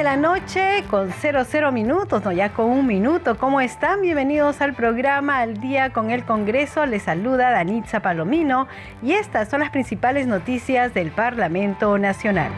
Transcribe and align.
De 0.00 0.04
la 0.04 0.16
noche 0.16 0.82
con 0.88 1.12
00 1.12 1.72
minutos, 1.72 2.24
no 2.24 2.32
ya 2.32 2.54
con 2.54 2.70
un 2.70 2.86
minuto. 2.86 3.36
¿Cómo 3.36 3.60
están? 3.60 4.00
Bienvenidos 4.00 4.62
al 4.62 4.72
programa 4.72 5.40
Al 5.40 5.60
Día 5.60 5.90
con 5.90 6.10
el 6.10 6.24
Congreso. 6.24 6.86
Les 6.86 7.02
saluda 7.02 7.50
Danitza 7.50 8.00
Palomino 8.00 8.66
y 9.02 9.12
estas 9.12 9.50
son 9.50 9.60
las 9.60 9.68
principales 9.68 10.26
noticias 10.26 10.94
del 10.94 11.10
Parlamento 11.10 11.98
Nacional. 11.98 12.50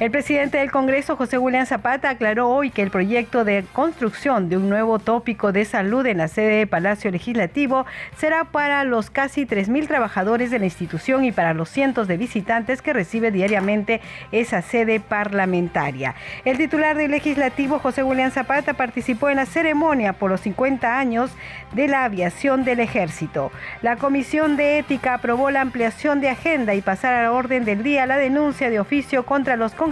El 0.00 0.10
presidente 0.10 0.56
del 0.56 0.70
Congreso, 0.70 1.14
José 1.14 1.36
William 1.36 1.66
Zapata, 1.66 2.08
aclaró 2.08 2.48
hoy 2.48 2.70
que 2.70 2.80
el 2.80 2.90
proyecto 2.90 3.44
de 3.44 3.66
construcción 3.70 4.48
de 4.48 4.56
un 4.56 4.70
nuevo 4.70 4.98
tópico 4.98 5.52
de 5.52 5.66
salud 5.66 6.06
en 6.06 6.16
la 6.16 6.28
sede 6.28 6.56
de 6.56 6.66
Palacio 6.66 7.10
Legislativo 7.10 7.84
será 8.16 8.44
para 8.44 8.82
los 8.84 9.10
casi 9.10 9.44
3.000 9.44 9.88
trabajadores 9.88 10.50
de 10.50 10.58
la 10.58 10.64
institución 10.64 11.26
y 11.26 11.32
para 11.32 11.52
los 11.52 11.68
cientos 11.68 12.08
de 12.08 12.16
visitantes 12.16 12.80
que 12.80 12.94
recibe 12.94 13.30
diariamente 13.30 14.00
esa 14.32 14.62
sede 14.62 15.00
parlamentaria. 15.00 16.14
El 16.46 16.56
titular 16.56 16.96
del 16.96 17.10
Legislativo, 17.10 17.78
José 17.78 18.02
William 18.02 18.30
Zapata, 18.30 18.72
participó 18.72 19.28
en 19.28 19.36
la 19.36 19.44
ceremonia 19.44 20.14
por 20.14 20.30
los 20.30 20.40
50 20.40 20.98
años 20.98 21.30
de 21.72 21.88
la 21.88 22.04
aviación 22.04 22.64
del 22.64 22.80
ejército. 22.80 23.52
La 23.82 23.96
Comisión 23.96 24.56
de 24.56 24.78
Ética 24.78 25.12
aprobó 25.12 25.50
la 25.50 25.60
ampliación 25.60 26.22
de 26.22 26.30
agenda 26.30 26.72
y 26.74 26.80
pasar 26.80 27.12
a 27.12 27.24
la 27.24 27.32
orden 27.32 27.66
del 27.66 27.82
día 27.82 28.06
la 28.06 28.16
denuncia 28.16 28.70
de 28.70 28.80
oficio 28.80 29.26
contra 29.26 29.56
los 29.56 29.72
congresistas 29.72 29.89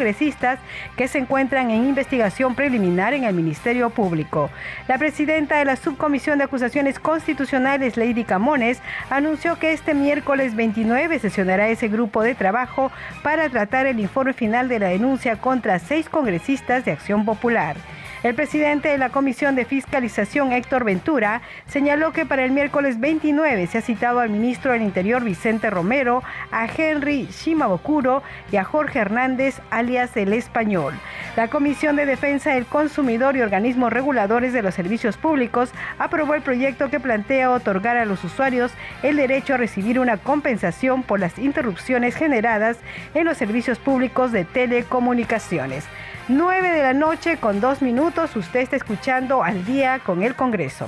que 0.97 1.09
se 1.09 1.19
encuentran 1.19 1.71
en 1.71 1.89
investigación 1.89 2.55
preliminar 2.55 3.15
en 3.15 3.25
el 3.25 3.35
Ministerio 3.35 3.91
Público. 3.91 4.51
La 4.87 4.99
presidenta 4.99 5.59
de 5.59 5.65
la 5.65 5.77
Subcomisión 5.77 6.39
de 6.39 6.45
Acusaciones 6.45 6.99
Constitucionales, 6.99 7.97
Lady 7.97 8.25
Camones, 8.25 8.81
anunció 9.11 9.59
que 9.59 9.73
este 9.73 9.95
miércoles 9.95 10.55
29 10.55 11.19
sesionará 11.19 11.69
ese 11.69 11.89
grupo 11.89 12.23
de 12.23 12.35
trabajo 12.35 12.91
para 13.23 13.49
tratar 13.49 13.87
el 13.87 14.01
informe 14.01 14.33
final 14.33 14.69
de 14.69 14.79
la 14.79 14.89
denuncia 14.89 15.37
contra 15.37 15.79
seis 15.79 16.09
congresistas 16.09 16.85
de 16.85 16.93
Acción 16.93 17.25
Popular. 17.25 17.77
El 18.25 18.35
presidente 18.35 18.89
de 18.89 18.99
la 18.99 19.11
Comisión 19.11 19.55
de 19.55 19.65
Fiscalización, 19.65 20.51
Héctor 20.51 20.83
Ventura, 20.83 21.41
señaló 21.69 22.13
que 22.13 22.27
para 22.27 22.45
el 22.45 22.51
miércoles 22.51 22.99
29 22.99 23.69
se 23.69 23.79
ha 23.79 23.81
citado 23.81 24.19
al 24.19 24.29
ministro 24.29 24.73
del 24.73 24.83
Interior, 24.83 25.23
Vicente 25.23 25.71
Romero, 25.71 26.25
a 26.51 26.67
Henry 26.67 27.29
Shimabokuro 27.31 28.25
y 28.51 28.57
a 28.57 28.65
Jorge 28.65 28.99
Hernández, 28.99 29.61
alias 29.71 30.17
El 30.17 30.33
Español. 30.33 30.95
La 31.37 31.47
Comisión 31.47 31.95
de 31.95 32.07
Defensa 32.07 32.55
del 32.55 32.67
Consumidor 32.67 33.37
y 33.37 33.41
organismos 33.43 33.93
reguladores 33.93 34.53
de 34.53 34.63
los 34.63 34.75
servicios 34.75 35.17
públicos 35.17 35.71
aprobó 36.01 36.35
el 36.35 36.43
proyecto 36.43 36.91
que 36.91 36.99
plantea 36.99 37.53
otorgar 37.53 37.97
a 37.97 38.05
los 38.05 38.25
usuarios 38.25 38.73
el 39.05 39.17
derecho 39.17 39.55
a 39.55 39.59
recibir 39.59 40.01
una 40.01 40.17
compensación 40.17 41.05
por 41.05 41.21
las 41.21 41.39
interrupciones 41.39 42.17
generadas 42.17 42.79
en 43.15 43.27
los 43.27 43.37
servicios 43.39 43.79
públicos 43.79 44.33
de 44.33 44.45
telecomunicaciones. 44.45 45.85
9 46.29 46.71
de 46.71 46.83
la 46.83 46.93
noche 46.93 47.39
con 47.39 47.59
dos 47.59 47.81
minutos, 47.81 48.37
usted 48.37 48.61
está 48.61 48.77
escuchando 48.77 49.43
al 49.43 49.65
día 49.65 49.99
con 50.01 50.23
el 50.23 50.35
Congreso. 50.35 50.87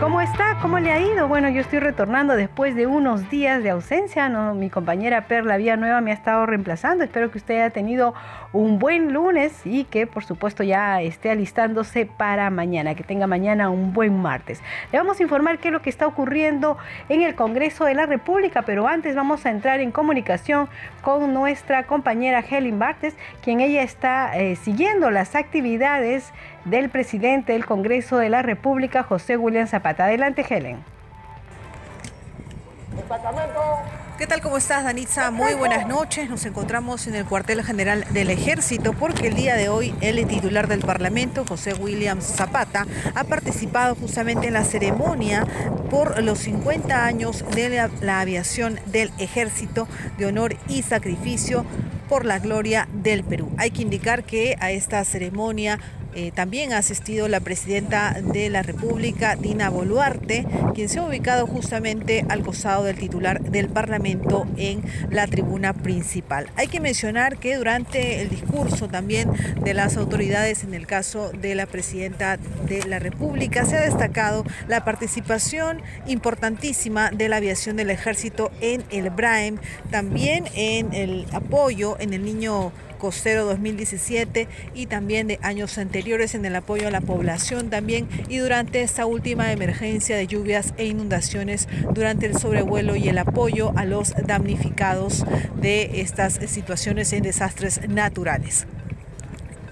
Cómo 0.00 0.20
está? 0.20 0.58
¿Cómo 0.60 0.78
le 0.78 0.92
ha 0.92 1.00
ido? 1.00 1.28
Bueno, 1.28 1.48
yo 1.48 1.60
estoy 1.60 1.78
retornando 1.78 2.36
después 2.36 2.74
de 2.74 2.86
unos 2.86 3.30
días 3.30 3.62
de 3.62 3.70
ausencia. 3.70 4.28
Mi 4.28 4.68
compañera 4.68 5.26
Perla 5.26 5.56
Vía 5.56 5.76
Nueva 5.76 6.00
me 6.00 6.10
ha 6.10 6.14
estado 6.14 6.44
reemplazando. 6.44 7.04
Espero 7.04 7.30
que 7.30 7.38
usted 7.38 7.54
haya 7.54 7.70
tenido 7.70 8.14
un 8.52 8.78
buen 8.78 9.12
lunes 9.12 9.62
y 9.64 9.84
que 9.84 10.06
por 10.06 10.24
supuesto 10.24 10.62
ya 10.62 11.00
esté 11.00 11.30
alistándose 11.30 12.04
para 12.06 12.50
mañana, 12.50 12.94
que 12.94 13.04
tenga 13.04 13.26
mañana 13.26 13.70
un 13.70 13.92
buen 13.92 14.20
martes. 14.20 14.60
Le 14.92 14.98
vamos 14.98 15.18
a 15.20 15.22
informar 15.22 15.58
qué 15.58 15.68
es 15.68 15.72
lo 15.72 15.82
que 15.82 15.90
está 15.90 16.06
ocurriendo 16.06 16.76
en 17.08 17.22
el 17.22 17.34
Congreso 17.34 17.84
de 17.84 17.94
la 17.94 18.06
República, 18.06 18.62
pero 18.62 18.86
antes 18.86 19.14
vamos 19.14 19.46
a 19.46 19.50
entrar 19.50 19.80
en 19.80 19.92
comunicación 19.92 20.68
con 21.02 21.32
nuestra 21.32 21.84
compañera 21.84 22.40
Helen 22.40 22.78
Bartes, 22.78 23.16
quien 23.42 23.60
ella 23.60 23.82
está 23.82 24.36
eh, 24.36 24.56
siguiendo 24.56 25.10
las 25.10 25.34
actividades 25.34 26.32
del 26.66 26.90
presidente 26.90 27.52
del 27.52 27.64
Congreso 27.64 28.18
de 28.18 28.28
la 28.28 28.42
República, 28.42 29.02
José 29.02 29.36
William 29.36 29.66
Zapata. 29.66 30.04
Adelante, 30.04 30.44
Helen. 30.48 30.84
¿Qué 34.18 34.26
tal? 34.26 34.40
¿Cómo 34.40 34.56
estás, 34.56 34.82
Danitza? 34.82 35.30
Muy 35.30 35.54
buenas 35.54 35.86
noches. 35.86 36.28
Nos 36.28 36.44
encontramos 36.46 37.06
en 37.06 37.14
el 37.14 37.24
cuartel 37.24 37.62
general 37.62 38.04
del 38.10 38.30
Ejército 38.30 38.94
porque 38.94 39.28
el 39.28 39.34
día 39.34 39.54
de 39.54 39.68
hoy 39.68 39.94
el 40.00 40.26
titular 40.26 40.66
del 40.66 40.80
Parlamento, 40.80 41.44
José 41.46 41.74
William 41.74 42.20
Zapata, 42.20 42.86
ha 43.14 43.24
participado 43.24 43.94
justamente 43.94 44.48
en 44.48 44.54
la 44.54 44.64
ceremonia 44.64 45.46
por 45.90 46.22
los 46.22 46.38
50 46.40 47.04
años 47.04 47.44
de 47.54 47.68
la, 47.68 47.90
la 48.00 48.20
aviación 48.20 48.80
del 48.86 49.12
Ejército 49.18 49.86
de 50.16 50.26
honor 50.26 50.56
y 50.66 50.82
sacrificio 50.82 51.66
por 52.08 52.24
la 52.24 52.38
gloria 52.38 52.88
del 52.92 53.22
Perú. 53.22 53.50
Hay 53.58 53.70
que 53.70 53.82
indicar 53.82 54.24
que 54.24 54.56
a 54.60 54.70
esta 54.70 55.04
ceremonia 55.04 55.78
eh, 56.16 56.32
también 56.34 56.72
ha 56.72 56.78
asistido 56.78 57.28
la 57.28 57.40
presidenta 57.40 58.16
de 58.22 58.48
la 58.48 58.62
República, 58.62 59.36
Dina 59.36 59.68
Boluarte, 59.68 60.46
quien 60.74 60.88
se 60.88 60.98
ha 60.98 61.02
ubicado 61.02 61.46
justamente 61.46 62.24
al 62.30 62.42
costado 62.42 62.84
del 62.84 62.96
titular 62.96 63.42
del 63.42 63.68
Parlamento 63.68 64.46
en 64.56 64.82
la 65.10 65.26
tribuna 65.26 65.74
principal. 65.74 66.48
Hay 66.56 66.68
que 66.68 66.80
mencionar 66.80 67.36
que 67.36 67.56
durante 67.56 68.22
el 68.22 68.30
discurso 68.30 68.88
también 68.88 69.30
de 69.62 69.74
las 69.74 69.98
autoridades, 69.98 70.64
en 70.64 70.72
el 70.72 70.86
caso 70.86 71.32
de 71.32 71.54
la 71.54 71.66
presidenta 71.66 72.38
de 72.66 72.86
la 72.86 72.98
República, 72.98 73.66
se 73.66 73.76
ha 73.76 73.82
destacado 73.82 74.42
la 74.68 74.86
participación 74.86 75.82
importantísima 76.06 77.10
de 77.10 77.28
la 77.28 77.36
aviación 77.36 77.76
del 77.76 77.90
ejército 77.90 78.50
en 78.62 78.82
el 78.90 79.10
BRAEM, 79.10 79.58
también 79.90 80.44
en 80.54 80.94
el 80.94 81.26
apoyo 81.32 81.98
en 82.00 82.14
el 82.14 82.24
niño 82.24 82.72
Costero 82.98 83.44
2017 83.44 84.48
y 84.74 84.86
también 84.86 85.26
de 85.26 85.38
años 85.42 85.78
anteriores 85.78 86.34
en 86.34 86.44
el 86.44 86.56
apoyo 86.56 86.88
a 86.88 86.90
la 86.90 87.00
población 87.00 87.70
también 87.70 88.08
y 88.28 88.38
durante 88.38 88.82
esta 88.82 89.06
última 89.06 89.52
emergencia 89.52 90.16
de 90.16 90.26
lluvias 90.26 90.74
e 90.76 90.86
inundaciones 90.86 91.68
durante 91.92 92.26
el 92.26 92.38
sobrevuelo 92.38 92.96
y 92.96 93.08
el 93.08 93.18
apoyo 93.18 93.72
a 93.76 93.84
los 93.84 94.14
damnificados 94.26 95.24
de 95.60 96.00
estas 96.00 96.34
situaciones 96.46 97.12
en 97.12 97.22
desastres 97.22 97.88
naturales. 97.88 98.66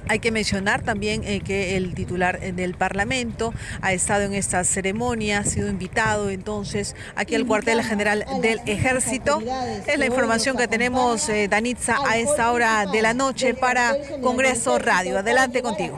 Hay 0.09 0.19
que 0.19 0.31
mencionar 0.31 0.83
también 0.83 1.23
eh, 1.25 1.41
que 1.41 1.77
el 1.77 1.95
titular 1.95 2.39
eh, 2.43 2.53
del 2.53 2.75
Parlamento 2.75 3.55
ha 3.81 3.93
estado 3.93 4.23
en 4.23 4.35
esta 4.35 4.63
ceremonia, 4.65 5.39
ha 5.41 5.45
sido 5.45 5.69
invitado 5.69 6.31
entonces 6.31 6.95
aquí 7.17 7.35
al 7.35 7.47
cuartel 7.47 7.83
general 7.83 8.25
del 8.43 8.61
Ejército. 8.67 9.43
Es 9.87 9.99
la 9.99 10.07
información 10.07 10.57
que 10.57 10.69
tenemos, 10.69 11.29
eh, 11.29 11.49
Danitza, 11.49 11.97
a 12.07 12.19
esta 12.19 12.53
hora 12.53 12.87
de 12.87 13.03
la 13.03 13.15
noche 13.15 13.55
para 13.55 13.95
Congreso 14.23 14.79
Radio. 14.79 15.19
Adelante 15.19 15.63
contigo. 15.63 15.97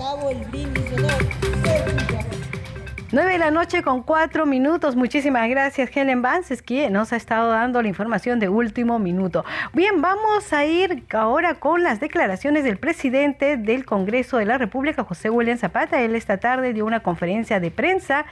9 3.16 3.32
de 3.32 3.38
la 3.38 3.50
noche 3.50 3.82
con 3.82 4.02
4 4.02 4.44
minutos. 4.44 4.94
Muchísimas 4.94 5.48
gracias, 5.48 5.88
Helen 5.96 6.20
Vances, 6.20 6.60
que 6.60 6.90
nos 6.90 7.14
ha 7.14 7.16
estado 7.16 7.48
dando 7.50 7.80
la 7.80 7.88
información 7.88 8.38
de 8.40 8.50
último 8.50 8.98
minuto. 8.98 9.42
Bien, 9.72 10.02
vamos 10.02 10.52
a 10.52 10.66
ir 10.66 11.02
ahora 11.14 11.54
con 11.54 11.82
las 11.82 11.98
declaraciones 11.98 12.62
del 12.62 12.76
presidente 12.76 13.56
del 13.56 13.86
Congreso 13.86 14.36
de 14.36 14.44
la 14.44 14.58
República, 14.58 15.02
José 15.02 15.30
William 15.30 15.56
Zapata. 15.56 16.02
Él 16.02 16.14
esta 16.14 16.36
tarde 16.36 16.74
dio 16.74 16.84
una 16.84 17.00
conferencia 17.00 17.58
de 17.58 17.70
prensa 17.70 18.26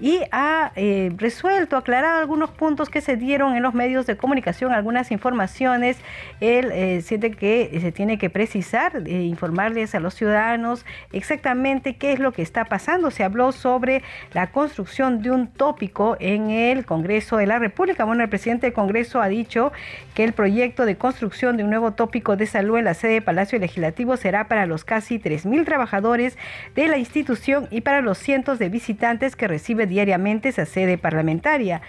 y 0.00 0.22
ha 0.32 0.72
eh, 0.74 1.12
resuelto, 1.18 1.76
aclarado 1.76 2.18
algunos 2.18 2.50
puntos 2.50 2.88
que 2.88 3.02
se 3.02 3.16
dieron 3.16 3.54
en 3.56 3.62
los 3.62 3.74
medios 3.74 4.06
de 4.06 4.16
comunicación, 4.16 4.72
algunas 4.72 5.10
informaciones. 5.10 5.98
Él 6.40 6.70
eh, 6.72 7.02
siente 7.02 7.32
que 7.32 7.78
se 7.78 7.92
tiene 7.92 8.16
que 8.16 8.30
precisar, 8.30 9.02
eh, 9.04 9.24
informarles 9.24 9.94
a 9.94 10.00
los 10.00 10.14
ciudadanos 10.14 10.86
exactamente 11.12 11.96
qué 11.96 12.14
es 12.14 12.20
lo 12.20 12.32
que 12.32 12.40
está 12.40 12.64
pasando. 12.64 13.10
Se 13.10 13.22
habló 13.22 13.52
sobre 13.52 14.02
la 14.32 14.52
construcción 14.52 15.22
de 15.22 15.30
un 15.30 15.48
tópico 15.48 16.16
en 16.20 16.50
el 16.50 16.84
Congreso 16.84 17.36
de 17.36 17.46
la 17.46 17.58
República. 17.58 18.04
Bueno, 18.04 18.22
el 18.22 18.28
presidente 18.28 18.66
del 18.66 18.74
Congreso 18.74 19.20
ha 19.20 19.28
dicho 19.28 19.72
que 20.14 20.24
el 20.24 20.32
proyecto 20.32 20.86
de 20.86 20.96
construcción 20.96 21.56
de 21.56 21.64
un 21.64 21.70
nuevo 21.70 21.92
tópico 21.92 22.36
de 22.36 22.46
salud 22.46 22.78
en 22.78 22.84
la 22.84 22.94
sede 22.94 23.14
de 23.14 23.22
Palacio 23.22 23.58
Legislativo 23.58 24.16
será 24.16 24.48
para 24.48 24.66
los 24.66 24.84
casi 24.84 25.18
3.000 25.18 25.64
trabajadores 25.64 26.38
de 26.74 26.88
la 26.88 26.98
institución 26.98 27.66
y 27.70 27.80
para 27.80 28.00
los 28.00 28.18
cientos 28.18 28.58
de 28.58 28.68
visitantes 28.68 29.36
que 29.36 29.48
recibe 29.48 29.86
diariamente 29.86 30.50
esa 30.50 30.66
sede 30.66 30.98
parlamentaria. 30.98 31.82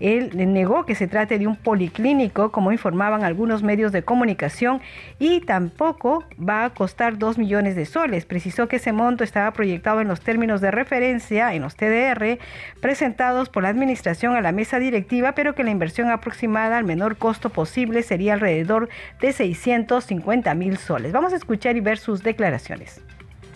Él 0.00 0.30
negó 0.52 0.84
que 0.84 0.94
se 0.94 1.06
trate 1.06 1.38
de 1.38 1.46
un 1.46 1.56
policlínico, 1.56 2.52
como 2.52 2.72
informaban 2.72 3.24
algunos 3.24 3.62
medios 3.62 3.92
de 3.92 4.02
comunicación, 4.02 4.80
y 5.18 5.40
tampoco 5.40 6.24
va 6.36 6.64
a 6.64 6.70
costar 6.70 7.18
2 7.18 7.38
millones 7.38 7.76
de 7.76 7.86
soles. 7.86 8.26
Precisó 8.26 8.68
que 8.68 8.76
ese 8.76 8.92
monto 8.92 9.24
estaba 9.24 9.50
proyectado 9.52 10.00
en 10.00 10.08
los 10.08 10.20
términos 10.20 10.60
de 10.60 10.70
referencia, 10.70 11.54
en 11.54 11.62
los 11.62 11.76
TDR, 11.76 12.38
presentados 12.80 13.48
por 13.48 13.62
la 13.62 13.70
administración 13.70 14.36
a 14.36 14.40
la 14.40 14.52
mesa 14.52 14.78
directiva, 14.78 15.32
pero 15.32 15.54
que 15.54 15.64
la 15.64 15.70
inversión 15.70 16.10
aproximada 16.10 16.78
al 16.78 16.84
menor 16.84 17.16
costo 17.16 17.50
posible 17.50 18.02
sería 18.02 18.34
alrededor 18.34 18.88
de 19.20 19.32
650 19.32 20.54
mil 20.54 20.76
soles. 20.76 21.12
Vamos 21.12 21.32
a 21.32 21.36
escuchar 21.36 21.76
y 21.76 21.80
ver 21.80 21.98
sus 21.98 22.22
declaraciones. 22.22 23.02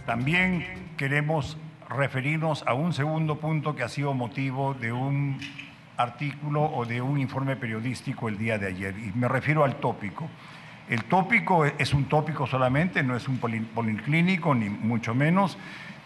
También 0.06 0.64
queremos 0.96 1.58
referirnos 1.88 2.64
a 2.66 2.74
un 2.74 2.92
segundo 2.92 3.38
punto 3.38 3.74
que 3.74 3.82
ha 3.82 3.88
sido 3.88 4.14
motivo 4.14 4.74
de 4.74 4.92
un 4.92 5.38
artículo 6.00 6.62
o 6.62 6.84
de 6.84 7.00
un 7.00 7.18
informe 7.18 7.56
periodístico 7.56 8.28
el 8.28 8.38
día 8.38 8.58
de 8.58 8.68
ayer, 8.68 8.94
y 8.98 9.12
me 9.16 9.28
refiero 9.28 9.64
al 9.64 9.76
tópico. 9.76 10.28
El 10.88 11.04
tópico 11.04 11.64
es 11.64 11.94
un 11.94 12.06
tópico 12.06 12.46
solamente, 12.46 13.02
no 13.02 13.16
es 13.16 13.28
un 13.28 13.38
policlínico, 13.38 14.54
ni 14.54 14.68
mucho 14.68 15.14
menos. 15.14 15.56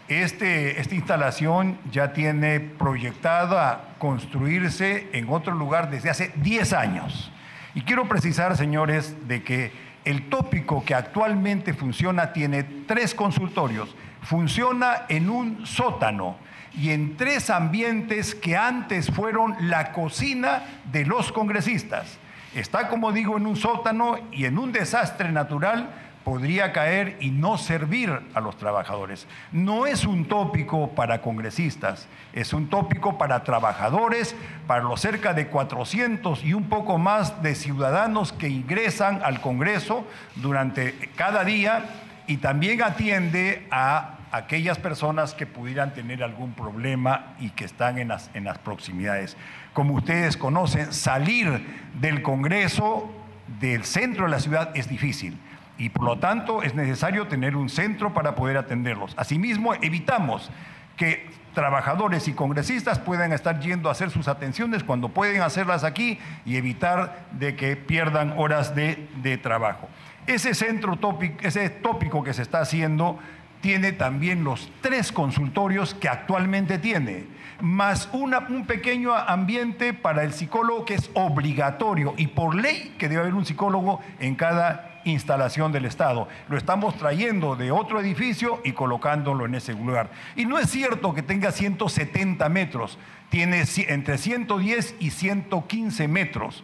Este, 0.07 0.79
esta 0.79 0.93
instalación 0.93 1.79
ya 1.91 2.13
tiene 2.13 2.59
proyectada 2.59 3.95
construirse 3.97 5.09
en 5.13 5.27
otro 5.29 5.55
lugar 5.55 5.89
desde 5.89 6.11
hace 6.11 6.31
10 6.35 6.73
años. 6.73 7.31
Y 7.73 7.81
quiero 7.81 8.07
precisar, 8.07 8.55
señores, 8.55 9.27
de 9.27 9.41
que 9.41 9.71
el 10.05 10.29
tópico 10.29 10.85
que 10.85 10.93
actualmente 10.93 11.73
funciona 11.73 12.31
tiene 12.31 12.63
tres 12.63 13.15
consultorios. 13.15 13.95
Funciona 14.21 15.05
en 15.09 15.31
un 15.31 15.65
sótano 15.65 16.37
y 16.77 16.91
en 16.91 17.17
tres 17.17 17.49
ambientes 17.49 18.35
que 18.35 18.57
antes 18.57 19.11
fueron 19.11 19.55
la 19.69 19.91
cocina 19.91 20.63
de 20.91 21.05
los 21.05 21.31
congresistas. 21.31 22.17
Está, 22.53 22.87
como 22.87 23.11
digo, 23.11 23.37
en 23.37 23.47
un 23.47 23.55
sótano 23.55 24.17
y 24.31 24.45
en 24.45 24.57
un 24.57 24.71
desastre 24.71 25.31
natural 25.31 25.89
podría 26.25 26.73
caer 26.73 27.17
y 27.19 27.29
no 27.29 27.57
servir 27.57 28.19
a 28.33 28.41
los 28.41 28.57
trabajadores. 28.57 29.27
No 29.51 29.85
es 29.85 30.05
un 30.05 30.25
tópico 30.25 30.89
para 30.89 31.21
congresistas, 31.21 32.07
es 32.33 32.51
un 32.51 32.67
tópico 32.67 33.17
para 33.17 33.43
trabajadores, 33.43 34.35
para 34.65 34.81
los 34.81 34.99
cerca 34.99 35.33
de 35.33 35.47
400 35.47 36.43
y 36.43 36.53
un 36.53 36.63
poco 36.67 36.97
más 36.97 37.43
de 37.43 37.53
ciudadanos 37.53 38.33
que 38.33 38.49
ingresan 38.49 39.21
al 39.23 39.39
Congreso 39.39 40.03
durante 40.35 41.11
cada 41.15 41.43
día 41.43 41.85
y 42.25 42.37
también 42.37 42.81
atiende 42.81 43.67
a 43.69 44.14
aquellas 44.37 44.77
personas 44.77 45.33
que 45.33 45.45
pudieran 45.45 45.93
tener 45.93 46.23
algún 46.23 46.53
problema 46.53 47.35
y 47.39 47.49
que 47.51 47.65
están 47.65 47.97
en 47.97 48.09
las, 48.09 48.29
en 48.33 48.43
las 48.43 48.57
proximidades. 48.57 49.37
Como 49.73 49.93
ustedes 49.93 50.37
conocen, 50.37 50.93
salir 50.93 51.65
del 51.99 52.21
Congreso, 52.21 53.11
del 53.59 53.85
centro 53.85 54.25
de 54.25 54.31
la 54.31 54.39
ciudad, 54.39 54.75
es 54.75 54.89
difícil 54.89 55.37
y 55.77 55.89
por 55.89 56.03
lo 56.03 56.19
tanto 56.19 56.63
es 56.63 56.73
necesario 56.73 57.27
tener 57.27 57.55
un 57.55 57.69
centro 57.69 58.13
para 58.13 58.35
poder 58.35 58.57
atenderlos. 58.57 59.13
Asimismo, 59.17 59.73
evitamos 59.75 60.49
que 60.95 61.29
trabajadores 61.53 62.27
y 62.27 62.33
congresistas 62.33 62.99
puedan 62.99 63.31
estar 63.31 63.59
yendo 63.59 63.89
a 63.89 63.93
hacer 63.93 64.09
sus 64.09 64.27
atenciones 64.27 64.83
cuando 64.83 65.09
pueden 65.09 65.41
hacerlas 65.41 65.83
aquí 65.83 66.19
y 66.45 66.57
evitar 66.57 67.25
de 67.31 67.55
que 67.55 67.75
pierdan 67.75 68.33
horas 68.37 68.75
de, 68.75 69.39
trabajo. 69.41 69.89
Ese 70.27 70.53
centro 70.53 70.97
tópico, 70.97 71.37
ese 71.41 71.69
tópico 71.69 72.23
que 72.23 72.33
se 72.33 72.41
está 72.41 72.59
haciendo 72.59 73.19
tiene 73.65 73.93
también 73.93 74.43
los 74.43 74.69
tres 74.81 75.11
consultorios 75.11 75.95
que 75.95 76.07
actualmente 76.07 76.77
tiene, 76.77 77.23
más 77.61 78.07
un 78.13 78.67
pequeño 78.67 79.15
ambiente 79.15 79.91
para 79.95 80.21
el 80.21 80.33
psicólogo 80.33 80.85
que 80.85 80.93
es 80.93 81.09
obligatorio 81.15 82.13
y 82.15 82.27
por 82.27 82.53
ley 82.53 82.93
que 82.99 83.09
debe 83.09 83.21
haber 83.21 83.33
un 83.33 83.43
psicólogo 83.43 84.01
en 84.19 84.35
cada 84.35 85.01
instalación 85.03 85.71
del 85.71 85.85
Estado. 85.85 86.27
Lo 86.47 86.57
estamos 86.57 86.95
trayendo 86.95 87.55
de 87.55 87.71
otro 87.71 87.99
edificio 87.99 88.61
y 88.63 88.73
colocándolo 88.73 89.47
en 89.47 89.55
ese 89.55 89.73
lugar. 89.73 90.11
Y 90.35 90.45
no 90.45 90.59
es 90.59 90.69
cierto 90.69 91.15
que 91.15 91.23
tenga 91.23 91.51
170 91.51 92.47
metros, 92.49 92.99
tiene 93.31 93.63
entre 93.87 94.19
110 94.19 94.95
y 94.99 95.09
115 95.09 96.07
metros 96.07 96.63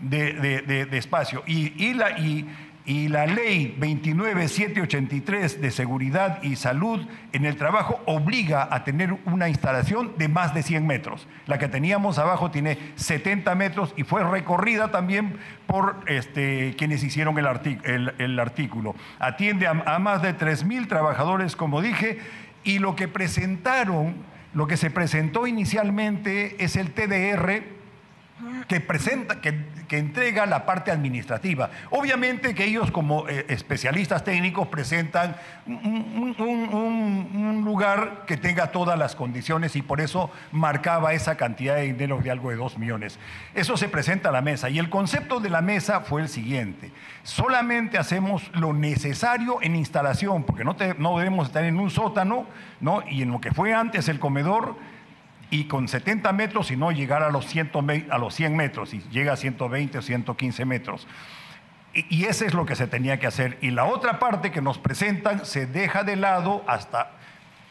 de, 0.00 0.86
espacio. 0.92 1.44
Y, 1.46 1.94
la, 1.94 2.18
y 2.18 2.46
y 2.84 3.08
la 3.08 3.26
ley 3.26 3.76
29783 3.78 5.60
de 5.60 5.70
seguridad 5.70 6.42
y 6.42 6.56
salud 6.56 7.06
en 7.32 7.44
el 7.44 7.56
trabajo 7.56 8.00
obliga 8.06 8.68
a 8.70 8.82
tener 8.82 9.16
una 9.24 9.48
instalación 9.48 10.12
de 10.18 10.28
más 10.28 10.52
de 10.52 10.62
100 10.62 10.86
metros. 10.86 11.28
La 11.46 11.58
que 11.58 11.68
teníamos 11.68 12.18
abajo 12.18 12.50
tiene 12.50 12.78
70 12.96 13.54
metros 13.54 13.94
y 13.96 14.02
fue 14.02 14.24
recorrida 14.24 14.90
también 14.90 15.38
por 15.66 16.00
este, 16.06 16.74
quienes 16.76 17.04
hicieron 17.04 17.38
el, 17.38 18.38
artículo. 18.38 18.96
Atiende 19.20 19.68
a, 19.68 19.70
a 19.86 19.98
más 20.00 20.22
de 20.22 20.36
3.000 20.36 20.88
trabajadores, 20.88 21.54
como 21.54 21.80
dije, 21.82 22.18
y 22.64 22.80
lo 22.80 22.96
que 22.96 23.06
presentaron, 23.06 24.16
lo 24.54 24.66
que 24.66 24.76
se 24.76 24.90
presentó 24.90 25.46
inicialmente 25.46 26.62
es 26.64 26.76
el 26.76 26.90
TDR 26.92 27.81
que 28.68 28.80
presenta, 28.80 29.40
que, 29.40 29.72
entrega 29.92 30.46
la 30.46 30.64
parte 30.64 30.90
administrativa. 30.90 31.68
Obviamente 31.90 32.54
que 32.54 32.64
ellos 32.64 32.90
como 32.90 33.28
eh, 33.28 33.44
especialistas 33.50 34.24
técnicos 34.24 34.68
presentan 34.68 35.36
un, 35.66 36.32
lugar 37.62 38.24
que 38.26 38.38
tenga 38.38 38.72
todas 38.72 38.98
las 38.98 39.14
condiciones 39.14 39.76
y 39.76 39.82
por 39.82 40.00
eso 40.00 40.30
marcaba 40.50 41.12
esa 41.12 41.36
cantidad 41.36 41.76
de 41.76 41.82
dinero 41.82 42.20
de 42.22 42.30
algo 42.30 42.48
de 42.48 42.56
dos 42.56 42.78
millones. 42.78 43.18
Eso 43.54 43.76
se 43.76 43.90
presenta 43.90 44.30
a 44.30 44.32
la 44.32 44.40
mesa 44.40 44.70
y 44.70 44.78
el 44.78 44.88
concepto 44.88 45.40
de 45.40 45.50
la 45.50 45.60
mesa 45.60 46.00
fue 46.00 46.22
el 46.22 46.30
siguiente. 46.30 46.90
Solamente 47.22 47.98
hacemos 47.98 48.50
lo 48.54 48.72
necesario 48.72 49.58
en 49.60 49.76
instalación, 49.76 50.44
porque 50.44 50.64
no, 50.64 50.74
no 50.96 51.18
debemos 51.18 51.48
estar 51.48 51.64
en 51.64 51.78
un 51.78 51.90
sótano, 51.90 52.46
¿no? 52.80 53.02
y 53.08 53.22
en 53.22 53.30
lo 53.30 53.42
que 53.42 53.52
fue 53.52 53.74
antes 53.74 54.08
el 54.08 54.18
comedor, 54.18 54.74
y 55.52 55.64
con 55.64 55.86
70 55.86 56.32
metros 56.32 56.70
y 56.70 56.76
no 56.76 56.90
llegar 56.92 57.22
a 57.22 57.30
los, 57.30 57.44
100, 57.44 57.70
a 58.10 58.16
los 58.16 58.34
100 58.34 58.56
metros, 58.56 58.94
y 58.94 59.00
llega 59.10 59.34
a 59.34 59.36
120 59.36 59.98
o 59.98 60.02
115 60.02 60.64
metros. 60.64 61.06
Y, 61.92 62.06
y 62.08 62.24
ese 62.24 62.46
es 62.46 62.54
lo 62.54 62.64
que 62.64 62.74
se 62.74 62.86
tenía 62.86 63.20
que 63.20 63.26
hacer. 63.26 63.58
Y 63.60 63.70
la 63.70 63.84
otra 63.84 64.18
parte 64.18 64.50
que 64.50 64.62
nos 64.62 64.78
presentan 64.78 65.44
se 65.44 65.66
deja 65.66 66.04
de 66.04 66.16
lado 66.16 66.64
hasta 66.66 67.10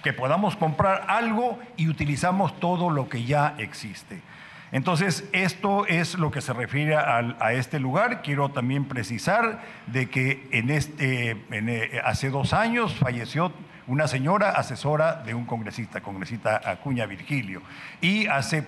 que 0.03 0.13
podamos 0.13 0.55
comprar 0.55 1.05
algo 1.07 1.59
y 1.75 1.89
utilizamos 1.89 2.59
todo 2.59 2.91
lo 2.91 3.09
que 3.09 3.23
ya 3.23 3.55
existe. 3.57 4.21
Entonces, 4.71 5.27
esto 5.33 5.87
es 5.87 6.19
lo 6.19 6.29
que 6.29 6.41
se 6.41 6.53
refiere 6.53 6.95
a, 6.95 7.53
este 7.53 7.79
lugar. 7.79 8.21
Quiero 8.21 8.49
también 8.49 8.85
precisar 8.85 9.63
de 9.87 10.07
que 10.07 10.47
en 10.51 10.69
este, 10.69 11.31
eh, 11.51 12.01
hace 12.05 12.29
dos 12.29 12.53
años 12.53 12.93
falleció 12.95 13.51
una 13.91 14.07
señora 14.07 14.51
asesora 14.51 15.21
de 15.21 15.33
un 15.33 15.45
congresista, 15.45 15.99
congresista 15.99 16.61
Acuña 16.63 17.05
Virgilio. 17.05 17.61
Y 17.99 18.25
hace 18.25 18.63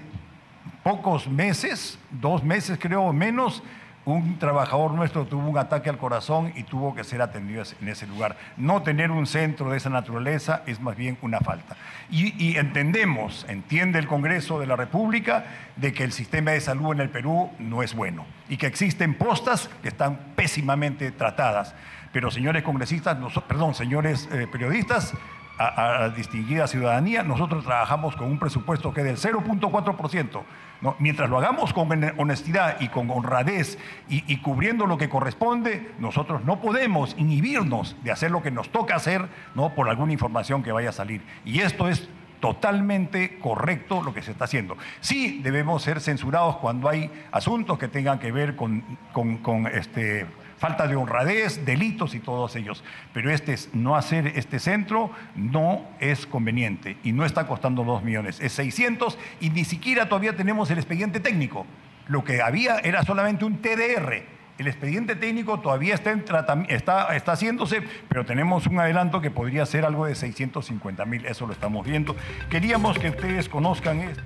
pocos 0.83 1.29
meses, 1.29 1.97
dos 2.11 2.43
meses 2.43 2.77
creo 2.77 3.13
menos, 3.13 3.63
un 4.05 4.37
trabajador 4.37 4.91
nuestro 4.91 5.25
tuvo 5.25 5.47
un 5.47 5.57
ataque 5.57 5.89
al 5.89 5.97
corazón 5.97 6.51
y 6.55 6.63
tuvo 6.63 6.93
que 6.93 7.03
ser 7.03 7.21
atendido 7.21 7.63
en 7.81 7.87
ese 7.87 8.05
lugar. 8.07 8.35
No 8.57 8.83
tener 8.83 9.11
un 9.11 9.25
centro 9.25 9.69
de 9.69 9.77
esa 9.77 9.89
naturaleza 9.89 10.63
es 10.65 10.81
más 10.81 10.95
bien 10.95 11.17
una 11.21 11.39
falta. 11.39 11.77
Y, 12.09 12.57
entendemos, 12.57 13.45
entiende 13.47 13.99
el 13.99 14.07
Congreso 14.07 14.59
de 14.59 14.67
la 14.67 14.75
República, 14.75 15.45
de 15.75 15.93
que 15.93 16.03
el 16.03 16.11
sistema 16.11 16.51
de 16.51 16.61
salud 16.61 16.91
en 16.91 16.99
el 16.99 17.09
Perú 17.09 17.49
no 17.59 17.81
es 17.81 17.95
bueno 17.95 18.25
y 18.49 18.57
que 18.57 18.67
existen 18.67 19.15
postas 19.15 19.69
que 19.81 19.87
están 19.87 20.17
pésimamente 20.35 21.11
tratadas. 21.11 21.73
Pero 22.11 22.29
señores 22.29 22.63
congresistas, 22.63 23.17
perdón, 23.47 23.73
señores 23.73 24.29
eh, 24.31 24.47
periodistas, 24.51 25.13
a, 25.57 25.99
la 25.99 26.09
distinguida 26.09 26.67
ciudadanía, 26.67 27.23
nosotros 27.23 27.63
trabajamos 27.63 28.15
con 28.15 28.27
un 28.27 28.39
presupuesto 28.39 28.93
que 28.93 29.01
es 29.01 29.23
del 29.23 29.33
0.4%. 29.33 30.41
¿no? 30.81 30.95
Mientras 30.99 31.29
lo 31.29 31.37
hagamos 31.37 31.73
con 31.73 31.89
honestidad 32.17 32.81
y 32.81 32.89
con 32.89 33.09
honradez 33.09 33.77
y, 34.09 34.37
cubriendo 34.37 34.85
lo 34.85 34.97
que 34.97 35.09
corresponde, 35.09 35.91
nosotros 35.99 36.43
no 36.43 36.59
podemos 36.59 37.15
inhibirnos 37.17 37.95
de 38.03 38.11
hacer 38.11 38.31
lo 38.31 38.41
que 38.41 38.51
nos 38.51 38.69
toca 38.69 38.95
hacer 38.95 39.27
¿no? 39.55 39.73
por 39.75 39.89
alguna 39.89 40.13
información 40.13 40.63
que 40.63 40.71
vaya 40.71 40.89
a 40.89 40.93
salir. 40.93 41.21
Y 41.45 41.61
esto 41.61 41.87
es 41.87 42.09
totalmente 42.41 43.39
correcto 43.39 44.01
lo 44.03 44.13
que 44.13 44.21
se 44.21 44.31
está 44.31 44.43
haciendo. 44.45 44.75
Sí 44.99 45.39
debemos 45.41 45.83
ser 45.83 46.01
censurados 46.01 46.57
cuando 46.57 46.89
hay 46.89 47.09
asuntos 47.31 47.77
que 47.77 47.87
tengan 47.87 48.19
que 48.19 48.33
ver 48.33 48.57
con, 48.57 48.83
con 49.13 49.67
este 49.67 50.25
falta 50.63 50.87
de 50.87 50.95
honradez, 50.95 51.65
delitos 51.65 52.15
y 52.15 52.21
todos 52.21 52.55
ellos. 52.55 52.85
Pero 53.11 53.29
este, 53.31 53.53
no 53.73 53.97
hacer 53.97 54.27
este 54.27 54.59
centro 54.59 55.11
no 55.35 55.85
es 55.99 56.25
conveniente 56.25 56.95
y 57.03 57.11
no 57.11 57.25
está 57.25 57.47
costando 57.47 57.83
dos 57.83 58.01
millones, 58.01 58.39
es 58.39 58.53
600 58.53 59.17
y 59.41 59.49
ni 59.49 59.65
siquiera 59.65 60.07
todavía 60.07 60.37
tenemos 60.37 60.71
el 60.71 60.77
expediente 60.77 61.19
técnico. 61.19 61.65
Lo 62.07 62.23
que 62.23 62.41
había 62.41 62.77
era 62.77 63.03
solamente 63.03 63.43
un 63.43 63.57
TDR. 63.57 64.23
El 64.57 64.67
expediente 64.67 65.17
técnico 65.17 65.59
todavía 65.59 65.95
está, 65.95 66.11
en 66.11 66.23
está, 66.69 67.13
está 67.13 67.33
haciéndose, 67.33 67.83
pero 68.07 68.25
tenemos 68.25 68.65
un 68.65 68.79
adelanto 68.79 69.19
que 69.19 69.31
podría 69.31 69.65
ser 69.65 69.83
algo 69.83 70.05
de 70.05 70.15
650 70.15 71.03
mil, 71.03 71.25
eso 71.25 71.45
lo 71.45 71.51
estamos 71.51 71.85
viendo. 71.85 72.15
Queríamos 72.49 72.97
que 72.97 73.09
ustedes 73.09 73.49
conozcan 73.49 73.99
esto. 73.99 74.23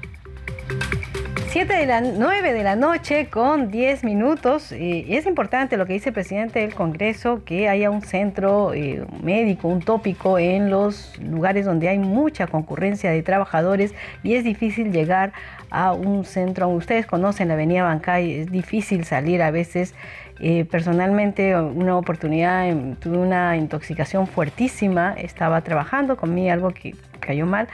7 1.46 1.74
de 1.74 1.86
la 1.86 2.02
9 2.02 2.54
de 2.54 2.64
la 2.64 2.76
noche 2.76 3.28
con 3.30 3.70
10 3.70 4.04
minutos. 4.04 4.72
y 4.72 5.16
es 5.16 5.26
importante 5.26 5.78
lo 5.78 5.86
que 5.86 5.94
dice 5.94 6.10
el 6.10 6.14
presidente 6.14 6.60
del 6.60 6.74
Congreso, 6.74 7.44
que 7.46 7.70
haya 7.70 7.90
un 7.90 8.02
centro 8.02 8.74
eh, 8.74 9.06
médico, 9.24 9.68
un 9.68 9.82
tópico 9.82 10.40
en 10.40 10.70
los 10.70 11.18
lugares 11.20 11.66
donde 11.66 11.90
hay 11.90 12.00
mucha 12.00 12.48
concurrencia 12.48 13.12
de 13.12 13.24
trabajadores 13.24 13.94
y 14.24 14.36
es 14.36 14.44
difícil 14.44 14.92
llegar 14.92 15.32
a 15.70 15.94
un 15.94 16.26
centro. 16.26 16.68
Ustedes 16.70 17.06
conocen 17.06 17.48
la 17.50 17.54
Avenida 17.54 17.84
Bancay, 17.84 18.42
es 18.42 18.52
difícil 18.52 19.06
salir 19.06 19.42
a 19.42 19.52
veces. 19.52 19.94
Eh, 20.40 20.66
personalmente, 20.66 21.56
una 21.56 21.98
oportunidad, 21.98 22.68
em, 22.70 22.96
tuve 22.96 23.18
una 23.18 23.58
intoxicación 23.58 24.28
fuertísima, 24.28 25.14
estaba 25.14 25.62
trabajando, 25.62 26.16
comí 26.16 26.50
algo 26.50 26.70
que 26.70 26.94
cayó 27.20 27.46
mal, 27.46 27.68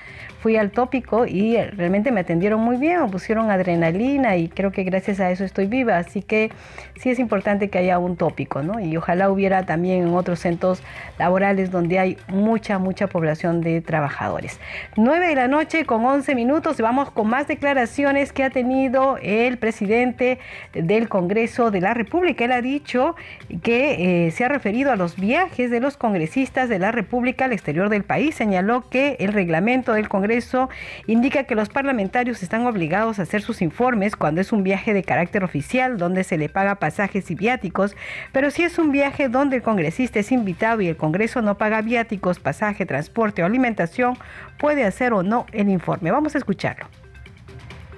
fui 0.43 0.57
al 0.57 0.71
tópico 0.71 1.25
y 1.25 1.55
realmente 1.55 2.12
me 2.12 2.19
atendieron 2.19 2.59
muy 2.59 2.75
bien, 2.75 3.01
me 3.01 3.07
pusieron 3.07 3.50
adrenalina 3.50 4.35
y 4.35 4.50
creo 4.50 4.73
que 4.73 4.83
gracias 4.83 5.21
a 5.21 5.31
eso 5.31 5.45
estoy 5.45 5.67
viva. 5.67 5.97
Así 5.97 6.21
que 6.21 6.51
sí 7.00 7.09
es 7.09 7.17
importante 7.17 7.69
que 7.69 7.77
haya 7.77 7.97
un 7.97 8.17
tópico, 8.17 8.62
¿no? 8.62 8.81
Y 8.81 8.97
ojalá 8.97 9.29
hubiera 9.29 9.65
también 9.65 10.05
en 10.05 10.13
otros 10.13 10.39
centros 10.39 10.83
laborales 11.17 11.71
donde 11.71 11.97
hay 11.97 12.17
mucha, 12.27 12.77
mucha 12.77 13.07
población 13.07 13.62
de 13.62 13.79
trabajadores. 13.79 14.59
9 14.97 15.27
de 15.29 15.35
la 15.35 15.47
noche 15.47 15.85
con 15.85 16.05
11 16.05 16.35
minutos 16.35 16.77
y 16.77 16.81
vamos 16.81 17.09
con 17.12 17.29
más 17.29 17.47
declaraciones 17.47 18.33
que 18.33 18.43
ha 18.43 18.50
tenido 18.50 19.17
el 19.21 19.57
presidente 19.57 20.39
del 20.73 21.07
Congreso 21.07 21.71
de 21.71 21.79
la 21.79 21.93
República. 21.93 22.43
Él 22.43 22.51
ha 22.51 22.62
dicho 22.62 23.15
que 23.62 24.25
eh, 24.27 24.31
se 24.31 24.43
ha 24.43 24.50
referido 24.50 24.91
a 24.91 24.97
los 24.97 25.15
viajes 25.15 25.71
de 25.71 25.79
los 25.79 25.95
congresistas 25.95 26.67
de 26.67 26.79
la 26.79 26.91
República 26.91 27.45
al 27.45 27.53
exterior 27.53 27.88
del 27.88 28.03
país. 28.03 28.35
Señaló 28.35 28.89
que 28.89 29.15
el 29.21 29.31
reglamento 29.31 29.93
del 29.93 30.09
Congreso 30.09 30.33
eso 30.38 30.70
indica 31.08 31.44
que 31.44 31.56
los 31.56 31.70
parlamentarios 31.70 32.44
están 32.44 32.66
obligados 32.66 33.20
a 33.20 33.24
hacer 33.24 33.42
sus 33.42 33.62
informes 33.62 34.16
cuando 34.16 34.42
es 34.42 34.52
un 34.52 34.63
viaje 34.63 34.94
de 34.94 35.04
carácter 35.04 35.44
oficial 35.44 35.98
donde 35.98 36.24
se 36.24 36.38
le 36.38 36.50
paga 36.50 36.75
pasajes 36.75 37.30
y 37.32 37.36
viáticos, 37.36 37.96
pero 38.32 38.52
si 38.52 38.63
es 38.63 38.78
un 38.78 38.92
viaje 38.92 39.30
donde 39.30 39.58
el 39.58 39.62
congresista 39.62 40.20
es 40.20 40.32
invitado 40.32 40.82
y 40.82 40.88
el 40.88 40.98
Congreso 40.98 41.42
no 41.42 41.58
paga 41.58 41.82
viáticos, 41.82 42.40
pasaje, 42.40 42.86
transporte 42.86 43.44
o 43.44 43.46
alimentación, 43.46 44.18
puede 44.58 44.86
hacer 44.86 45.13
o 45.13 45.24
no 45.24 45.46
el 45.52 45.70
informe. 45.70 46.12
Vamos 46.12 46.36
a 46.36 46.38
escucharlo. 46.38 46.88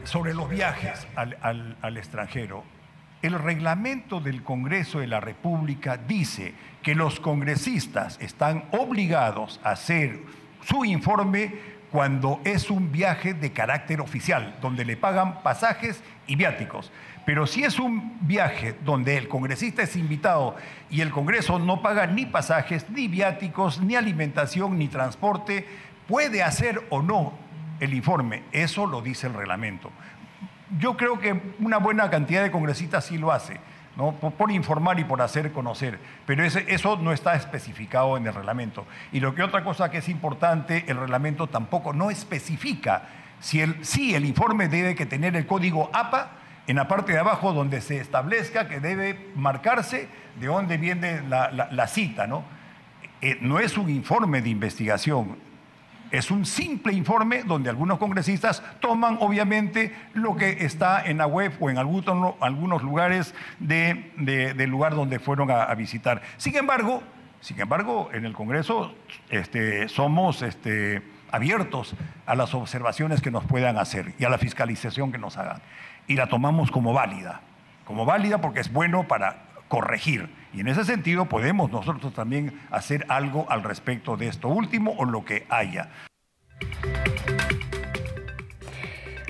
Sobre 0.03 0.33
los 0.33 0.49
viajes 0.49 1.07
al, 1.15 1.35
al 1.81 1.97
extranjero, 1.97 2.63
el 3.21 3.33
reglamento 3.39 4.19
del 4.19 4.43
Congreso 4.43 4.99
de 4.99 5.07
la 5.07 5.19
República 5.19 5.97
dice 5.97 6.53
que 6.83 6.93
los 6.93 7.19
congresistas 7.19 8.19
están 8.21 8.65
obligados 8.71 9.59
a 9.63 9.71
hacer 9.71 10.19
su 10.61 10.85
informe 10.85 11.53
cuando 11.91 12.41
es 12.43 12.69
un 12.69 12.91
viaje 12.91 13.33
de 13.33 13.51
carácter 13.51 14.01
oficial, 14.01 14.55
donde 14.61 14.85
le 14.85 14.97
pagan 14.97 15.41
pasajes 15.43 16.01
y 16.27 16.35
viáticos. 16.35 16.91
Pero 17.25 17.47
si 17.47 17.63
es 17.63 17.79
un 17.79 18.17
viaje 18.21 18.75
donde 18.83 19.17
el 19.17 19.27
congresista 19.27 19.81
es 19.81 19.95
invitado 19.95 20.55
y 20.89 21.01
el 21.01 21.09
Congreso 21.09 21.57
no 21.57 21.81
paga 21.81 22.05
ni 22.05 22.25
pasajes, 22.25 22.89
ni 22.89 23.07
viáticos, 23.07 23.81
ni 23.81 23.95
alimentación, 23.95 24.77
ni 24.77 24.87
transporte, 24.87 25.67
puede 26.07 26.43
hacer 26.43 26.83
o 26.89 27.01
no 27.01 27.33
el 27.79 27.93
informe. 27.93 28.43
Eso 28.51 28.85
lo 28.85 29.01
dice 29.01 29.27
el 29.27 29.33
reglamento. 29.33 29.91
Yo 30.79 30.97
creo 30.97 31.19
que 31.19 31.41
una 31.59 31.77
buena 31.77 32.09
cantidad 32.09 32.43
de 32.43 32.51
congresistas 32.51 33.05
sí 33.05 33.17
lo 33.17 33.31
hace 33.31 33.59
por, 33.95 34.51
informar 34.51 34.99
y 34.99 35.03
por 35.03 35.21
hacer 35.21 35.51
conocer. 35.51 35.99
Pero 36.25 36.43
eso 36.43 36.97
no 36.97 37.11
está 37.11 37.35
especificado 37.35 38.17
en 38.17 38.27
el 38.27 38.33
reglamento. 38.33 38.85
Y 39.11 39.19
lo 39.19 39.33
que 39.33 39.43
otra 39.43 39.63
cosa 39.63 39.89
que 39.89 39.99
es 39.99 40.09
importante, 40.09 40.85
el 40.87 40.97
reglamento 40.97 41.47
tampoco 41.47 41.93
no 41.93 42.11
especifica 42.11 43.03
si 43.39 43.61
el, 43.61 43.77
el 44.13 44.25
informe 44.25 44.67
debe 44.67 44.95
que 44.95 45.05
tener 45.05 45.35
el 45.35 45.45
código 45.45 45.89
APA 45.93 46.31
en 46.67 46.77
la 46.77 46.87
parte 46.87 47.13
de 47.13 47.19
abajo 47.19 47.53
donde 47.53 47.81
se 47.81 47.99
establezca 47.99 48.67
que 48.67 48.79
debe 48.79 49.31
marcarse 49.35 50.07
de 50.39 50.47
dónde 50.47 50.77
viene 50.77 51.21
la, 51.27 51.87
cita. 51.87 52.27
¿no? 52.27 52.43
Eh, 53.21 53.37
no 53.41 53.59
es 53.59 53.77
un 53.77 53.89
informe 53.89 54.41
de 54.41 54.49
investigación, 54.49 55.37
es 56.11 56.31
un 56.31 56.45
simple 56.45 56.93
informe 56.93 57.43
donde 57.43 57.69
algunos 57.69 57.97
congresistas 57.97 58.63
toman 58.79 59.17
obviamente 59.19 59.93
lo 60.13 60.35
que 60.35 60.65
está 60.65 61.05
en 61.05 61.17
la 61.17 61.27
web 61.27 61.53
o 61.59 61.69
en 61.69 61.77
algunos, 61.77 62.83
lugares 62.83 63.33
del 63.59 64.69
lugar 64.69 64.95
donde 64.95 65.19
fueron 65.19 65.51
a, 65.51 65.73
visitar. 65.75 66.21
Sin 66.37 66.55
embargo, 66.55 67.03
sin 67.41 67.59
embargo, 67.59 68.09
en 68.13 68.25
el 68.25 68.33
Congreso 68.33 68.93
este, 69.29 69.89
somos 69.89 70.41
este, 70.41 71.01
abiertos 71.31 71.95
a 72.25 72.35
las 72.35 72.53
observaciones 72.53 73.21
que 73.21 73.31
nos 73.31 73.43
puedan 73.45 73.77
hacer 73.77 74.13
y 74.17 74.25
a 74.25 74.29
la 74.29 74.37
fiscalización 74.37 75.11
que 75.11 75.17
nos 75.17 75.37
hagan. 75.37 75.61
Y 76.07 76.15
la 76.15 76.27
tomamos 76.27 76.71
como 76.71 76.93
válida, 76.93 77.41
como 77.83 78.05
válida 78.05 78.39
porque 78.39 78.59
es 78.59 78.71
bueno 78.71 79.07
para 79.07 79.43
corregir. 79.75 80.29
Y 80.53 80.61
en 80.61 80.69
ese 80.69 80.85
sentido 80.85 81.25
podemos 81.25 81.69
nosotros 81.69 82.13
también 82.13 82.61
hacer 82.71 83.05
algo 83.09 83.45
al 83.49 83.61
respecto 83.61 84.15
de 84.15 84.29
esto 84.29 84.47
último 84.47 84.95
o 84.97 85.03
lo 85.03 85.25
que 85.25 85.45
haya. 85.49 85.89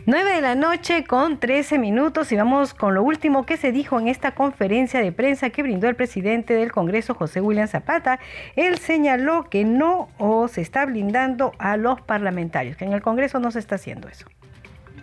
9 0.05 0.35
de 0.35 0.41
la 0.41 0.53
noche 0.53 1.03
con 1.03 1.39
13 1.39 1.79
minutos 1.79 2.31
y 2.31 2.35
vamos 2.35 2.75
con 2.75 2.93
lo 2.93 3.01
último 3.01 3.47
que 3.47 3.57
se 3.57 3.71
dijo 3.71 3.99
en 3.99 4.07
esta 4.07 4.35
conferencia 4.35 5.01
de 5.01 5.11
prensa 5.11 5.49
que 5.49 5.63
brindó 5.63 5.89
el 5.89 5.95
presidente 5.95 6.53
del 6.53 6.71
Congreso, 6.71 7.15
José 7.15 7.41
William 7.41 7.67
Zapata. 7.67 8.19
Él 8.55 8.77
señaló 8.77 9.45
que 9.49 9.63
no 9.65 10.09
se 10.47 10.61
está 10.61 10.85
blindando 10.85 11.53
a 11.57 11.75
los 11.75 12.01
parlamentarios, 12.01 12.77
que 12.77 12.85
en 12.85 12.93
el 12.93 13.01
Congreso 13.01 13.39
no 13.39 13.49
se 13.49 13.57
está 13.57 13.75
haciendo 13.75 14.09
eso 14.09 14.27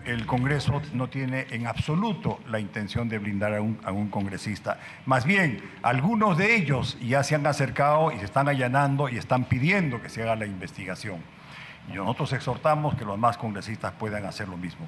el 0.04 0.26
Congreso 0.26 0.82
no 0.92 1.08
tiene 1.08 1.46
en 1.50 1.66
absoluto 1.66 2.40
la 2.48 2.58
intención 2.58 3.08
de 3.08 3.18
blindar 3.18 3.54
a 3.54 3.60
un, 3.60 4.08
congresista. 4.08 4.78
Más 5.06 5.24
bien, 5.24 5.62
algunos 5.82 6.36
de 6.38 6.56
ellos 6.56 6.98
ya 7.00 7.22
se 7.22 7.34
han 7.34 7.46
acercado 7.46 8.12
y 8.12 8.18
se 8.18 8.24
están 8.24 8.48
allanando 8.48 9.08
y 9.08 9.16
están 9.16 9.44
pidiendo 9.44 10.02
que 10.02 10.08
se 10.08 10.22
haga 10.22 10.36
la 10.36 10.46
investigación. 10.46 11.18
Y 11.92 11.96
nosotros 11.96 12.32
exhortamos 12.32 12.94
que 12.94 13.04
los 13.04 13.18
más 13.18 13.36
congresistas 13.36 13.92
puedan 13.92 14.24
hacer 14.24 14.48
lo 14.48 14.56
mismo. 14.56 14.86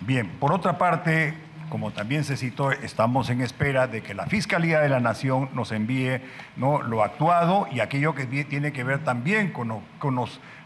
Bien, 0.00 0.28
por 0.40 0.52
otra 0.52 0.78
parte, 0.78 1.34
como 1.68 1.92
también 1.92 2.24
se 2.24 2.36
citó, 2.36 2.72
estamos 2.72 3.30
en 3.30 3.40
espera 3.40 3.86
de 3.86 4.02
que 4.02 4.14
la 4.14 4.26
Fiscalía 4.26 4.80
de 4.80 4.88
la 4.88 5.00
Nación 5.00 5.48
nos 5.54 5.72
envíe 5.72 6.20
¿no? 6.56 6.82
lo 6.82 7.02
actuado 7.02 7.68
y 7.70 7.80
aquello 7.80 8.14
que 8.14 8.26
tiene 8.26 8.72
que 8.72 8.84
ver 8.84 9.04
también 9.04 9.52
con 9.52 9.82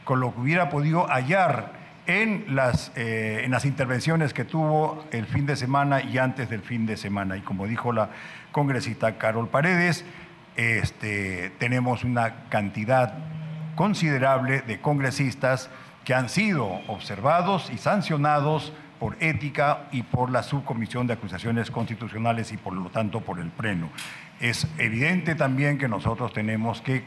con 0.07 0.21
lo 0.21 0.33
que 0.33 0.41
hubiera 0.41 0.69
podido 0.71 1.07
hallar 1.09 1.86
en 2.06 2.44
las, 2.54 2.92
eh, 2.96 3.42
en 3.44 3.50
las 3.50 3.64
intervenciones 3.64 4.32
que 4.32 4.44
tuvo 4.44 5.04
el 5.10 5.26
fin 5.26 5.46
de 5.46 5.56
semana 5.56 6.02
y 6.02 6.18
antes 6.18 6.48
del 6.48 6.62
fin 6.62 6.86
de 6.86 6.96
semana. 6.96 7.36
Y 7.36 7.40
como 7.40 7.66
dijo 7.66 7.92
la 7.92 8.10
congresista 8.52 9.18
Carol 9.18 9.48
Paredes, 9.48 10.04
este, 10.56 11.50
tenemos 11.58 12.04
una 12.04 12.48
cantidad 12.48 13.14
considerable 13.75 14.62
de 14.62 14.80
congresistas 14.80 15.68
que 16.04 16.14
han 16.14 16.28
sido 16.28 16.66
observados 16.86 17.70
y 17.72 17.78
sancionados 17.78 18.72
por 18.98 19.16
ética 19.20 19.88
y 19.92 20.02
por 20.02 20.30
la 20.30 20.42
subcomisión 20.42 21.06
de 21.06 21.14
acusaciones 21.14 21.70
constitucionales 21.70 22.52
y 22.52 22.56
por 22.56 22.72
lo 22.72 22.88
tanto 22.90 23.20
por 23.20 23.40
el 23.40 23.50
pleno. 23.50 23.90
Es 24.40 24.66
evidente 24.78 25.34
también 25.34 25.78
que 25.78 25.88
nosotros 25.88 26.32
tenemos 26.32 26.80
que 26.80 27.04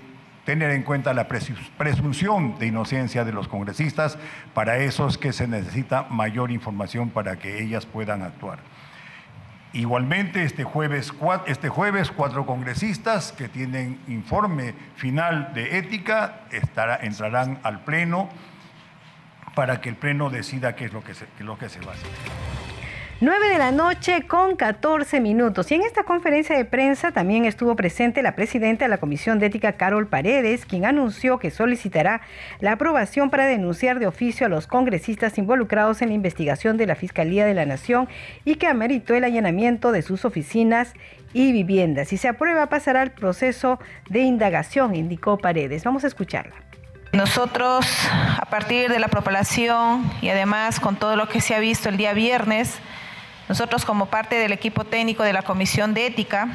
tener 0.50 0.72
en 0.72 0.82
cuenta 0.82 1.14
la 1.14 1.28
presunción 1.28 2.58
de 2.58 2.66
inocencia 2.66 3.24
de 3.24 3.32
los 3.32 3.48
congresistas, 3.48 4.18
para 4.56 4.78
esos 4.78 5.20
que 5.20 5.32
se 5.32 5.48
necesita 5.48 6.08
mayor 6.10 6.50
información 6.50 7.12
para 7.12 7.38
que 7.38 7.62
ellas 7.62 7.86
puedan 7.86 8.24
actuar. 8.24 8.58
Igualmente, 9.74 10.44
este 10.44 10.64
jueves, 10.64 11.14
este 11.46 11.70
jueves 11.70 12.10
cuatro 12.10 12.48
congresistas 12.48 13.32
que 13.32 13.48
tienen 13.48 14.00
informe 14.08 14.74
final 14.96 15.54
de 15.54 15.78
ética 15.78 16.48
entrarán 17.04 17.60
al 17.62 17.84
Pleno 17.84 18.28
para 19.54 19.82
que 19.82 19.90
el 19.90 19.98
Pleno 19.98 20.32
decida 20.32 20.76
qué 20.76 20.86
es 20.86 20.94
lo 20.94 21.04
que 21.04 21.14
qué 21.14 21.26
es 21.38 21.46
lo 21.46 21.60
que 21.60 21.70
se 21.70 21.80
va 21.82 21.92
a 21.92 21.94
hacer. 21.94 22.49
9 23.22 23.50
de 23.50 23.58
la 23.58 23.72
noche 23.72 24.26
con 24.28 24.56
14 24.56 25.20
minutos. 25.20 25.70
Y 25.72 25.76
en 25.76 25.82
esta 25.82 26.04
conferencia 26.04 26.56
de 26.56 26.64
prensa 26.64 27.12
también 27.12 27.44
estuvo 27.44 27.76
presente 27.76 28.22
la 28.22 28.34
presidenta 28.34 28.86
de 28.86 28.90
la 28.90 28.98
Comisión 28.98 29.40
de 29.40 29.48
Ética, 29.48 29.74
Carol 29.74 30.08
Paredes, 30.08 30.66
quien 30.66 30.86
anunció 30.86 31.38
que 31.38 31.52
solicitará 31.52 32.22
la 32.62 32.72
aprobación 32.72 33.30
para 33.30 33.46
denunciar 33.46 34.00
de 34.00 34.08
oficio 34.08 34.46
a 34.46 34.50
los 34.50 34.68
congresistas 34.68 35.38
involucrados 35.38 36.02
en 36.02 36.08
la 36.08 36.16
investigación 36.16 36.78
de 36.78 36.88
la 36.88 36.96
Fiscalía 36.96 37.46
de 37.46 37.54
la 37.54 37.66
Nación 37.66 38.08
y 38.46 38.56
que 38.56 38.68
ameritó 38.68 39.14
el 39.14 39.26
allanamiento 39.26 39.92
de 39.92 40.02
sus 40.02 40.24
oficinas 40.24 40.94
y 41.34 41.52
viviendas. 41.52 42.08
Si 42.08 42.16
se 42.16 42.30
aprueba, 42.30 42.68
pasará 42.68 43.02
al 43.02 43.12
proceso 43.12 43.82
de 44.10 44.22
indagación, 44.22 44.96
indicó 44.96 45.38
Paredes. 45.38 45.84
Vamos 45.84 46.06
a 46.06 46.08
escucharla. 46.08 46.56
Nosotros, 47.12 47.86
a 48.14 48.46
partir 48.50 48.90
de 48.90 49.00
la 49.00 49.10
propalación 49.10 50.10
y 50.22 50.30
además 50.30 50.80
con 50.80 50.96
todo 50.96 51.18
lo 51.18 51.28
que 51.28 51.42
se 51.42 51.54
ha 51.54 51.60
visto 51.60 51.90
el 51.90 51.98
día 51.98 52.14
viernes, 52.14 52.80
nosotros 53.50 53.84
como 53.84 54.06
parte 54.06 54.36
del 54.36 54.52
equipo 54.52 54.86
técnico 54.86 55.24
de 55.24 55.34
la 55.34 55.42
Comisión 55.42 55.96
de 55.96 56.06
Ética, 56.06 56.50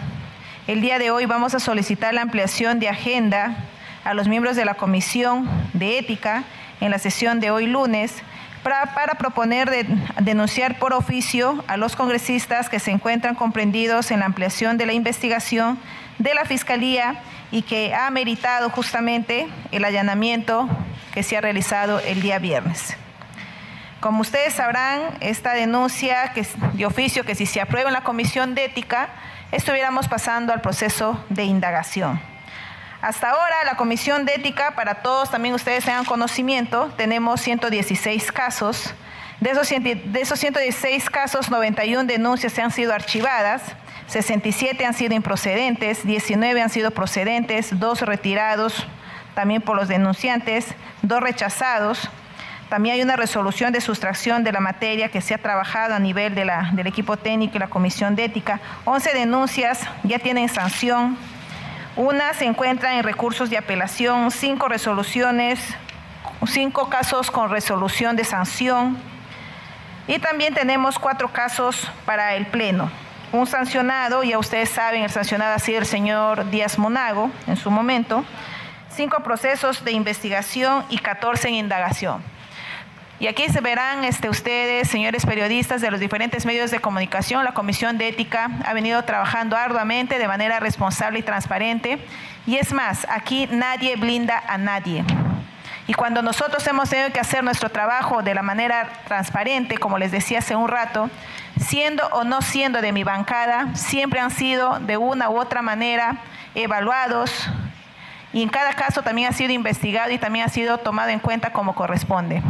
el 0.69 0.81
día 0.81 1.01
de 1.01 1.11
hoy 1.11 1.27
vamos 1.27 1.53
a 1.53 1.59
solicitar 1.59 2.15
la 2.15 2.23
ampliación 2.23 2.79
de 2.79 2.89
agenda 2.89 3.57
a 4.05 4.15
los 4.15 4.29
miembros 4.29 4.55
de 4.55 4.65
la 4.65 4.75
Comisión 4.75 5.51
de 5.73 5.99
Ética 5.99 6.45
en 6.81 6.93
la 6.93 7.01
sesión 7.01 7.41
de 7.41 7.51
hoy 7.51 7.67
lunes 7.67 8.23
para, 8.63 9.15
proponer 9.19 9.87
denunciar 10.21 10.79
por 10.79 10.93
oficio 10.95 11.65
a 11.67 11.77
los 11.77 11.97
congresistas 11.97 12.71
que 12.71 12.79
se 12.79 12.93
encuentran 12.93 13.35
comprendidos 13.35 14.13
en 14.13 14.21
la 14.21 14.27
ampliación 14.27 14.79
de 14.79 14.87
la 14.87 14.93
investigación 14.93 15.79
de 16.19 16.33
la 16.33 16.45
Fiscalía 16.45 17.21
y 17.51 17.63
que 17.63 17.93
ha 17.93 18.09
meritado 18.11 18.71
justamente 18.71 19.49
el 19.73 19.85
allanamiento 19.85 20.69
que 21.13 21.25
se 21.25 21.37
ha 21.37 21.41
realizado 21.41 21.99
el 21.99 22.23
día 22.23 22.39
viernes. 22.39 22.97
Como 24.05 24.21
ustedes 24.21 24.53
sabrán, 24.53 25.17
esta 25.21 25.55
denuncia 25.55 26.35
de 26.75 26.85
oficio 26.85 27.25
que 27.25 27.35
si 27.35 27.47
se 27.47 27.63
aprueba 27.63 27.89
en 27.89 27.95
la 27.95 28.05
Comisión 28.05 28.55
de 28.55 28.67
Ética, 28.67 29.09
estuviéramos 29.51 30.09
pasando 30.09 30.53
al 30.53 30.61
proceso 30.61 31.25
de 31.31 31.45
indagación. 31.45 32.21
Hasta 33.01 33.31
ahora, 33.31 33.65
la 33.65 33.79
Comisión 33.79 34.27
de 34.27 34.35
Ética, 34.35 34.73
para 34.73 34.97
todos 34.97 35.31
también 35.31 35.55
ustedes 35.55 35.87
tengan 35.87 36.05
conocimiento, 36.05 36.93
tenemos 36.99 37.41
116 37.41 38.31
casos. 38.31 38.93
De 39.41 39.53
esos, 39.53 39.71
de 39.71 40.21
esos 40.21 40.39
116 40.39 41.09
casos, 41.09 41.51
91 41.51 42.05
denuncias 42.05 42.53
se 42.53 42.61
han 42.61 42.73
sido 42.73 42.93
archivadas, 42.93 43.63
67 44.09 44.85
han 44.85 44.93
sido 44.93 45.15
improcedentes, 45.15 46.05
19 46.05 46.61
han 46.61 46.69
sido 46.69 46.91
procedentes, 46.91 47.81
2 47.81 48.03
retirados 48.03 48.87
también 49.35 49.63
por 49.63 49.77
los 49.77 49.89
denunciantes, 49.89 50.67
2 51.01 51.23
rechazados. 51.23 52.11
También 52.75 52.97
hay 52.97 53.03
una 53.03 53.15
resolución 53.15 53.73
de 53.73 53.81
sustracción 53.81 54.43
de 54.43 54.51
la 54.51 54.59
materia 54.59 55.09
que 55.09 55.21
se 55.21 55.33
ha 55.33 55.39
trabajado 55.39 55.95
a 55.95 56.01
nivel 56.01 56.35
del 56.35 56.87
equipo 56.89 57.17
técnico 57.17 57.55
y 57.55 57.61
la 57.61 57.69
comisión 57.69 58.17
de 58.17 58.25
ética. 58.25 58.59
11 58.85 59.15
denuncias 59.15 59.87
ya 60.03 60.19
tienen 60.19 60.49
sanción, 60.49 61.17
una 61.95 62.35
se 62.35 62.47
encuentra 62.47 62.99
en 62.99 63.05
recursos 63.05 63.49
de 63.49 63.59
apelación, 63.59 64.33
cinco 64.33 64.67
resoluciones, 64.67 65.61
cinco 66.49 66.89
casos 66.89 67.31
con 67.31 67.49
resolución 67.49 68.17
de 68.17 68.25
sanción 68.25 68.99
y 70.09 70.19
también 70.19 70.53
tenemos 70.53 70.99
cuatro 70.99 71.33
casos 71.33 71.89
para 72.05 72.35
el 72.35 72.45
Pleno. 72.45 72.91
Un 73.31 73.47
sancionado, 73.47 74.25
ya 74.25 74.37
ustedes 74.37 74.69
saben, 74.69 75.05
el 75.05 75.11
sancionado 75.11 75.55
ha 75.55 75.61
sido 75.61 75.79
el 75.79 75.87
señor 75.87 76.51
Díaz 76.51 76.77
Monago 76.77 77.31
en 77.47 77.57
su 77.57 77.71
momento, 77.71 78.25
cinco 78.91 79.23
procesos 79.23 79.85
de 79.85 79.93
investigación 79.93 80.85
y 80.89 80.99
14 80.99 81.47
en 81.47 81.55
indagación. 81.55 82.34
Y 83.25 83.27
aquí 83.27 83.49
se 83.49 83.63
verán 83.63 84.05
este, 84.05 84.29
ustedes, 84.29 84.87
señores 84.87 85.25
periodistas 85.25 85.81
de 85.81 85.91
los 85.91 85.99
diferentes 85.99 86.45
medios 86.45 86.71
de 86.71 86.79
comunicación, 86.79 87.43
la 87.43 87.55
Comisión 87.55 87.97
de 87.97 88.09
Ética 88.09 88.51
ha 88.67 88.75
venido 88.75 89.03
trabajando 89.05 89.57
arduamente 89.57 90.19
de 90.19 90.29
manera 90.29 90.61
responsable 90.61 91.21
y 91.21 91.23
transparente. 91.23 91.99
Y 92.47 92.57
es 92.57 92.75
más, 92.75 93.07
aquí 93.09 93.49
nadie 93.51 93.97
blinda 93.97 94.43
a 94.47 94.59
nadie. 94.59 95.07
Y 95.87 95.95
cuando 95.95 96.21
nosotros 96.21 96.67
hemos 96.67 96.91
tenido 96.91 97.15
que 97.15 97.19
hacer 97.19 97.43
nuestro 97.43 97.71
trabajo 97.71 98.23
de 98.23 98.35
la 98.35 98.43
manera 98.43 98.91
transparente, 99.07 99.79
como 99.79 99.97
les 99.97 100.13
decía 100.13 100.41
hace 100.41 100.55
un 100.55 100.69
rato, 100.69 101.09
siendo 101.59 102.07
o 102.09 102.25
no 102.25 102.43
siendo 102.43 102.83
de 102.83 102.93
mi 102.93 103.05
bancada, 103.05 103.75
siempre 103.75 104.21
han 104.21 104.33
sido 104.33 104.81
de 104.81 104.99
una 104.99 105.31
u 105.31 105.41
otra 105.41 105.63
manera 105.63 106.19
evaluados 106.55 107.49
y 108.35 108.43
en 108.43 108.51
cada 108.51 108.75
caso 108.75 109.01
también 109.01 109.31
ha 109.31 109.33
sido 109.33 109.55
investigado 109.55 110.11
y 110.11 110.19
también 110.19 110.45
ha 110.45 110.51
sido 110.51 110.77
tomado 110.77 111.09
en 111.09 111.21
cuenta 111.21 111.55
como 111.55 111.75
corresponde. 111.75 112.43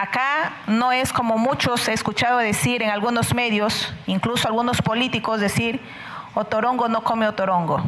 Acá 0.00 0.52
no 0.68 0.92
es 0.92 1.12
como 1.12 1.38
muchos 1.38 1.88
he 1.88 1.92
escuchado 1.92 2.38
decir 2.38 2.84
en 2.84 2.90
algunos 2.90 3.34
medios, 3.34 3.92
incluso 4.06 4.46
algunos 4.46 4.80
políticos 4.80 5.40
decir, 5.40 5.80
otorongo 6.34 6.86
no 6.86 7.02
come 7.02 7.26
otorongo. 7.26 7.82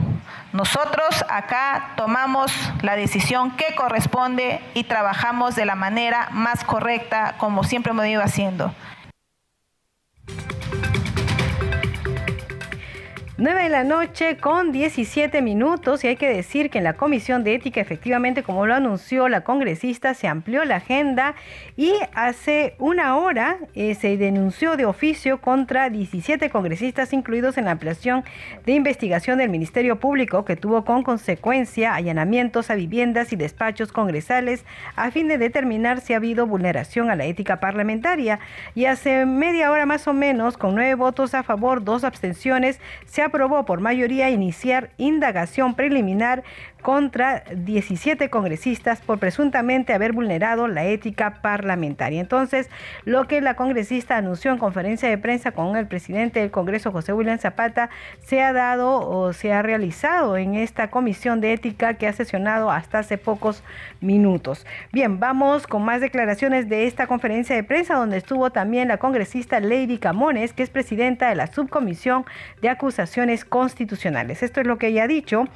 Nosotros 0.52 1.24
acá 1.28 1.92
tomamos 1.96 2.52
la 2.82 2.96
decisión 2.96 3.52
que 3.52 3.76
corresponde 3.76 4.60
y 4.74 4.82
trabajamos 4.82 5.54
de 5.54 5.66
la 5.66 5.76
manera 5.76 6.30
más 6.32 6.64
correcta 6.64 7.36
como 7.38 7.62
siempre 7.62 7.92
hemos 7.92 8.06
ido 8.06 8.24
haciendo. 8.24 8.74
9 13.40 13.62
de 13.62 13.68
la 13.70 13.84
noche 13.84 14.36
con 14.36 14.70
17 14.70 15.40
minutos 15.40 16.04
y 16.04 16.08
hay 16.08 16.16
que 16.16 16.28
decir 16.28 16.68
que 16.68 16.76
en 16.76 16.84
la 16.84 16.92
Comisión 16.92 17.42
de 17.42 17.54
Ética 17.54 17.80
efectivamente 17.80 18.42
como 18.42 18.66
lo 18.66 18.74
anunció 18.74 19.30
la 19.30 19.44
congresista 19.44 20.12
se 20.12 20.28
amplió 20.28 20.62
la 20.66 20.76
agenda 20.76 21.34
y 21.74 21.94
hace 22.12 22.74
una 22.78 23.16
hora 23.16 23.56
eh, 23.74 23.94
se 23.94 24.18
denunció 24.18 24.76
de 24.76 24.84
oficio 24.84 25.40
contra 25.40 25.88
17 25.88 26.50
congresistas 26.50 27.14
incluidos 27.14 27.56
en 27.56 27.64
la 27.64 27.70
ampliación 27.70 28.24
de 28.66 28.72
investigación 28.72 29.38
del 29.38 29.48
Ministerio 29.48 29.98
Público 29.98 30.44
que 30.44 30.56
tuvo 30.56 30.84
con 30.84 31.02
consecuencia 31.02 31.94
allanamientos 31.94 32.68
a 32.68 32.74
viviendas 32.74 33.32
y 33.32 33.36
despachos 33.36 33.90
congresales 33.90 34.66
a 34.96 35.10
fin 35.10 35.28
de 35.28 35.38
determinar 35.38 36.02
si 36.02 36.12
ha 36.12 36.16
habido 36.16 36.46
vulneración 36.46 37.10
a 37.10 37.16
la 37.16 37.24
ética 37.24 37.58
parlamentaria. 37.58 38.38
Y 38.74 38.84
hace 38.84 39.24
media 39.24 39.70
hora 39.70 39.86
más 39.86 40.06
o 40.06 40.12
menos 40.12 40.58
con 40.58 40.74
nueve 40.74 40.94
votos 40.94 41.32
a 41.32 41.42
favor, 41.42 41.82
dos 41.82 42.04
abstenciones 42.04 42.80
se 43.06 43.22
ha 43.22 43.29
aprobó 43.30 43.64
por 43.64 43.80
mayoría 43.80 44.28
iniciar 44.30 44.90
indagación 44.98 45.74
preliminar 45.74 46.42
contra 46.80 47.44
17 47.54 48.30
congresistas 48.30 49.00
por 49.00 49.18
presuntamente 49.18 49.92
haber 49.92 50.12
vulnerado 50.12 50.68
la 50.68 50.84
ética 50.84 51.40
parlamentaria. 51.42 52.20
Entonces, 52.20 52.68
lo 53.04 53.26
que 53.28 53.40
la 53.40 53.54
congresista 53.54 54.16
anunció 54.16 54.50
en 54.52 54.58
conferencia 54.58 55.08
de 55.08 55.18
prensa 55.18 55.52
con 55.52 55.76
el 55.76 55.86
presidente 55.86 56.40
del 56.40 56.50
Congreso, 56.50 56.92
José 56.92 57.12
William 57.12 57.38
Zapata, 57.38 57.90
se 58.24 58.42
ha 58.42 58.52
dado 58.52 59.08
o 59.08 59.32
se 59.32 59.52
ha 59.52 59.62
realizado 59.62 60.36
en 60.36 60.54
esta 60.54 60.90
comisión 60.90 61.40
de 61.40 61.52
ética 61.52 61.94
que 61.94 62.06
ha 62.06 62.12
sesionado 62.12 62.70
hasta 62.70 63.00
hace 63.00 63.18
pocos 63.18 63.62
minutos. 64.00 64.66
Bien, 64.92 65.20
vamos 65.20 65.66
con 65.66 65.84
más 65.84 66.00
declaraciones 66.00 66.68
de 66.68 66.86
esta 66.86 67.06
conferencia 67.06 67.56
de 67.56 67.64
prensa 67.64 67.94
donde 67.94 68.16
estuvo 68.16 68.50
también 68.50 68.88
la 68.88 68.98
congresista 68.98 69.60
Lady 69.60 69.98
Camones, 69.98 70.52
que 70.52 70.62
es 70.62 70.70
presidenta 70.70 71.28
de 71.28 71.34
la 71.34 71.46
subcomisión 71.46 72.24
de 72.62 72.68
acusaciones 72.68 73.44
constitucionales. 73.44 74.42
Esto 74.42 74.60
es 74.60 74.66
lo 74.66 74.78
que 74.78 74.88
ella 74.88 75.04
ha 75.04 75.08
dicho 75.08 75.48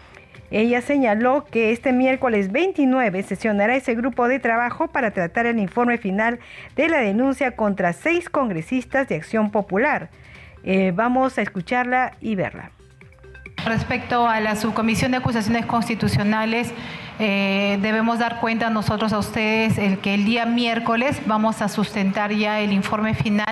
ella 0.50 0.80
señaló 0.80 1.44
que 1.50 1.72
este 1.72 1.92
miércoles 1.92 2.52
29 2.52 3.22
sesionará 3.22 3.74
ese 3.74 3.94
grupo 3.94 4.28
de 4.28 4.38
trabajo 4.38 4.88
para 4.88 5.10
tratar 5.10 5.46
el 5.46 5.58
informe 5.58 5.98
final 5.98 6.38
de 6.76 6.88
la 6.88 6.98
denuncia 6.98 7.56
contra 7.56 7.92
seis 7.92 8.28
congresistas 8.28 9.08
de 9.08 9.16
Acción 9.16 9.50
Popular. 9.50 10.10
Eh, 10.62 10.92
vamos 10.94 11.38
a 11.38 11.42
escucharla 11.42 12.12
y 12.20 12.36
verla. 12.36 12.70
Respecto 13.64 14.28
a 14.28 14.40
la 14.40 14.56
subcomisión 14.56 15.12
de 15.12 15.18
acusaciones 15.18 15.64
constitucionales, 15.66 16.72
eh, 17.18 17.78
debemos 17.80 18.18
dar 18.18 18.40
cuenta 18.40 18.68
nosotros 18.70 19.12
a 19.12 19.18
ustedes 19.18 19.78
el 19.78 19.98
que 19.98 20.14
el 20.14 20.24
día 20.24 20.44
miércoles 20.44 21.20
vamos 21.26 21.62
a 21.62 21.68
sustentar 21.68 22.32
ya 22.32 22.60
el 22.60 22.72
informe 22.72 23.14
final 23.14 23.46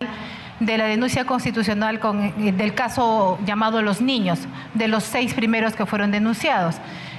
de 0.67 0.79
la 0.79 0.85
denuncia 0.87 1.25
constitucional 1.25 1.99
con, 1.99 2.23
eh, 2.23 2.53
del 2.53 2.75
caso 2.75 3.39
llamado 3.45 3.83
Los 3.83 4.01
Niños, 4.01 4.41
de 4.75 4.89
los 4.89 5.05
seis 5.05 5.35
primeros 5.35 5.75
que 5.75 5.87
fueron 5.87 6.11
denunciados. 6.11 6.77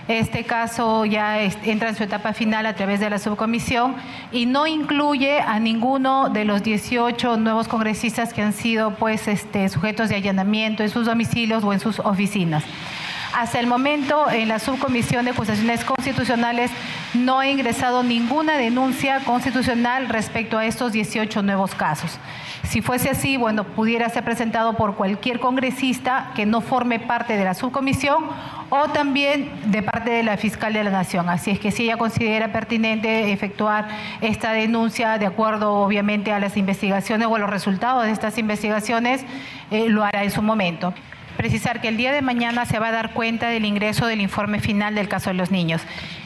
Este 0.08 0.43
caso 0.43 1.06
ya 1.06 1.41
entra 1.41 1.89
en 1.89 1.95
su 1.95 2.03
etapa 2.03 2.34
final 2.34 2.65
a 2.65 2.75
través 2.75 2.99
de 2.99 3.10
la 3.10 3.19
subcomisión 3.19 3.95
y 4.34 4.45
no 4.45 4.67
incluye 4.67 5.39
a 5.39 5.60
ninguno 5.60 6.27
de 6.27 6.43
los 6.43 6.62
18 6.62 7.38
nuevos 7.38 7.69
congresistas 7.69 8.34
que 8.34 8.41
han 8.41 8.51
sido 8.51 8.95
pues, 8.95 9.29
este, 9.29 9.69
sujetos 9.69 10.10
de 10.10 10.15
allanamiento 10.15 10.84
en 10.84 10.89
sus 10.89 11.06
domicilios 11.06 11.63
o 11.63 11.71
en 11.71 11.79
sus 11.79 11.99
oficinas. 11.99 12.65
Hasta 13.34 13.60
el 13.60 13.65
momento, 13.65 14.30
en 14.30 14.48
la 14.48 14.60
subcomisión 14.60 15.26
de 15.26 15.32
acusaciones 15.32 15.84
constitucionales 15.84 16.69
no 17.15 17.39
ha 17.39 17.48
ingresado 17.48 18.04
ninguna 18.04 18.58
denuncia 18.58 19.22
constitucional 19.22 20.08
respecto 20.08 20.60
a 20.60 20.67
estos 20.67 20.91
18 20.91 21.41
nuevos 21.41 21.74
casos. 21.74 22.19
Si 22.62 22.84
fuese 22.84 23.10
así, 23.10 23.36
bueno, 23.38 23.63
pudiera 23.63 24.08
ser 24.10 24.24
presentado 24.24 24.74
por 24.74 24.96
cualquier 24.96 25.39
congresista 25.39 26.32
que 26.36 26.46
no 26.46 26.62
forme 26.62 27.00
parte 27.00 27.36
de 27.36 27.43
la 27.43 27.56
subcomisión 27.56 28.26
o 28.69 28.89
también 28.89 29.52
de 29.65 29.82
parte 29.82 30.12
de 30.12 30.22
la 30.22 30.38
fiscal 30.38 30.72
de 30.74 30.84
la 30.84 30.91
Nación. 30.91 31.28
Así 31.28 31.50
es 31.50 31.60
que 31.60 31.72
si 31.72 31.86
ella 31.86 31.98
considera 31.98 32.52
pertinente 32.52 33.32
efectuar 33.32 33.88
esta 34.22 34.52
denuncia 34.52 35.17
de 35.17 35.26
acuerdo 35.26 35.74
obviamente 35.74 36.32
a 36.32 36.39
las 36.39 36.56
investigaciones 36.56 37.28
o 37.28 37.36
a 37.36 37.39
los 37.39 37.50
resultados 37.50 38.04
de 38.06 38.12
estas 38.12 38.38
investigaciones, 38.38 39.26
eh, 39.72 39.89
lo 39.89 40.04
hará 40.04 40.24
en 40.24 40.30
su 40.30 40.43
momento 40.43 40.93
precisar 41.43 41.82
que 41.82 41.89
el 41.89 41.97
día 41.97 42.13
de 42.13 42.21
mañana 42.21 42.65
se 42.65 42.79
va 42.79 42.88
a 42.88 42.91
dar 42.93 43.12
cuenta 43.12 43.49
del 43.49 43.65
ingreso 43.65 44.08
del 44.08 44.21
informe 44.21 44.62
final 44.62 44.95
del 44.95 45.10
caso 45.10 45.29
de 45.29 45.34
los 45.34 45.51
niños 45.51 45.82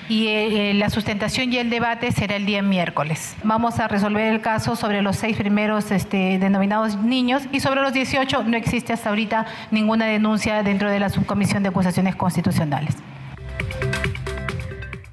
y 0.07 0.27
eh, 0.27 0.69
eh, 0.69 0.73
la 0.75 0.91
sustentación 0.91 1.51
y 1.51 1.57
el 1.57 1.71
debate 1.71 2.11
será 2.11 2.35
el 2.35 2.45
día 2.45 2.61
miércoles. 2.61 3.35
Vamos 3.43 3.79
a 3.79 3.87
resolver 3.87 4.31
el 4.31 4.41
caso 4.41 4.75
sobre 4.75 5.01
los 5.01 5.15
seis 5.15 5.35
primeros 5.35 5.89
este, 5.89 6.37
denominados 6.37 6.97
niños 6.97 7.41
y 7.51 7.61
sobre 7.61 7.81
los 7.81 7.93
18 7.93 8.43
no 8.43 8.57
existe 8.57 8.93
hasta 8.93 9.09
ahorita 9.09 9.47
ninguna 9.71 10.05
denuncia 10.05 10.61
dentro 10.61 10.91
de 10.91 10.99
la 10.99 11.09
subcomisión 11.09 11.63
de 11.63 11.69
acusaciones 11.69 12.15
constitucionales. 12.15 12.95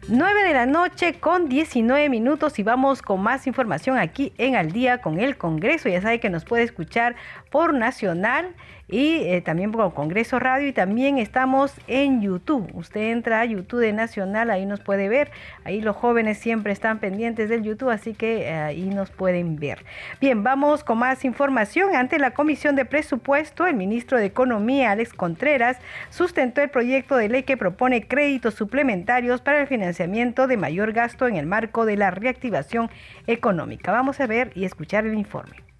9 0.06 0.44
de 0.44 0.52
la 0.52 0.66
noche 0.66 1.14
con 1.14 1.48
19 1.48 2.10
minutos 2.10 2.58
y 2.58 2.62
vamos 2.62 3.00
con 3.00 3.22
más 3.22 3.46
información 3.46 3.96
aquí 3.96 4.34
en 4.36 4.54
Al 4.54 4.70
día 4.70 4.98
con 4.98 5.18
el 5.18 5.38
Congreso. 5.38 5.88
Ya 5.88 6.02
sabe 6.02 6.20
que 6.20 6.28
nos 6.28 6.44
puede 6.44 6.62
escuchar 6.62 7.16
por 7.50 7.72
Nacional 7.72 8.54
y 8.88 9.16
eh, 9.24 9.40
también 9.40 9.72
por 9.72 9.94
Congreso 9.94 10.38
Radio 10.38 10.68
y 10.68 10.72
también 10.72 11.18
estamos 11.18 11.72
en 11.86 12.20
YouTube. 12.20 12.70
Usted 12.74 13.12
entra 13.12 13.40
a 13.40 13.44
YouTube 13.44 13.80
de 13.80 13.92
Nacional, 13.92 14.50
ahí 14.50 14.66
nos 14.66 14.80
puede 14.80 15.08
ver. 15.08 15.30
Ahí 15.64 15.80
los 15.80 15.96
jóvenes 15.96 16.38
siempre 16.38 16.72
están 16.72 16.98
pendientes 16.98 17.48
del 17.48 17.62
YouTube, 17.62 17.90
así 17.90 18.14
que 18.14 18.42
eh, 18.42 18.52
ahí 18.52 18.90
nos 18.90 19.10
pueden 19.10 19.56
ver. 19.56 19.84
Bien, 20.20 20.42
vamos 20.42 20.84
con 20.84 20.98
más 20.98 21.24
información. 21.24 21.96
Ante 21.96 22.18
la 22.18 22.32
Comisión 22.32 22.76
de 22.76 22.84
Presupuesto, 22.84 23.66
el 23.66 23.74
ministro 23.74 24.18
de 24.18 24.26
Economía, 24.26 24.90
Alex 24.90 25.12
Contreras, 25.14 25.78
sustentó 26.10 26.60
el 26.60 26.70
proyecto 26.70 27.16
de 27.16 27.28
ley 27.28 27.42
que 27.44 27.56
propone 27.56 28.06
créditos 28.06 28.54
suplementarios 28.54 29.40
para 29.40 29.60
el 29.60 29.66
financiamiento 29.66 30.46
de 30.46 30.56
mayor 30.56 30.92
gasto 30.92 31.26
en 31.26 31.36
el 31.36 31.46
marco 31.46 31.86
de 31.86 31.96
la 31.96 32.10
reactivación 32.10 32.90
económica. 33.26 33.92
Vamos 33.92 34.20
a 34.20 34.26
ver 34.26 34.52
y 34.54 34.64
escuchar 34.64 35.06
el 35.06 35.14
informe. 35.14 35.73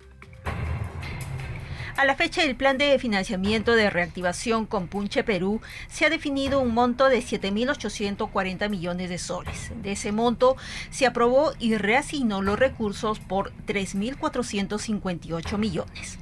A 1.96 2.04
la 2.04 2.16
fecha 2.16 2.42
del 2.42 2.57
plan 2.57 2.76
de 2.76 2.98
financiamiento 2.98 3.76
de 3.76 3.88
reactivación 3.88 4.66
con 4.66 4.88
Punche 4.88 5.22
Perú 5.22 5.61
se 5.88 6.04
ha 6.04 6.11
definido 6.11 6.59
un 6.59 6.74
monto 6.74 7.09
de 7.09 7.18
7.840 7.18 8.68
millones 8.68 9.09
de 9.09 9.18
soles. 9.18 9.70
De 9.80 9.92
ese 9.92 10.11
monto 10.11 10.57
se 10.90 11.07
aprobó 11.07 11.52
y 11.61 11.76
reasignó 11.76 12.42
los 12.42 12.59
recursos 12.59 13.20
por 13.20 13.52
3.458 13.66 15.57
millones. 15.57 16.18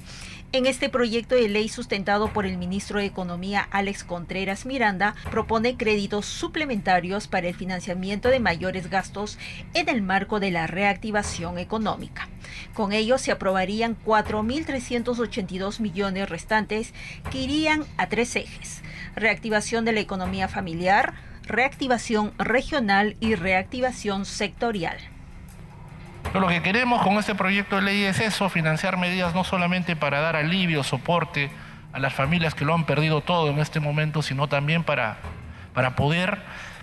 En 0.55 0.67
este 0.67 0.87
proyecto 0.87 1.33
de 1.33 1.49
ley 1.49 1.67
sustentado 1.67 2.31
por 2.31 2.45
el 2.45 2.59
ministro 2.59 2.99
de 2.99 3.05
Economía 3.05 3.67
Alex 3.71 4.03
Contreras 4.03 4.67
Miranda, 4.67 5.15
propone 5.31 5.77
créditos 5.77 6.27
suplementarios 6.27 7.27
para 7.27 7.47
el 7.47 7.55
financiamiento 7.55 8.29
de 8.29 8.39
mayores 8.39 8.87
gastos 8.87 9.39
en 9.73 9.89
el 9.89 10.03
marco 10.03 10.39
de 10.39 10.51
la 10.51 10.67
reactivación 10.67 11.57
económica. 11.57 12.29
Con 12.75 12.93
ello 12.93 13.17
se 13.17 13.31
aprobarían 13.31 13.97
4.382 14.05 15.79
millones 15.79 16.29
restantes 16.29 16.93
que 17.31 17.39
irían 17.39 17.83
a 17.97 18.07
tres 18.09 18.35
ejes. 18.35 18.83
Reactivación 19.15 19.85
de 19.85 19.93
la 19.93 20.01
economía 20.01 20.47
familiar, 20.47 21.15
reactivación 21.47 22.31
regional 22.37 23.17
y 23.19 23.33
reactivación 23.33 24.25
sectorial. 24.25 24.99
Lo 26.33 26.47
que 26.47 26.63
queremos 26.63 27.03
con 27.03 27.13
este 27.19 27.35
proyecto 27.35 27.75
de 27.75 27.83
ley 27.83 28.03
es 28.03 28.19
eso, 28.19 28.49
financiar 28.49 28.97
medidas 28.97 29.35
no 29.35 29.43
solamente 29.43 29.95
para 29.95 30.19
dar 30.19 30.35
alivio, 30.35 30.83
soporte 30.83 31.51
a 31.93 31.99
las 31.99 32.11
familias 32.11 32.55
que 32.55 32.65
lo 32.65 32.73
han 32.73 32.85
perdido 32.85 33.21
todo 33.21 33.51
en 33.51 33.59
este 33.59 33.79
momento, 33.79 34.23
sino 34.23 34.47
también 34.47 34.83
para, 34.83 35.17
para 35.75 35.95
poder 35.95 36.39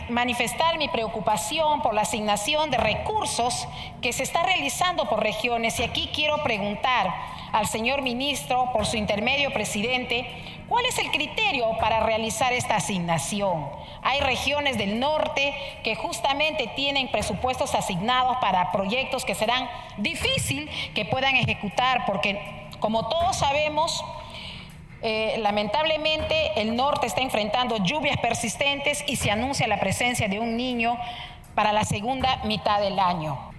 manifestar 0.09 0.77
mi 0.77 0.87
preocupación 0.87 1.81
por 1.81 1.95
la 1.95 2.01
asignación 2.01 2.69
de 2.69 2.77
recursos 2.77 3.67
que 4.03 4.13
se 4.13 4.21
está 4.21 4.43
realizando 4.43 5.09
por 5.09 5.23
regiones 5.23 5.79
y 5.79 5.83
aquí 5.83 6.11
quiero 6.13 6.43
preguntar 6.43 7.11
al 7.51 7.65
señor 7.65 8.03
ministro, 8.03 8.71
por 8.73 8.85
su 8.85 8.97
intermedio 8.97 9.51
presidente, 9.51 10.27
¿cuál 10.69 10.85
es 10.85 10.99
el 10.99 11.09
criterio 11.09 11.75
para 11.79 12.01
realizar 12.01 12.53
esta 12.53 12.75
asignación? 12.75 13.67
Hay 14.03 14.19
regiones 14.19 14.77
del 14.77 14.99
norte 14.99 15.55
que 15.83 15.95
justamente 15.95 16.67
tienen 16.75 17.09
presupuestos 17.09 17.73
asignados 17.73 18.37
para 18.37 18.71
proyectos 18.71 19.25
que 19.25 19.33
serán 19.33 19.67
difícil 19.97 20.69
que 20.93 21.05
puedan 21.05 21.35
ejecutar 21.35 22.05
porque, 22.05 22.67
como 22.79 23.09
todos 23.09 23.37
sabemos, 23.37 24.05
eh, 25.01 25.35
lamentablemente 25.39 26.59
el 26.59 26.75
norte 26.75 27.05
está 27.05 27.21
enfrentando 27.21 27.77
lluvias 27.83 28.17
persistentes 28.17 29.03
y 29.07 29.15
se 29.15 29.29
anuncia 29.29 29.67
la 29.67 29.79
presencia 29.79 30.27
de 30.27 30.39
un 30.39 30.57
niño 30.57 30.97
para 31.53 31.71
la 31.71 31.83
segunda 31.83 32.37
mitad 32.45 32.81
del 32.81 32.99
año. 32.99 33.51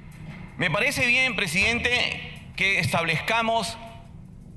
Me 0.56 0.70
parece 0.70 1.06
bien, 1.06 1.36
presidente, 1.36 2.42
que 2.56 2.80
establezcamos 2.80 3.78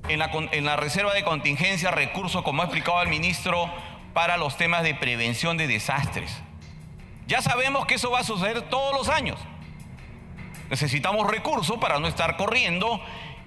en 0.08 0.18
la, 0.18 0.30
en 0.50 0.64
la 0.64 0.76
reserva 0.76 1.14
de 1.14 1.22
contingencia 1.22 1.92
recursos, 1.92 2.42
como 2.42 2.62
ha 2.62 2.64
explicado 2.64 3.00
el 3.02 3.08
ministro, 3.08 3.70
para 4.12 4.36
los 4.36 4.56
temas 4.56 4.82
de 4.82 4.94
prevención 4.94 5.56
de 5.56 5.68
desastres. 5.68 6.42
Ya 7.26 7.40
sabemos 7.40 7.86
que 7.86 7.94
eso 7.94 8.10
va 8.10 8.20
a 8.20 8.24
suceder 8.24 8.62
todos 8.62 8.92
los 8.94 9.08
años. 9.08 9.38
Necesitamos 10.68 11.30
recursos 11.30 11.78
para 11.78 11.98
no 11.98 12.08
estar 12.08 12.36
corriendo 12.36 13.00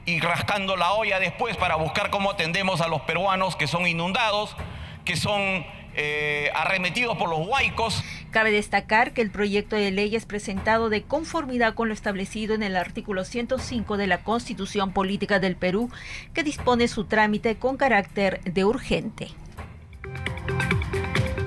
y 0.05 0.19
rascando 0.19 0.75
la 0.75 0.93
olla 0.93 1.19
después 1.19 1.57
para 1.57 1.75
buscar 1.75 2.09
cómo 2.09 2.31
atendemos 2.31 2.81
a 2.81 2.87
los 2.87 3.01
peruanos 3.01 3.55
que 3.55 3.67
son 3.67 3.87
inundados, 3.87 4.55
que 5.03 5.15
son 5.15 5.65
eh, 5.97 6.51
arremetidos 6.53 7.17
por 7.17 7.29
los 7.29 7.47
huaicos. 7.47 8.03
Cabe 8.31 8.51
destacar 8.51 9.13
que 9.13 9.21
el 9.21 9.31
proyecto 9.31 9.75
de 9.75 9.91
ley 9.91 10.15
es 10.15 10.25
presentado 10.25 10.89
de 10.89 11.03
conformidad 11.03 11.73
con 11.73 11.87
lo 11.87 11.93
establecido 11.93 12.53
en 12.53 12.63
el 12.63 12.75
artículo 12.75 13.23
105 13.23 13.97
de 13.97 14.07
la 14.07 14.23
Constitución 14.23 14.91
Política 14.91 15.39
del 15.39 15.55
Perú, 15.55 15.89
que 16.33 16.43
dispone 16.43 16.87
su 16.87 17.05
trámite 17.05 17.55
con 17.55 17.77
carácter 17.77 18.41
de 18.43 18.65
urgente. 18.65 19.29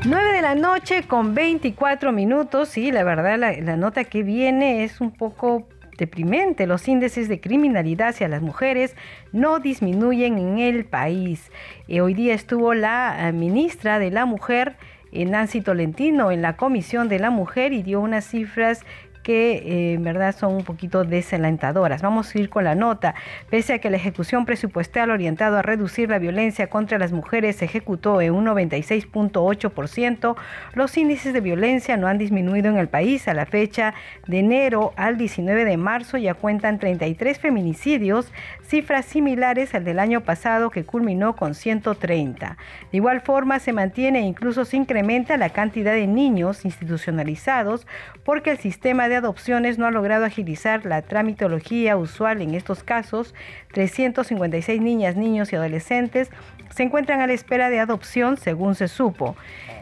9 0.05 0.33
de 0.33 0.43
la 0.43 0.55
noche 0.55 1.03
con 1.03 1.35
24 1.35 2.13
minutos 2.13 2.79
y 2.79 2.91
la 2.91 3.05
verdad 3.05 3.39
la, 3.39 3.53
la 3.53 3.77
nota 3.77 4.05
que 4.05 4.23
viene 4.23 4.85
es 4.85 5.03
un 5.03 5.11
poco 5.11 5.69
deprimente. 5.99 6.67
Los 6.67 6.89
índices 6.89 7.29
de 7.29 7.41
criminalidad 7.41 8.09
hacia 8.09 8.29
las 8.29 8.41
mujeres 8.41 8.97
no 9.33 9.59
disminuyen 9.59 10.39
en 10.39 10.59
el 10.59 10.87
país. 10.87 11.51
Eh, 11.89 12.01
hoy 12.01 12.15
día 12.15 12.35
estuvo 12.35 12.73
la 12.73 13.29
eh, 13.29 13.33
ministra 13.33 13.99
de 13.99 14.11
la 14.11 14.25
Mujer, 14.25 14.77
eh, 15.13 15.25
Nancy 15.25 15.61
Tolentino, 15.61 16.31
en 16.31 16.41
la 16.41 16.57
Comisión 16.57 17.09
de 17.09 17.19
la 17.19 17.31
Mujer 17.31 17.73
y 17.73 17.83
dio 17.83 18.01
unas 18.01 18.25
cifras 18.25 18.85
que 19.29 19.57
eh, 19.57 19.93
en 19.93 20.05
verdad 20.05 20.35
son 20.35 20.55
un 20.55 20.65
poquito 20.65 21.05
desalentadoras. 21.05 22.01
Vamos 22.01 22.35
a 22.35 22.39
ir 22.39 22.49
con 22.49 22.65
la 22.65 22.75
nota. 22.75 23.15
Pese 23.51 23.75
a 23.75 23.79
que 23.79 23.91
la 23.91 23.99
ejecución 23.99 24.47
presupuestal 24.47 25.11
orientado 25.11 25.59
a 25.59 25.61
reducir 25.61 26.09
la 26.09 26.19
violencia 26.19 26.69
contra 26.71 26.97
las 26.97 27.13
mujeres 27.13 27.57
se 27.57 27.67
ejecutó 27.67 28.23
en 28.23 28.33
un 28.33 28.47
96.8%, 28.47 30.35
los 30.73 30.97
índices 30.97 31.35
de 31.35 31.43
violencia 31.43 31.99
no 31.99 32.07
han 32.07 32.17
disminuido 32.17 32.71
en 32.71 32.79
el 32.79 32.89
país. 32.89 33.29
A 33.29 33.35
la 33.35 33.45
fecha 33.45 33.93
de 34.27 34.39
enero 34.39 34.95
al 34.97 35.19
19 35.19 35.67
de 35.67 35.77
marzo 35.77 36.17
ya 36.17 36.33
cuentan 36.33 36.79
33 36.79 37.39
feminicidios, 37.39 38.33
cifras 38.69 39.07
similares 39.07 39.75
al 39.75 39.85
del 39.85 39.99
año 39.99 40.21
pasado 40.21 40.71
que 40.71 40.85
culminó 40.85 41.35
con 41.37 41.55
130. 41.55 42.59
De 42.93 42.97
igual 42.97 43.23
forma 43.23 43.59
se 43.61 43.73
mantiene 43.73 44.19
e 44.19 44.23
incluso 44.23 44.67
se 44.67 44.77
incrementa 44.77 45.39
la 45.39 45.51
cantidad 45.51 45.93
de 45.93 46.07
niños 46.07 46.67
institucionalizados 46.67 47.87
porque 48.25 48.51
el 48.51 48.59
sistema 48.59 49.09
de 49.09 49.17
adopciones 49.17 49.79
no 49.79 49.87
ha 49.87 49.91
logrado 49.91 50.27
agilizar 50.27 50.85
la 50.85 51.01
tramitología 51.01 51.97
usual 51.97 52.43
en 52.43 52.55
estos 52.55 52.83
casos. 52.85 53.35
356 53.73 54.83
niñas, 54.83 55.17
niños 55.17 55.51
y 55.53 55.57
adolescentes 55.57 56.31
se 56.69 56.83
encuentran 56.83 57.21
a 57.21 57.27
la 57.27 57.33
espera 57.33 57.71
de 57.71 57.81
adopción, 57.81 58.37
según 58.37 58.75
se 58.75 58.89
supo. 58.89 59.35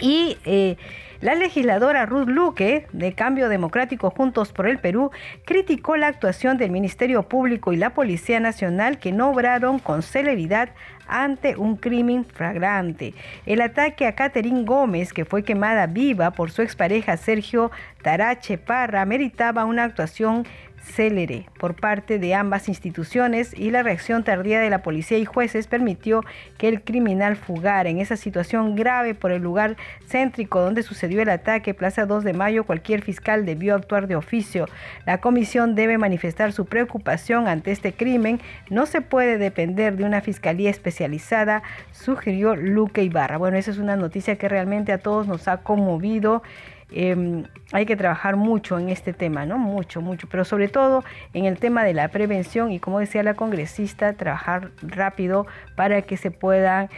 Y 0.00 0.38
eh, 0.44 0.76
la 1.20 1.34
legisladora 1.34 2.06
Ruth 2.06 2.28
Luque, 2.28 2.86
de 2.92 3.12
Cambio 3.12 3.50
Democrático 3.50 4.10
Juntos 4.10 4.52
por 4.52 4.66
el 4.66 4.78
Perú, 4.78 5.10
criticó 5.44 5.98
la 5.98 6.06
actuación 6.06 6.56
del 6.56 6.70
Ministerio 6.70 7.24
Público 7.24 7.74
y 7.74 7.76
la 7.76 7.90
Policía 7.90 8.40
Nacional 8.40 8.98
que 8.98 9.12
no 9.12 9.30
obraron 9.30 9.78
con 9.80 10.02
celeridad 10.02 10.70
ante 11.06 11.56
un 11.56 11.76
crimen 11.76 12.24
flagrante. 12.24 13.12
El 13.44 13.60
ataque 13.60 14.06
a 14.06 14.14
Catherine 14.14 14.64
Gómez, 14.64 15.12
que 15.12 15.26
fue 15.26 15.42
quemada 15.42 15.86
viva 15.86 16.30
por 16.30 16.50
su 16.52 16.62
expareja 16.62 17.18
Sergio 17.18 17.70
Tarache 18.02 18.56
Parra, 18.56 19.04
meritaba 19.04 19.66
una 19.66 19.84
actuación 19.84 20.46
célere 20.80 21.46
por 21.58 21.74
parte 21.74 22.18
de 22.18 22.34
ambas 22.34 22.68
instituciones 22.68 23.52
y 23.56 23.70
la 23.70 23.82
reacción 23.82 24.24
tardía 24.24 24.60
de 24.60 24.70
la 24.70 24.82
policía 24.82 25.18
y 25.18 25.24
jueces 25.24 25.66
permitió 25.66 26.24
que 26.58 26.68
el 26.68 26.82
criminal 26.82 27.36
fugara. 27.36 27.90
En 27.90 27.98
esa 27.98 28.16
situación 28.16 28.76
grave 28.76 29.14
por 29.14 29.30
el 29.30 29.42
lugar 29.42 29.76
céntrico 30.06 30.60
donde 30.60 30.82
sucedió 30.82 31.22
el 31.22 31.28
ataque, 31.28 31.74
Plaza 31.74 32.06
2 32.06 32.24
de 32.24 32.32
Mayo, 32.32 32.64
cualquier 32.64 33.02
fiscal 33.02 33.44
debió 33.44 33.74
actuar 33.74 34.06
de 34.06 34.16
oficio. 34.16 34.66
La 35.06 35.20
comisión 35.20 35.74
debe 35.74 35.98
manifestar 35.98 36.52
su 36.52 36.66
preocupación 36.66 37.46
ante 37.46 37.70
este 37.70 37.92
crimen. 37.92 38.40
No 38.70 38.86
se 38.86 39.00
puede 39.00 39.38
depender 39.38 39.96
de 39.96 40.04
una 40.04 40.20
fiscalía 40.20 40.70
especializada, 40.70 41.62
sugirió 41.92 42.56
Luque 42.56 43.02
Ibarra. 43.02 43.36
Bueno, 43.36 43.56
esa 43.56 43.70
es 43.70 43.78
una 43.78 43.96
noticia 43.96 44.36
que 44.36 44.48
realmente 44.48 44.92
a 44.92 44.98
todos 44.98 45.26
nos 45.26 45.48
ha 45.48 45.58
conmovido. 45.58 46.42
Em, 46.92 47.44
hay 47.72 47.86
que 47.86 47.96
trabajar 47.96 48.36
mucho 48.36 48.78
en 48.78 48.88
este 48.88 49.12
tema, 49.12 49.46
¿no? 49.46 49.58
Mucho, 49.58 50.00
mucho, 50.00 50.28
pero 50.28 50.44
sobre 50.44 50.68
todo 50.68 51.04
en 51.34 51.44
el 51.44 51.58
tema 51.58 51.84
de 51.84 51.94
la 51.94 52.08
prevención 52.08 52.72
y 52.72 52.80
como 52.80 52.98
decía 52.98 53.22
la 53.22 53.34
congresista, 53.34 54.12
trabajar 54.14 54.70
rápido 54.82 55.46
para 55.76 56.02
que 56.02 56.16
se 56.16 56.30
puedan 56.30 56.88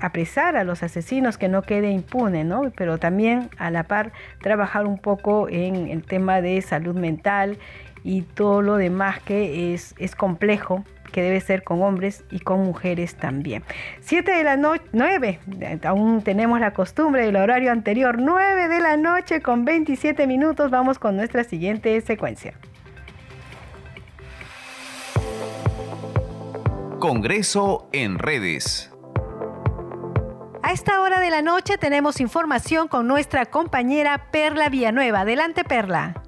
apresar 0.00 0.56
a 0.56 0.64
los 0.64 0.82
asesinos, 0.82 1.38
que 1.38 1.48
no 1.48 1.62
quede 1.62 1.90
impune, 1.90 2.44
¿no? 2.44 2.72
Pero 2.76 2.98
también 2.98 3.48
a 3.58 3.70
la 3.70 3.84
par 3.84 4.12
trabajar 4.40 4.86
un 4.86 4.98
poco 4.98 5.48
en 5.48 5.88
el 5.88 6.02
tema 6.02 6.40
de 6.40 6.60
salud 6.62 6.96
mental 6.96 7.58
y 8.02 8.22
todo 8.22 8.62
lo 8.62 8.76
demás 8.76 9.20
que 9.22 9.72
es, 9.74 9.94
es 9.98 10.16
complejo 10.16 10.84
que 11.12 11.22
debe 11.22 11.40
ser 11.40 11.62
con 11.62 11.82
hombres 11.82 12.24
y 12.30 12.40
con 12.40 12.64
mujeres 12.64 13.14
también. 13.14 13.62
Siete 14.00 14.32
de 14.32 14.42
la 14.42 14.56
noche, 14.56 14.82
nueve, 14.92 15.38
aún 15.84 16.22
tenemos 16.22 16.58
la 16.58 16.72
costumbre 16.72 17.24
del 17.24 17.36
horario 17.36 17.70
anterior, 17.70 18.16
nueve 18.18 18.68
de 18.68 18.80
la 18.80 18.96
noche 18.96 19.40
con 19.40 19.64
27 19.64 20.26
minutos, 20.26 20.70
vamos 20.70 20.98
con 20.98 21.16
nuestra 21.16 21.44
siguiente 21.44 22.00
secuencia. 22.00 22.54
Congreso 26.98 27.88
en 27.92 28.18
redes. 28.18 28.92
A 30.62 30.70
esta 30.70 31.00
hora 31.00 31.18
de 31.18 31.30
la 31.30 31.42
noche 31.42 31.76
tenemos 31.76 32.20
información 32.20 32.86
con 32.86 33.08
nuestra 33.08 33.46
compañera 33.46 34.30
Perla 34.30 34.68
Villanueva. 34.68 35.20
Adelante, 35.22 35.64
Perla. 35.64 36.22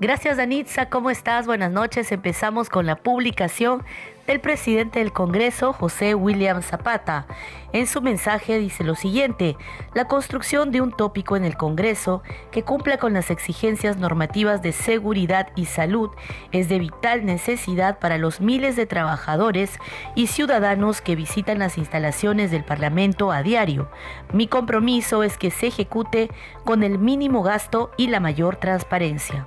Gracias, 0.00 0.36
Danitza. 0.38 0.88
¿Cómo 0.88 1.10
estás? 1.10 1.46
Buenas 1.46 1.70
noches. 1.70 2.12
Empezamos 2.12 2.68
con 2.68 2.86
la 2.86 2.96
publicación 2.96 3.84
del 4.26 4.40
presidente 4.40 4.98
del 4.98 5.12
Congreso, 5.12 5.72
José 5.72 6.14
William 6.14 6.62
Zapata. 6.62 7.26
En 7.72 7.86
su 7.86 8.00
mensaje 8.00 8.58
dice 8.58 8.84
lo 8.84 8.94
siguiente, 8.94 9.56
la 9.94 10.06
construcción 10.06 10.70
de 10.70 10.80
un 10.80 10.92
tópico 10.92 11.36
en 11.36 11.44
el 11.44 11.56
Congreso 11.56 12.22
que 12.50 12.62
cumpla 12.62 12.98
con 12.98 13.12
las 13.12 13.30
exigencias 13.30 13.96
normativas 13.96 14.62
de 14.62 14.72
seguridad 14.72 15.48
y 15.56 15.66
salud 15.66 16.10
es 16.52 16.68
de 16.68 16.78
vital 16.78 17.24
necesidad 17.24 17.98
para 17.98 18.18
los 18.18 18.40
miles 18.40 18.76
de 18.76 18.86
trabajadores 18.86 19.78
y 20.14 20.26
ciudadanos 20.26 21.00
que 21.00 21.16
visitan 21.16 21.58
las 21.58 21.78
instalaciones 21.78 22.50
del 22.50 22.64
Parlamento 22.64 23.32
a 23.32 23.42
diario. 23.42 23.90
Mi 24.32 24.46
compromiso 24.46 25.22
es 25.22 25.38
que 25.38 25.50
se 25.50 25.68
ejecute 25.68 26.30
con 26.64 26.82
el 26.82 26.98
mínimo 26.98 27.42
gasto 27.42 27.90
y 27.96 28.08
la 28.08 28.20
mayor 28.20 28.56
transparencia. 28.56 29.46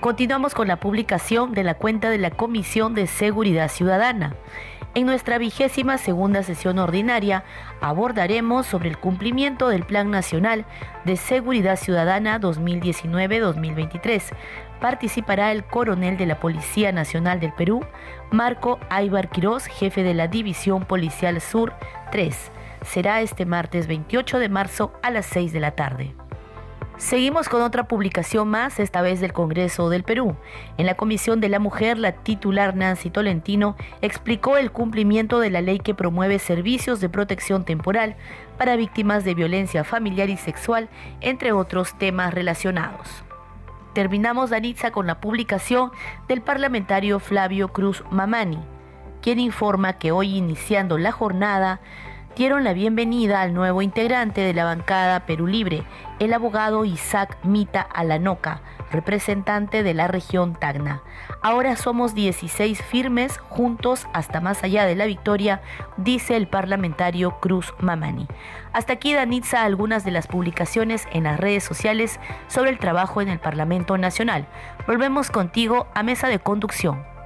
Continuamos 0.00 0.54
con 0.54 0.68
la 0.68 0.78
publicación 0.78 1.54
de 1.54 1.64
la 1.64 1.74
cuenta 1.74 2.08
de 2.08 2.18
la 2.18 2.30
Comisión 2.30 2.94
de 2.94 3.08
Seguridad 3.08 3.68
Ciudadana. 3.68 4.36
En 4.94 5.06
nuestra 5.06 5.38
vigésima 5.38 5.98
segunda 5.98 6.44
sesión 6.44 6.78
ordinaria 6.78 7.42
abordaremos 7.80 8.64
sobre 8.66 8.90
el 8.90 8.98
cumplimiento 8.98 9.68
del 9.68 9.84
Plan 9.84 10.12
Nacional 10.12 10.66
de 11.04 11.16
Seguridad 11.16 11.74
Ciudadana 11.76 12.40
2019-2023. 12.40 14.22
Participará 14.80 15.50
el 15.50 15.64
coronel 15.64 16.16
de 16.16 16.26
la 16.26 16.38
Policía 16.38 16.92
Nacional 16.92 17.40
del 17.40 17.52
Perú, 17.52 17.84
Marco 18.30 18.78
Aybar 18.90 19.28
Quirós, 19.30 19.66
jefe 19.66 20.04
de 20.04 20.14
la 20.14 20.28
División 20.28 20.84
Policial 20.84 21.40
Sur 21.40 21.74
3. 22.12 22.52
Será 22.82 23.20
este 23.20 23.46
martes 23.46 23.88
28 23.88 24.38
de 24.38 24.48
marzo 24.48 24.92
a 25.02 25.10
las 25.10 25.26
6 25.26 25.52
de 25.52 25.60
la 25.60 25.72
tarde. 25.72 26.14
Seguimos 26.98 27.48
con 27.48 27.62
otra 27.62 27.86
publicación 27.86 28.48
más, 28.48 28.80
esta 28.80 29.02
vez 29.02 29.20
del 29.20 29.32
Congreso 29.32 29.88
del 29.88 30.02
Perú. 30.02 30.34
En 30.78 30.86
la 30.86 30.96
Comisión 30.96 31.40
de 31.40 31.48
la 31.48 31.60
Mujer, 31.60 31.96
la 31.96 32.10
titular 32.10 32.74
Nancy 32.74 33.08
Tolentino 33.08 33.76
explicó 34.02 34.56
el 34.56 34.72
cumplimiento 34.72 35.38
de 35.38 35.48
la 35.50 35.60
ley 35.60 35.78
que 35.78 35.94
promueve 35.94 36.40
servicios 36.40 37.00
de 37.00 37.08
protección 37.08 37.64
temporal 37.64 38.16
para 38.58 38.74
víctimas 38.74 39.24
de 39.24 39.34
violencia 39.34 39.84
familiar 39.84 40.28
y 40.28 40.36
sexual, 40.36 40.88
entre 41.20 41.52
otros 41.52 41.96
temas 41.96 42.34
relacionados. 42.34 43.22
Terminamos, 43.94 44.50
Danitza, 44.50 44.90
con 44.90 45.06
la 45.06 45.20
publicación 45.20 45.92
del 46.26 46.42
parlamentario 46.42 47.20
Flavio 47.20 47.68
Cruz 47.68 48.02
Mamani, 48.10 48.58
quien 49.22 49.38
informa 49.38 49.92
que 49.92 50.10
hoy 50.10 50.36
iniciando 50.36 50.98
la 50.98 51.12
jornada, 51.12 51.80
dieron 52.38 52.62
la 52.62 52.72
bienvenida 52.72 53.40
al 53.40 53.52
nuevo 53.52 53.82
integrante 53.82 54.42
de 54.42 54.54
la 54.54 54.62
bancada 54.62 55.26
Perú 55.26 55.48
Libre, 55.48 55.82
el 56.20 56.32
abogado 56.32 56.84
Isaac 56.84 57.36
Mita 57.42 57.80
Alanoca, 57.80 58.60
representante 58.92 59.82
de 59.82 59.92
la 59.92 60.06
región 60.06 60.54
Tacna. 60.54 61.02
Ahora 61.42 61.74
somos 61.74 62.14
16 62.14 62.80
firmes 62.80 63.38
juntos 63.38 64.06
hasta 64.12 64.40
más 64.40 64.62
allá 64.62 64.86
de 64.86 64.94
la 64.94 65.06
victoria, 65.06 65.62
dice 65.96 66.36
el 66.36 66.46
parlamentario 66.46 67.40
Cruz 67.40 67.74
Mamani. 67.80 68.28
Hasta 68.72 68.92
aquí, 68.92 69.14
Danitza, 69.14 69.64
algunas 69.64 70.04
de 70.04 70.12
las 70.12 70.28
publicaciones 70.28 71.08
en 71.12 71.24
las 71.24 71.40
redes 71.40 71.64
sociales 71.64 72.20
sobre 72.46 72.70
el 72.70 72.78
trabajo 72.78 73.20
en 73.20 73.30
el 73.30 73.40
Parlamento 73.40 73.98
Nacional. 73.98 74.46
Volvemos 74.86 75.32
contigo 75.32 75.88
a 75.92 76.04
mesa 76.04 76.28
de 76.28 76.38
conducción. 76.38 77.17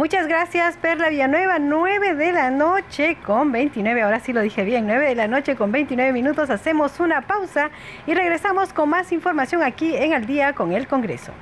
Muchas 0.00 0.26
gracias, 0.28 0.78
Perla 0.78 1.10
Villanueva. 1.10 1.58
9 1.58 2.14
de 2.14 2.32
la 2.32 2.50
noche 2.50 3.18
con 3.22 3.52
29, 3.52 4.00
ahora 4.00 4.18
sí 4.18 4.32
lo 4.32 4.40
dije 4.40 4.64
bien, 4.64 4.86
9 4.86 5.08
de 5.08 5.14
la 5.14 5.28
noche 5.28 5.56
con 5.56 5.72
29 5.72 6.14
minutos. 6.14 6.48
Hacemos 6.48 7.00
una 7.00 7.26
pausa 7.26 7.70
y 8.06 8.14
regresamos 8.14 8.72
con 8.72 8.88
más 8.88 9.12
información 9.12 9.62
aquí 9.62 9.94
en 9.94 10.14
Al 10.14 10.24
Día 10.24 10.54
con 10.54 10.72
el 10.72 10.88
Congreso. 10.88 11.32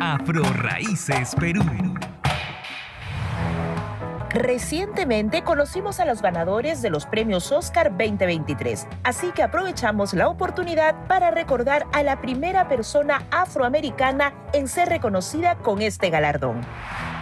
Afro 0.00 0.42
Raíces 0.52 1.32
Perú. 1.36 1.62
Recientemente 4.30 5.44
conocimos 5.44 6.00
a 6.00 6.04
los 6.04 6.20
ganadores 6.20 6.82
de 6.82 6.90
los 6.90 7.06
premios 7.06 7.52
Oscar 7.52 7.90
2023, 7.90 8.86
así 9.04 9.30
que 9.30 9.42
aprovechamos 9.42 10.14
la 10.14 10.28
oportunidad 10.28 11.06
para 11.06 11.30
recordar 11.30 11.86
a 11.92 12.02
la 12.02 12.20
primera 12.20 12.68
persona 12.68 13.24
afroamericana 13.30 14.34
en 14.52 14.68
ser 14.68 14.88
reconocida 14.88 15.56
con 15.56 15.80
este 15.80 16.10
galardón. 16.10 16.60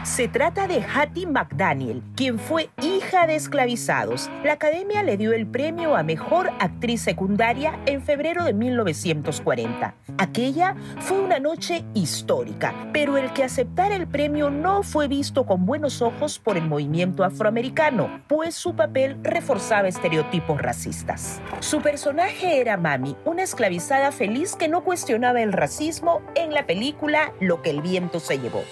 Se 0.05 0.29
trata 0.29 0.69
de 0.69 0.83
Hattie 0.83 1.27
McDaniel, 1.27 2.03
quien 2.15 2.39
fue 2.39 2.69
hija 2.83 3.27
de 3.27 3.37
esclavizados. 3.37 4.31
La 4.45 4.53
academia 4.53 5.03
le 5.03 5.17
dio 5.17 5.33
el 5.33 5.47
premio 5.47 5.97
a 5.97 6.03
Mejor 6.03 6.51
Actriz 6.61 7.01
Secundaria 7.01 7.81
en 7.87 8.03
febrero 8.03 8.45
de 8.45 8.53
1940. 8.53 9.95
Aquella 10.19 10.77
fue 11.01 11.21
una 11.21 11.39
noche 11.39 11.87
histórica, 11.95 12.75
pero 12.93 13.17
el 13.17 13.33
que 13.33 13.45
aceptara 13.45 13.97
el 13.97 14.07
premio 14.07 14.51
no 14.51 14.83
fue 14.83 15.09
visto 15.09 15.47
con 15.47 15.65
buenos 15.65 16.03
ojos 16.03 16.39
por 16.39 16.59
el 16.59 16.69
movimiento 16.69 17.25
afroamericano, 17.25 18.21
pues 18.29 18.55
su 18.55 18.77
papel 18.77 19.17
reforzaba 19.23 19.89
estereotipos 19.89 20.61
racistas. 20.61 21.41
Su 21.61 21.81
personaje 21.81 22.61
era 22.61 22.77
Mami, 22.77 23.17
una 23.25 23.43
esclavizada 23.43 24.13
feliz 24.13 24.55
que 24.55 24.69
no 24.69 24.85
cuestionaba 24.85 25.41
el 25.41 25.55
racismo 25.55 26.21
en 26.35 26.53
la 26.53 26.67
película 26.67 27.33
Lo 27.41 27.63
que 27.63 27.71
el 27.71 27.81
viento 27.81 28.21
se 28.21 28.39
llevó. 28.39 28.65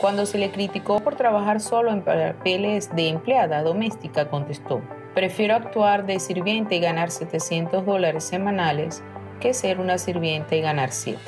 Cuando 0.00 0.24
se 0.24 0.38
le 0.38 0.50
criticó 0.50 1.00
por 1.00 1.16
trabajar 1.16 1.60
solo 1.60 1.90
en 1.90 2.00
papeles 2.02 2.94
de 2.96 3.08
empleada 3.08 3.62
doméstica, 3.62 4.30
contestó, 4.30 4.80
prefiero 5.14 5.54
actuar 5.54 6.06
de 6.06 6.18
sirviente 6.20 6.76
y 6.76 6.80
ganar 6.80 7.10
700 7.10 7.84
dólares 7.84 8.24
semanales 8.24 9.02
que 9.40 9.52
ser 9.52 9.78
una 9.78 9.98
sirviente 9.98 10.56
y 10.56 10.62
ganar 10.62 10.90
7. 10.90 11.20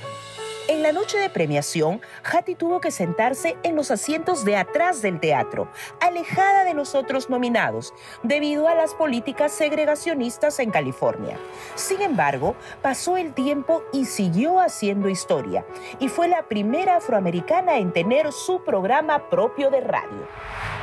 En 0.68 0.83
la 0.83 0.92
noche 0.92 1.18
de 1.18 1.29
premiación, 1.29 2.01
Hattie 2.22 2.55
tuvo 2.55 2.81
que 2.81 2.92
sentarse 2.92 3.57
en 3.64 3.75
los 3.75 3.90
asientos 3.90 4.44
de 4.44 4.57
atrás 4.57 5.03
del 5.03 5.18
teatro, 5.18 5.68
alejada 6.01 6.62
de 6.64 6.72
los 6.72 6.94
otros 6.94 7.29
nominados, 7.29 7.92
debido 8.22 8.68
a 8.68 8.77
las 8.77 8.94
políticas 8.94 9.51
segregacionistas 9.51 10.61
en 10.61 10.70
California. 10.70 11.37
Sin 11.75 12.01
embargo, 12.01 12.55
pasó 12.81 13.16
el 13.16 13.35
tiempo 13.35 13.83
y 13.92 14.05
siguió 14.05 14.61
haciendo 14.61 15.09
historia, 15.09 15.64
y 15.98 16.09
fue 16.09 16.29
la 16.29 16.44
primera 16.44 16.96
afroamericana 16.96 17.79
en 17.79 17.92
tener 17.92 18.31
su 18.31 18.62
programa 18.62 19.29
propio 19.31 19.68
de 19.68 19.81
radio. 19.81 20.29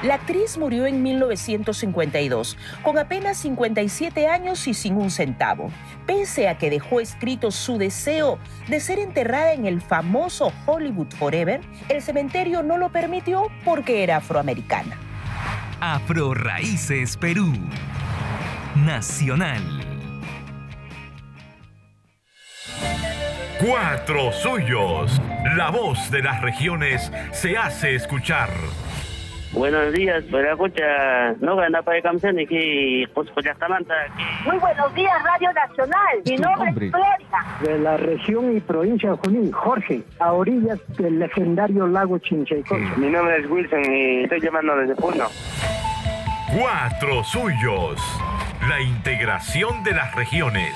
La 0.03 0.15
actriz 0.15 0.57
murió 0.57 0.85
en 0.87 1.03
1952, 1.03 2.57
con 2.83 2.97
apenas 2.97 3.37
57 3.37 4.27
años 4.27 4.67
y 4.67 4.73
sin 4.73 4.95
un 4.95 5.11
centavo, 5.11 5.71
pese 6.05 6.47
a 6.47 6.57
que 6.57 6.69
dejó 6.69 7.01
escrito 7.01 7.51
su 7.51 7.77
deseo 7.77 8.39
de 8.67 8.79
ser 8.79 8.99
enterrada 8.99 9.53
en 9.53 9.65
el 9.65 9.68
famoso 9.81 10.51
Hollywood 10.65 11.13
Forever, 11.13 11.61
el 11.87 12.01
cementerio 12.01 12.63
no 12.63 12.77
lo 12.77 12.89
permitió 12.89 13.47
porque 13.63 14.03
era 14.03 14.17
afroamericana. 14.17 14.97
Afro 15.79 16.33
Raíces 16.33 17.15
Perú. 17.15 17.53
Nacional. 18.75 19.61
Cuatro 23.59 24.31
suyos. 24.31 25.21
La 25.55 25.69
voz 25.69 26.09
de 26.11 26.23
las 26.23 26.41
regiones 26.41 27.11
se 27.31 27.57
hace 27.57 27.95
escuchar. 27.95 28.49
Buenos 29.51 29.91
días, 29.93 30.23
para 30.25 30.51
escucha, 30.51 31.33
no 31.39 31.55
gana 31.55 31.81
para 31.81 31.99
campeón 32.03 32.39
y 32.39 32.45
que 32.45 33.07
Muy 34.45 34.57
buenos 34.59 34.93
días, 34.93 35.23
Radio 35.23 35.51
Nacional. 35.53 36.21
Mi 36.23 36.37
nombre 36.37 36.69
es 36.69 36.91
Florida. 36.91 37.57
De 37.61 37.79
la 37.79 37.97
región 37.97 38.55
y 38.55 38.59
provincia 38.59 39.09
de 39.09 39.17
Junín, 39.17 39.51
Jorge, 39.51 40.03
a 40.19 40.33
orillas 40.33 40.79
del 40.97 41.17
legendario 41.17 41.87
lago 41.87 42.19
Chinchaycocha. 42.19 42.95
Mi 42.97 43.09
nombre 43.09 43.39
es 43.39 43.49
Wilson 43.49 43.83
y 43.91 44.23
estoy 44.23 44.39
llamando 44.39 44.75
desde 44.75 44.95
Puno. 44.95 45.25
Cuatro 46.55 47.23
suyos. 47.23 47.99
La 48.69 48.79
integración 48.81 49.83
de 49.83 49.93
las 49.93 50.13
regiones. 50.15 50.75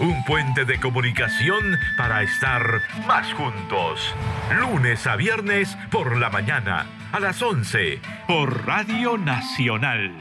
Un 0.00 0.24
puente 0.24 0.64
de 0.64 0.80
comunicación 0.80 1.60
para 1.96 2.22
estar 2.22 2.62
más 3.06 3.32
juntos. 3.34 4.14
Lunes 4.58 5.06
a 5.06 5.14
viernes 5.14 5.76
por 5.90 6.16
la 6.16 6.30
mañana 6.30 6.86
a 7.12 7.20
las 7.20 7.40
11 7.42 8.00
por 8.26 8.66
Radio 8.66 9.16
Nacional. 9.16 10.12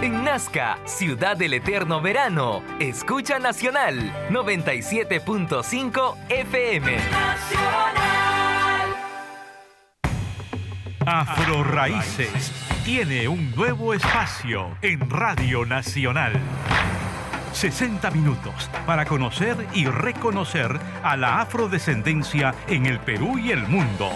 En 0.00 0.24
Nazca, 0.24 0.78
Ciudad 0.84 1.36
del 1.36 1.54
Eterno 1.54 2.00
Verano, 2.00 2.62
escucha 2.78 3.38
Nacional 3.38 4.12
97.5 4.30 6.16
FM. 6.28 6.96
Afro 11.04 11.64
Raíces 11.64 12.52
tiene 12.84 13.28
un 13.28 13.54
nuevo 13.54 13.94
espacio 13.94 14.76
en 14.82 15.08
Radio 15.10 15.64
Nacional. 15.64 16.32
60 17.52 18.10
minutos 18.10 18.70
para 18.86 19.04
conocer 19.04 19.56
y 19.74 19.86
reconocer 19.86 20.78
a 21.02 21.16
la 21.16 21.40
afrodescendencia 21.40 22.54
en 22.68 22.86
el 22.86 22.98
Perú 23.00 23.38
y 23.38 23.50
el 23.50 23.66
mundo. 23.66 24.10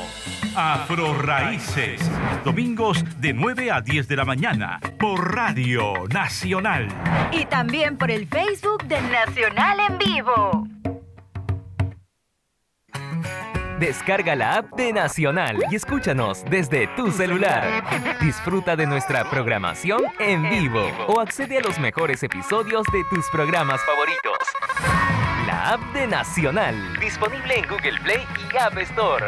Afro 0.55 1.15
Raíces, 1.15 2.01
domingos 2.45 3.05
de 3.21 3.33
9 3.33 3.71
a 3.71 3.81
10 3.81 4.09
de 4.09 4.17
la 4.17 4.25
mañana 4.25 4.81
por 4.99 5.35
Radio 5.35 5.95
Nacional. 6.13 6.89
Y 7.33 7.47
también 7.47 7.97
por 7.97 8.11
el 8.11 8.27
Facebook 8.27 8.85
de 8.85 9.01
Nacional 9.03 9.79
en 9.89 9.99
Vivo. 9.99 10.82
Descarga 13.83 14.37
la 14.37 14.59
app 14.59 14.77
de 14.77 14.93
Nacional 14.93 15.59
y 15.69 15.75
escúchanos 15.75 16.45
desde 16.49 16.87
tu 16.95 17.11
celular. 17.11 17.83
Disfruta 18.21 18.77
de 18.77 18.87
nuestra 18.87 19.29
programación 19.29 20.03
en 20.21 20.49
vivo 20.49 20.89
o 21.09 21.19
accede 21.19 21.59
a 21.59 21.63
los 21.63 21.81
mejores 21.81 22.23
episodios 22.23 22.87
de 22.93 23.03
tus 23.11 23.29
programas 23.31 23.81
favoritos. 23.81 24.39
La 25.49 25.71
app 25.71 25.81
de 25.95 26.07
Nacional, 26.07 26.77
disponible 27.01 27.59
en 27.59 27.67
Google 27.67 27.99
Play 28.05 28.21
y 28.53 28.57
App 28.57 28.79
Store. 28.79 29.27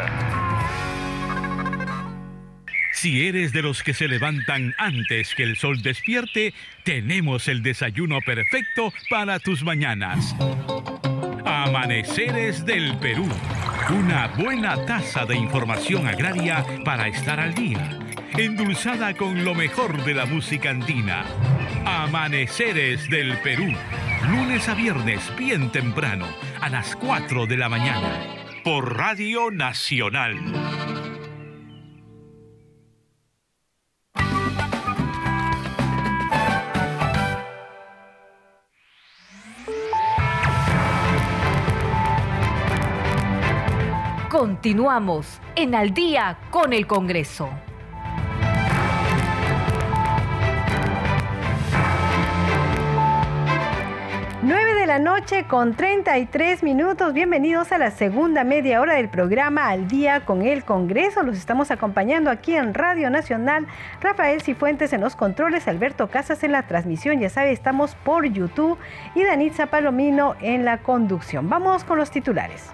Si 2.93 3.27
eres 3.27 3.53
de 3.53 3.61
los 3.61 3.83
que 3.83 3.93
se 3.93 4.07
levantan 4.07 4.73
antes 4.79 5.35
que 5.35 5.43
el 5.43 5.57
sol 5.57 5.83
despierte, 5.83 6.55
tenemos 6.85 7.49
el 7.49 7.65
desayuno 7.65 8.21
perfecto 8.25 8.93
para 9.11 9.41
tus 9.41 9.65
mañanas. 9.65 10.33
Amaneceres 11.45 12.65
del 12.65 12.97
Perú. 12.97 13.29
Una 13.91 14.29
buena 14.29 14.87
taza 14.87 15.27
de 15.27 15.37
información 15.37 16.07
agraria 16.07 16.65
para 16.85 17.07
estar 17.07 17.39
al 17.39 17.55
día. 17.55 17.99
Endulzada 18.39 19.15
con 19.15 19.45
lo 19.45 19.55
mejor 19.55 20.05
de 20.05 20.15
la 20.15 20.25
música 20.25 20.71
andina. 20.71 21.25
Amaneceres 21.85 23.11
del 23.11 23.37
Perú. 23.39 23.75
Lunes 24.31 24.69
a 24.71 24.75
viernes, 24.75 25.31
bien 25.37 25.71
temprano, 25.71 26.27
a 26.63 26.71
las 26.71 26.97
4 26.97 27.47
de 27.47 27.59
la 27.59 27.69
mañana. 27.69 28.21
Por 28.65 28.97
Radio 28.97 29.51
Nacional. 29.51 31.04
Continuamos 44.65 45.43
en 45.57 45.75
Al 45.75 45.93
día 45.93 46.39
con 46.51 46.73
el 46.73 46.87
Congreso. 46.87 47.51
9 54.43 54.75
de 54.75 54.87
la 54.87 54.99
noche 54.99 55.45
con 55.47 55.75
33 55.75 56.63
minutos. 56.63 57.13
Bienvenidos 57.13 57.73
a 57.73 57.79
la 57.79 57.91
segunda 57.91 58.43
media 58.43 58.81
hora 58.81 58.95
del 58.95 59.11
programa 59.11 59.69
Al 59.69 59.87
día 59.87 60.25
con 60.25 60.41
el 60.41 60.65
Congreso. 60.65 61.23
Los 61.23 61.37
estamos 61.37 61.71
acompañando 61.71 62.31
aquí 62.31 62.55
en 62.55 62.73
Radio 62.73 63.11
Nacional. 63.11 63.67
Rafael 64.01 64.41
Cifuentes 64.41 64.95
en 64.95 65.03
los 65.03 65.15
controles, 65.15 65.69
Alberto 65.69 66.09
Casas 66.09 66.43
en 66.43 66.53
la 66.53 66.67
transmisión. 66.67 67.21
Ya 67.21 67.29
sabe, 67.29 67.53
estamos 67.53 67.97
por 67.97 68.25
YouTube 68.25 68.79
y 69.15 69.25
Danitza 69.25 69.67
Palomino 69.67 70.37
en 70.41 70.65
la 70.65 70.79
conducción. 70.79 71.51
Vamos 71.51 71.85
con 71.85 71.99
los 71.99 72.11
titulares. 72.11 72.73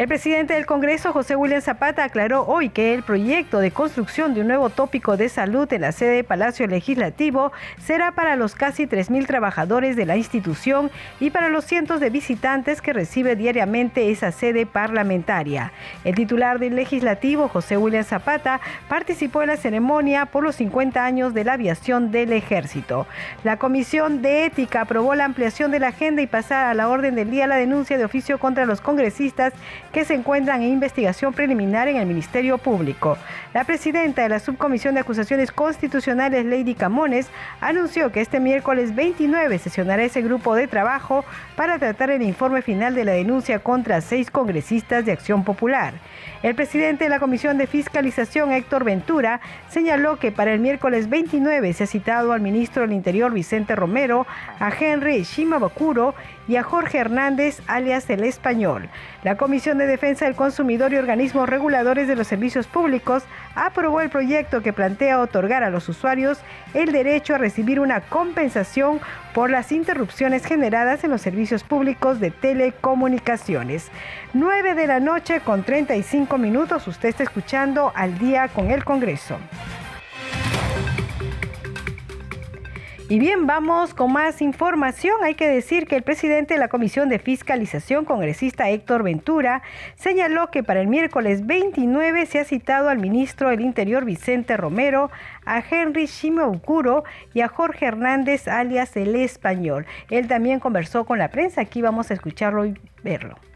El 0.00 0.08
presidente 0.08 0.54
del 0.54 0.64
Congreso, 0.64 1.12
José 1.12 1.36
William 1.36 1.60
Zapata, 1.60 2.04
aclaró 2.04 2.46
hoy 2.46 2.70
que 2.70 2.94
el 2.94 3.02
proyecto 3.02 3.58
de 3.58 3.70
construcción 3.70 4.32
de 4.32 4.40
un 4.40 4.46
nuevo 4.46 4.70
tópico 4.70 5.18
de 5.18 5.28
salud 5.28 5.70
en 5.74 5.82
la 5.82 5.92
sede 5.92 6.16
de 6.16 6.24
Palacio 6.24 6.66
Legislativo 6.66 7.52
será 7.78 8.12
para 8.12 8.34
los 8.36 8.54
casi 8.54 8.86
3.000 8.86 9.26
trabajadores 9.26 9.96
de 9.96 10.06
la 10.06 10.16
institución 10.16 10.90
y 11.20 11.28
para 11.28 11.50
los 11.50 11.66
cientos 11.66 12.00
de 12.00 12.08
visitantes 12.08 12.80
que 12.80 12.94
recibe 12.94 13.36
diariamente 13.36 14.10
esa 14.10 14.32
sede 14.32 14.64
parlamentaria. 14.64 15.70
El 16.02 16.14
titular 16.14 16.58
del 16.60 16.76
Legislativo, 16.76 17.48
José 17.48 17.76
William 17.76 18.04
Zapata, 18.04 18.62
participó 18.88 19.42
en 19.42 19.48
la 19.48 19.58
ceremonia 19.58 20.24
por 20.24 20.42
los 20.42 20.56
50 20.56 21.04
años 21.04 21.34
de 21.34 21.44
la 21.44 21.52
aviación 21.52 22.10
del 22.10 22.32
Ejército. 22.32 23.06
La 23.44 23.58
Comisión 23.58 24.22
de 24.22 24.46
Ética 24.46 24.80
aprobó 24.80 25.14
la 25.14 25.26
ampliación 25.26 25.70
de 25.70 25.80
la 25.80 25.88
agenda 25.88 26.22
y 26.22 26.26
pasar 26.26 26.64
a 26.64 26.72
la 26.72 26.88
orden 26.88 27.16
del 27.16 27.30
día 27.30 27.46
la 27.46 27.56
denuncia 27.56 27.98
de 27.98 28.06
oficio 28.06 28.38
contra 28.38 28.64
los 28.64 28.80
congresistas 28.80 29.52
que 29.92 30.04
se 30.04 30.14
encuentran 30.14 30.62
en 30.62 30.70
investigación 30.70 31.32
preliminar 31.32 31.88
en 31.88 31.96
el 31.96 32.06
Ministerio 32.06 32.58
Público. 32.58 33.18
La 33.52 33.64
presidenta 33.64 34.22
de 34.22 34.28
la 34.28 34.38
Subcomisión 34.38 34.94
de 34.94 35.00
Acusaciones 35.00 35.52
Constitucionales, 35.52 36.44
Lady 36.44 36.74
Camones, 36.74 37.28
anunció 37.60 38.12
que 38.12 38.20
este 38.20 38.40
miércoles 38.40 38.94
29 38.94 39.58
sesionará 39.58 40.02
ese 40.02 40.22
grupo 40.22 40.54
de 40.54 40.68
trabajo 40.68 41.24
para 41.56 41.78
tratar 41.78 42.10
el 42.10 42.22
informe 42.22 42.62
final 42.62 42.94
de 42.94 43.04
la 43.04 43.12
denuncia 43.12 43.58
contra 43.58 44.00
seis 44.00 44.30
congresistas 44.30 45.04
de 45.04 45.12
Acción 45.12 45.44
Popular. 45.44 45.94
El 46.42 46.54
presidente 46.54 47.04
de 47.04 47.10
la 47.10 47.20
Comisión 47.20 47.58
de 47.58 47.66
Fiscalización, 47.66 48.52
Héctor 48.52 48.84
Ventura, 48.84 49.40
señaló 49.68 50.18
que 50.18 50.32
para 50.32 50.52
el 50.52 50.60
miércoles 50.60 51.08
29 51.08 51.72
se 51.72 51.84
ha 51.84 51.86
citado 51.86 52.32
al 52.32 52.40
ministro 52.40 52.82
del 52.82 52.92
Interior, 52.92 53.32
Vicente 53.32 53.76
Romero, 53.76 54.26
a 54.58 54.70
Henry 54.70 55.22
Shimabukuro 55.22 56.14
y 56.48 56.56
a 56.56 56.62
Jorge 56.62 56.98
Hernández, 56.98 57.62
alias 57.68 58.10
El 58.10 58.24
Español. 58.24 58.88
La 59.22 59.36
Comisión 59.36 59.78
de 59.78 59.86
Defensa 59.86 60.24
del 60.24 60.34
Consumidor 60.34 60.92
y 60.92 60.96
organismos 60.96 61.48
reguladores 61.48 62.08
de 62.08 62.16
los 62.16 62.26
servicios 62.26 62.66
públicos 62.66 63.22
aprobó 63.54 64.00
el 64.00 64.10
proyecto 64.10 64.62
que 64.62 64.72
plantea 64.72 65.20
otorgar 65.20 65.62
a 65.62 65.70
los 65.70 65.88
usuarios 65.88 66.38
el 66.74 66.90
derecho 66.90 67.34
a 67.34 67.38
recibir 67.38 67.78
una 67.78 68.00
compensación 68.00 69.00
por 69.32 69.50
las 69.50 69.70
interrupciones 69.70 70.44
generadas 70.44 71.04
en 71.04 71.10
los 71.10 71.20
servicios 71.20 71.62
públicos 71.62 72.18
de 72.18 72.32
telecomunicaciones. 72.32 73.90
9 74.32 74.74
de 74.74 74.86
la 74.86 74.98
noche 74.98 75.40
con 75.40 75.62
35 75.62 76.09
minutos, 76.38 76.88
usted 76.88 77.08
está 77.08 77.22
escuchando 77.22 77.92
al 77.94 78.18
día 78.18 78.48
con 78.48 78.70
el 78.70 78.84
Congreso. 78.84 79.38
Y 83.08 83.18
bien, 83.18 83.46
vamos 83.46 83.92
con 83.92 84.12
más 84.12 84.40
información. 84.40 85.16
Hay 85.22 85.34
que 85.34 85.48
decir 85.48 85.86
que 85.86 85.96
el 85.96 86.02
presidente 86.02 86.54
de 86.54 86.60
la 86.60 86.68
Comisión 86.68 87.08
de 87.08 87.18
Fiscalización, 87.18 88.04
congresista 88.04 88.70
Héctor 88.70 89.02
Ventura, 89.02 89.62
señaló 89.96 90.50
que 90.50 90.62
para 90.62 90.80
el 90.80 90.86
miércoles 90.86 91.44
29 91.44 92.26
se 92.26 92.38
ha 92.38 92.44
citado 92.44 92.88
al 92.88 92.98
ministro 92.98 93.50
del 93.50 93.62
Interior 93.62 94.04
Vicente 94.04 94.56
Romero, 94.56 95.10
a 95.44 95.58
Henry 95.58 96.06
Shimokuro 96.06 97.02
y 97.34 97.40
a 97.40 97.48
Jorge 97.48 97.86
Hernández, 97.86 98.46
alias 98.46 98.96
el 98.96 99.16
Español. 99.16 99.86
Él 100.08 100.28
también 100.28 100.60
conversó 100.60 101.04
con 101.04 101.18
la 101.18 101.30
prensa. 101.30 101.62
Aquí 101.62 101.82
vamos 101.82 102.12
a 102.12 102.14
escucharlo 102.14 102.64
y 102.64 102.78
verlo. 103.02 103.49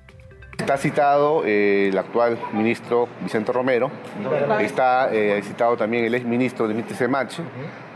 Está 0.59 0.77
citado 0.77 1.45
eh, 1.45 1.89
el 1.89 1.99
actual 1.99 2.39
ministro 2.53 3.09
Vicente 3.21 3.53
Romero, 3.53 3.91
está 4.61 5.13
eh, 5.13 5.43
citado 5.43 5.77
también 5.77 6.05
el 6.05 6.15
ex 6.15 6.25
ministro 6.25 6.69
Dimitri 6.69 6.95
Semache, 6.95 7.43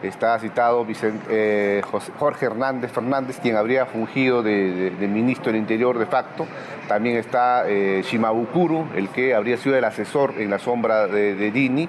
está 0.02 0.38
citado 0.38 0.86
eh, 1.30 1.82
Jorge 2.18 2.46
Hernández 2.46 2.90
Fernández, 2.90 3.38
quien 3.40 3.56
habría 3.56 3.86
fungido 3.86 4.42
de, 4.42 4.92
ministro 5.00 5.52
del 5.52 5.61
Interior 5.61 5.98
de 5.98 6.06
facto, 6.06 6.46
también 6.88 7.16
está 7.16 7.64
Shimabukuro, 7.68 8.88
el 8.96 9.09
que 9.11 9.34
habría 9.34 9.56
sido 9.56 9.76
el 9.76 9.84
asesor 9.84 10.34
en 10.38 10.50
la 10.50 10.59
sombra 10.59 11.06
de 11.06 11.50
Dini. 11.50 11.88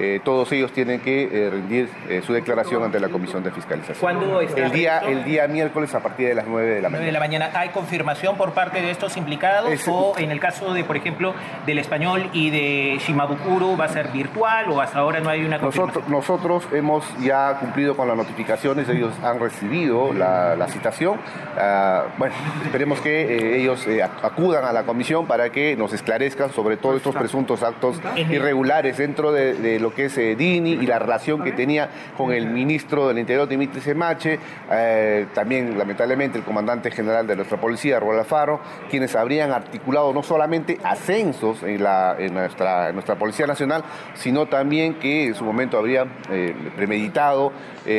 Eh, 0.00 0.18
todos 0.24 0.50
ellos 0.52 0.72
tienen 0.72 1.00
que 1.00 1.24
eh, 1.24 1.50
rendir 1.50 1.90
eh, 2.08 2.22
su 2.26 2.32
declaración 2.32 2.82
ante 2.82 2.98
la 2.98 3.10
Comisión 3.10 3.42
de 3.42 3.50
Fiscalización. 3.50 3.98
¿Cuándo 4.00 4.40
está 4.40 4.58
el 4.58 4.72
día, 4.72 5.00
el 5.00 5.24
día 5.24 5.46
miércoles 5.46 5.94
a 5.94 6.00
partir 6.00 6.28
de 6.28 6.34
las 6.34 6.46
9 6.46 6.76
de 6.76 6.80
la 6.80 6.88
mañana. 6.88 7.06
de 7.06 7.12
la 7.12 7.20
mañana. 7.20 7.50
¿Hay 7.52 7.68
confirmación 7.68 8.38
por 8.38 8.52
parte 8.52 8.80
de 8.80 8.90
estos 8.90 9.18
implicados? 9.18 9.68
¿O 9.88 10.14
en 10.16 10.30
el 10.30 10.40
caso 10.40 10.72
de, 10.72 10.84
por 10.84 10.96
ejemplo, 10.96 11.34
del 11.66 11.78
español 11.78 12.30
y 12.32 12.48
de 12.48 12.98
Shimabukuro 12.98 13.76
va 13.76 13.84
a 13.84 13.88
ser 13.88 14.08
virtual 14.08 14.70
o 14.70 14.80
hasta 14.80 15.00
ahora 15.00 15.20
no 15.20 15.28
hay 15.28 15.44
una 15.44 15.58
confirmación? 15.58 16.04
Nosotros, 16.08 16.66
hemos 16.72 17.04
ya 17.18 17.58
cumplido 17.60 17.94
con 17.94 18.08
las 18.08 18.16
notificaciones, 18.16 18.88
ellos 18.88 19.12
han 19.22 19.38
recibido 19.38 20.14
la, 20.14 20.66
citación. 20.68 21.20
Ah, 21.58 22.04
bueno, 22.16 22.34
esperemos 22.64 23.02
que 23.02 23.60
ellos 23.60 23.86
acudan 24.22 24.64
a 24.64 24.72
la 24.72 24.84
comisión 24.84 25.26
para 25.26 25.50
que 25.50 25.76
nos 25.76 25.92
esclarezcan 25.92 26.50
sobre 26.52 26.78
todos 26.78 26.96
estos 26.96 27.14
presuntos 27.14 27.62
actos 27.62 28.00
irregulares 28.16 28.96
dentro 28.96 29.30
de, 29.30 29.52
de 29.52 29.78
lo 29.78 29.89
que 29.92 30.06
es 30.06 30.18
eh, 30.18 30.36
Dini 30.36 30.72
y 30.72 30.86
la 30.86 30.98
relación 30.98 31.42
que 31.42 31.52
tenía 31.52 31.88
con 32.16 32.32
el 32.32 32.46
ministro 32.46 33.08
del 33.08 33.18
Interior, 33.18 33.48
Dimitri 33.48 33.80
Semache, 33.80 34.38
eh, 34.70 35.26
también 35.34 35.78
lamentablemente 35.78 36.38
el 36.38 36.44
comandante 36.44 36.90
general 36.90 37.26
de 37.26 37.36
nuestra 37.36 37.60
policía, 37.60 38.00
Ruel 38.00 38.18
Alfaro, 38.18 38.60
quienes 38.88 39.14
habrían 39.16 39.52
articulado 39.52 40.12
no 40.12 40.22
solamente 40.22 40.78
ascensos 40.82 41.62
en, 41.62 41.82
la, 41.82 42.16
en, 42.18 42.34
nuestra, 42.34 42.92
nuestra 42.92 43.16
Policía 43.16 43.46
Nacional, 43.46 43.84
sino 44.14 44.46
también 44.46 44.94
que 44.94 45.26
en 45.26 45.34
su 45.34 45.44
momento 45.44 45.78
habrían 45.78 46.10
eh, 46.30 46.54
premeditado 46.76 47.52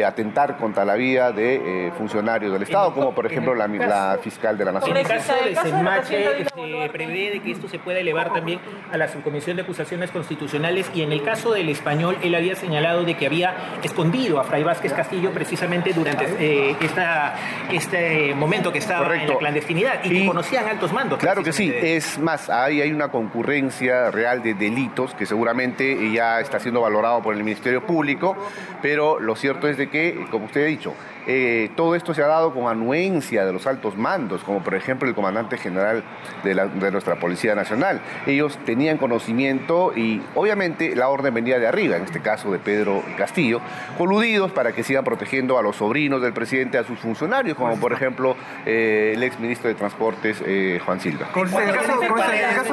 atentar 0.05 0.57
contra 0.57 0.85
la 0.85 0.93
vida 0.93 1.31
de 1.31 1.91
funcionarios 1.97 2.53
del 2.53 2.61
Estado, 2.61 2.93
como 2.93 3.13
por 3.13 3.25
ejemplo 3.25 3.55
la, 3.55 3.67
la, 3.67 4.19
fiscal 4.21 4.57
de 4.57 4.65
la 4.65 4.71
Nación. 4.71 4.95
En 4.95 5.05
el 5.05 5.07
caso 5.07 5.33
de 5.43 5.55
Semache, 5.55 6.45
se 6.45 6.89
prevé 6.89 7.31
de 7.31 7.41
que 7.41 7.51
esto 7.51 7.67
se 7.67 7.79
pueda 7.79 7.99
elevar 7.99 8.31
también 8.31 8.59
a 8.91 8.97
la 8.97 9.07
Subcomisión 9.07 9.55
de 9.57 9.63
Acusaciones 9.63 10.11
Constitucionales 10.11 10.89
y 10.93 11.01
en 11.01 11.11
el 11.11 11.23
caso 11.23 11.53
del 11.53 11.69
español, 11.71 12.17
él 12.21 12.35
había 12.35 12.55
señalado 12.55 13.03
de 13.03 13.15
que 13.15 13.25
había 13.25 13.79
escondido 13.83 14.39
a 14.39 14.43
Fray 14.43 14.63
Vázquez 14.63 14.93
Castillo 14.93 15.31
precisamente 15.31 15.93
durante 15.93 16.25
eh, 16.39 16.75
esta, 16.81 17.35
este 17.71 18.33
momento 18.35 18.71
que 18.71 18.79
estaba 18.79 19.15
en 19.15 19.27
la 19.27 19.37
clandestinidad 19.37 20.03
y, 20.03 20.09
que 20.09 20.25
conocían 20.25 20.67
altos 20.67 20.91
mandos. 20.93 21.19
Claro 21.19 21.43
que 21.43 21.53
sí, 21.53 21.71
es 21.81 22.19
más, 22.19 22.49
ahí 22.49 22.81
hay 22.81 22.91
una 22.91 23.09
concurrencia 23.09 24.11
real 24.11 24.41
de 24.43 24.53
delitos 24.53 25.13
que 25.13 25.25
seguramente 25.25 26.11
ya 26.11 26.39
está 26.39 26.59
siendo 26.59 26.81
valorado 26.81 27.21
por 27.21 27.35
el 27.35 27.43
Ministerio 27.43 27.85
Público, 27.85 28.35
pero 28.81 29.19
lo 29.19 29.35
cierto 29.35 29.67
es 29.67 29.77
de 29.77 29.89
que, 29.89 30.25
como 30.29 30.45
usted 30.45 30.63
ha 30.63 30.67
dicho, 30.67 30.93
eh, 31.27 31.69
todo 31.75 31.95
esto 31.95 32.13
se 32.13 32.23
ha 32.23 32.27
dado 32.27 32.53
con 32.53 32.67
anuencia 32.67 33.45
de 33.45 33.53
los 33.53 33.67
altos 33.67 33.95
mandos, 33.97 34.43
como 34.43 34.63
por 34.63 34.75
ejemplo 34.75 35.07
el 35.07 35.15
comandante 35.15 35.57
general 35.57 36.03
de, 36.43 36.91
nuestra 36.91 37.15
Policía 37.15 37.55
Nacional. 37.55 38.01
Ellos 38.25 38.57
tenían 38.65 38.97
conocimiento 38.97 39.93
y 39.95 40.21
obviamente 40.35 40.95
la 40.95 41.09
orden 41.09 41.33
venía 41.33 41.59
de 41.59 41.67
arriba, 41.67 41.97
en 41.97 42.03
este 42.03 42.21
caso 42.21 42.51
de 42.51 42.59
Pedro 42.59 43.03
Castillo, 43.17 43.61
coludidos 43.97 44.51
para 44.51 44.73
que 44.73 44.83
sigan 44.83 45.03
protegiendo 45.03 45.57
a 45.59 45.61
los 45.61 45.75
sobrinos 45.75 46.21
del 46.21 46.33
presidente, 46.33 46.77
a 46.77 46.83
sus 46.83 46.99
funcionarios, 46.99 47.57
como 47.57 47.79
por 47.79 47.93
ejemplo 47.93 48.35
eh, 48.65 49.13
el 49.15 49.23
ex 49.23 49.39
ministro 49.39 49.67
de 49.67 49.75
Transportes, 49.75 50.41
eh, 50.45 50.79
Juan 50.83 50.99
Silva. 50.99 51.27
Con 51.33 51.47
el 51.47 51.73
caso, 51.73 51.99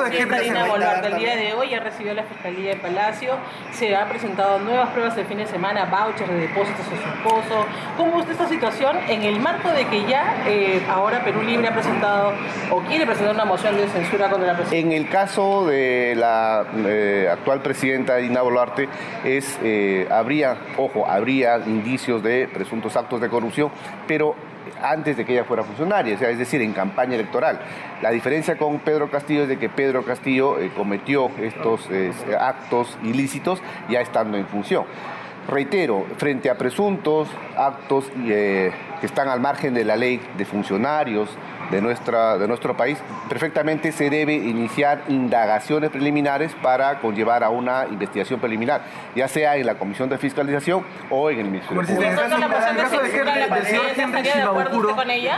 de 0.05 0.19
el 1.09 1.19
día 1.19 1.37
de 1.37 1.55
hoy 1.55 1.71
ya 1.71 1.81
recibió 1.81 2.15
la 2.15 2.23
Fiscalía 2.25 2.71
de 2.71 2.77
Palacio, 2.77 3.35
se 3.73 3.95
han 3.95 4.09
presentado 4.09 4.59
nuevas 4.61 4.91
pruebas 4.91 5.17
el 5.17 5.27
fin 5.27 5.39
de 5.39 5.47
semana, 5.47 5.85
vouchers 5.85 6.29
de 6.29 6.41
depósitos 6.41 6.81
a 6.81 6.89
su 6.89 6.95
esposo. 6.95 7.67
¿Cómo 7.97 8.17
usted 8.19 8.39
situación 8.49 8.97
en 9.09 9.23
el 9.23 9.41
marco 9.41 9.71
de 9.71 9.87
que 9.87 10.07
ya 10.07 10.43
eh, 10.47 10.83
ahora 10.89 11.23
Perú 11.23 11.43
Libre 11.43 11.69
ha 11.69 11.75
presentado 11.75 12.33
o 12.71 12.81
quiere 12.81 13.07
presentar 13.07 13.35
una 13.35 13.45
moción 13.45 13.77
de 13.77 13.89
censura 13.89 14.29
contra 14.31 14.53
la 14.53 14.59
presidenta? 14.59 14.89
En 14.89 14.93
el 14.93 15.09
caso 15.09 15.67
de 15.67 16.15
la 16.17 16.65
eh, 16.87 17.29
actual 17.31 17.63
presidenta 17.63 18.17
Dina 18.17 18.43
Boluarte, 18.43 18.89
es, 19.25 19.59
eh, 19.63 20.09
habría, 20.11 20.57
ojo, 20.77 21.07
habría 21.07 21.59
indicios 21.59 22.23
de 22.23 22.49
presuntos 22.53 22.97
actos 22.97 23.21
de 23.21 23.29
corrupción, 23.29 23.71
pero 24.07 24.35
antes 24.83 25.17
de 25.17 25.25
que 25.25 25.33
ella 25.33 25.45
fuera 25.45 25.65
funcionaria, 25.65 26.15
es 26.15 26.39
decir, 26.39 26.63
en 26.63 26.73
campaña 26.73 27.15
electoral. 27.15 27.61
La 28.01 28.11
diferencia 28.11 28.57
con 28.57 28.79
Pedro 28.79 29.11
Castillo 29.11 29.43
es 29.43 29.49
de 29.49 29.59
que 29.59 29.69
Pedro 29.69 30.05
Castillo 30.05 30.57
cometió 30.77 31.31
estos 31.41 31.89
actos 32.39 32.97
ilícitos 33.03 33.61
ya 33.89 34.01
estando 34.01 34.37
en 34.37 34.47
función. 34.47 34.85
Reitero, 35.49 36.05
frente 36.19 36.51
a 36.51 36.59
presuntos 36.59 37.27
actos 37.57 38.05
eh, 38.27 38.71
que 39.01 39.07
están 39.07 39.29
al 39.29 39.41
margen 39.41 39.73
de 39.73 39.83
la 39.83 39.97
ley 39.97 40.21
de 40.37 40.45
funcionarios 40.45 41.31
de, 41.71 41.81
nuestra, 41.81 42.37
de 42.37 42.47
nuestro 42.47 42.77
país, 42.77 42.99
perfectamente 43.31 43.91
se 43.93 44.11
debe 44.11 44.35
iniciar 44.35 45.05
indagaciones 45.09 45.89
preliminares 45.89 46.55
para 46.63 47.01
conllevar 47.01 47.45
a 47.45 47.49
una 47.49 47.87
investigación 47.91 48.41
preliminar, 48.41 48.83
ya 49.17 49.27
sea 49.27 49.57
en 49.57 49.65
la 49.65 49.77
Comisión 49.77 50.11
de 50.11 50.19
Fiscalización 50.19 50.85
o 51.09 51.31
en 51.31 51.41
el 51.41 51.47
Ministerio 51.47 51.81
Público. 51.81 52.03
En 52.03 52.11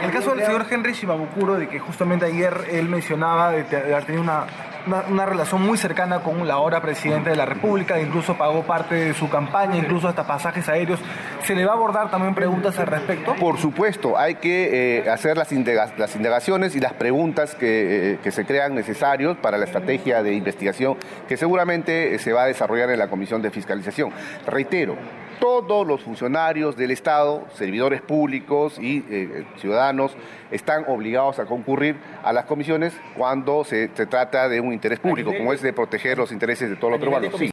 el 0.04 0.10
caso 0.10 0.34
del 0.34 0.44
señor 0.44 0.66
Henry 0.68 0.92
Shimabukuro, 0.92 1.54
de 1.54 1.68
que 1.68 1.78
justamente 1.78 2.26
ayer 2.26 2.52
él 2.72 2.88
mencionaba 2.88 3.52
de 3.52 3.60
haber 3.76 4.04
tenido 4.04 4.24
una 4.24 4.44
una, 4.86 5.26
relación 5.26 5.62
muy 5.62 5.78
cercana 5.78 6.20
con 6.20 6.46
la 6.46 6.54
ahora 6.54 6.80
presidente 6.80 7.30
de 7.30 7.36
la 7.36 7.46
República, 7.46 8.00
incluso 8.00 8.36
pagó 8.36 8.62
parte 8.62 8.94
de 8.94 9.14
su 9.14 9.28
campaña, 9.28 9.76
incluso 9.76 10.08
hasta 10.08 10.26
pasajes 10.26 10.68
aéreos. 10.68 11.00
¿Se 11.44 11.54
le 11.54 11.64
va 11.64 11.72
a 11.72 11.74
abordar 11.74 12.10
también 12.10 12.34
preguntas 12.34 12.78
al 12.78 12.86
respecto? 12.86 13.34
Por 13.36 13.58
supuesto, 13.58 14.18
hay 14.18 14.36
que 14.36 14.98
eh, 14.98 15.10
hacer 15.10 15.36
las, 15.36 15.52
indagaciones 15.52 16.74
y 16.76 16.80
las 16.80 16.92
preguntas 16.94 17.54
que, 17.54 18.12
eh, 18.12 18.18
que, 18.22 18.30
se 18.30 18.44
crean 18.44 18.74
necesarios 18.74 19.36
para 19.38 19.58
la 19.58 19.64
estrategia 19.64 20.22
de 20.22 20.34
investigación 20.34 20.96
que 21.28 21.36
seguramente 21.36 22.18
se 22.18 22.32
va 22.32 22.44
a 22.44 22.46
desarrollar 22.46 22.90
en 22.90 22.98
la 22.98 23.08
Comisión 23.08 23.42
de 23.42 23.50
Fiscalización. 23.50 24.10
Reitero, 24.46 24.96
todos 25.40 25.86
los 25.86 26.02
funcionarios 26.02 26.76
del 26.76 26.90
Estado, 26.90 27.46
servidores 27.54 28.02
públicos 28.02 28.78
y 28.78 29.04
eh, 29.10 29.46
ciudadanos, 29.58 30.16
están 30.50 30.84
obligados 30.86 31.38
a 31.38 31.46
concurrir 31.46 31.96
a 32.22 32.32
las 32.32 32.44
comisiones 32.44 32.94
cuando 33.16 33.64
se, 33.64 33.88
trata 33.88 34.48
de 34.48 34.60
un 34.60 34.72
interés 34.72 35.00
público, 35.00 35.32
como 35.36 35.52
es 35.52 35.62
de 35.62 35.72
proteger 35.72 36.18
los 36.18 36.30
intereses 36.30 36.68
de 36.70 36.76
todos 36.76 36.92
los 36.92 37.00
peruanos. 37.00 37.34
Sí. 37.38 37.50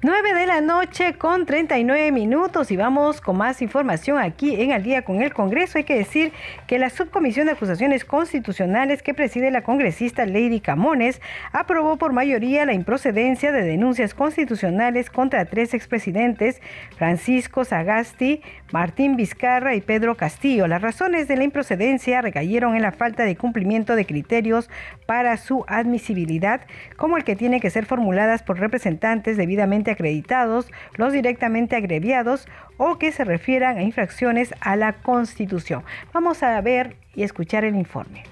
9 0.00 0.32
de 0.32 0.46
la 0.46 0.60
noche 0.60 1.14
con 1.14 1.44
39 1.44 2.12
minutos 2.12 2.70
y 2.70 2.76
vamos 2.76 3.20
con 3.20 3.36
más 3.36 3.60
información 3.62 4.18
aquí 4.18 4.54
en 4.62 4.70
Al 4.70 4.84
día 4.84 5.02
con 5.02 5.22
el 5.22 5.34
Congreso. 5.34 5.76
Hay 5.76 5.82
que 5.82 5.96
decir 5.96 6.32
que 6.68 6.78
la 6.78 6.88
Subcomisión 6.88 7.46
de 7.46 7.54
Acusaciones 7.54 8.04
Constitucionales 8.04 9.02
que 9.02 9.12
preside 9.12 9.50
la 9.50 9.62
congresista 9.62 10.24
Lady 10.24 10.60
Camones 10.60 11.20
aprobó 11.50 11.96
por 11.96 12.12
mayoría 12.12 12.64
la 12.64 12.74
improcedencia 12.74 13.50
de 13.50 13.62
denuncias 13.62 14.14
constitucionales 14.14 15.10
contra 15.10 15.46
tres 15.46 15.74
expresidentes, 15.74 16.62
Francisco 16.96 17.64
Sagasti, 17.64 18.40
Martín 18.72 19.16
Vizcarra 19.16 19.74
y 19.74 19.80
Pedro 19.80 20.16
Castillo. 20.16 20.66
Las 20.66 20.82
razones 20.82 21.26
de 21.26 21.36
la 21.36 21.44
improcedencia 21.44 22.20
recayeron 22.20 22.74
en 22.74 22.82
la 22.82 22.92
falta 22.92 23.24
de 23.24 23.36
cumplimiento 23.36 23.96
de 23.96 24.04
criterios 24.04 24.68
para 25.06 25.36
su 25.38 25.64
admisibilidad, 25.68 26.60
como 26.96 27.16
el 27.16 27.24
que 27.24 27.36
tiene 27.36 27.60
que 27.60 27.70
ser 27.70 27.86
formuladas 27.86 28.42
por 28.42 28.58
representantes 28.58 29.36
debidamente 29.36 29.90
acreditados, 29.90 30.70
los 30.96 31.12
directamente 31.12 31.76
agreviados 31.76 32.46
o 32.76 32.98
que 32.98 33.12
se 33.12 33.24
refieran 33.24 33.78
a 33.78 33.82
infracciones 33.82 34.54
a 34.60 34.76
la 34.76 34.94
Constitución. 34.94 35.82
Vamos 36.12 36.42
a 36.42 36.60
ver 36.60 36.96
y 37.14 37.22
escuchar 37.22 37.64
el 37.64 37.74
informe. 37.74 38.24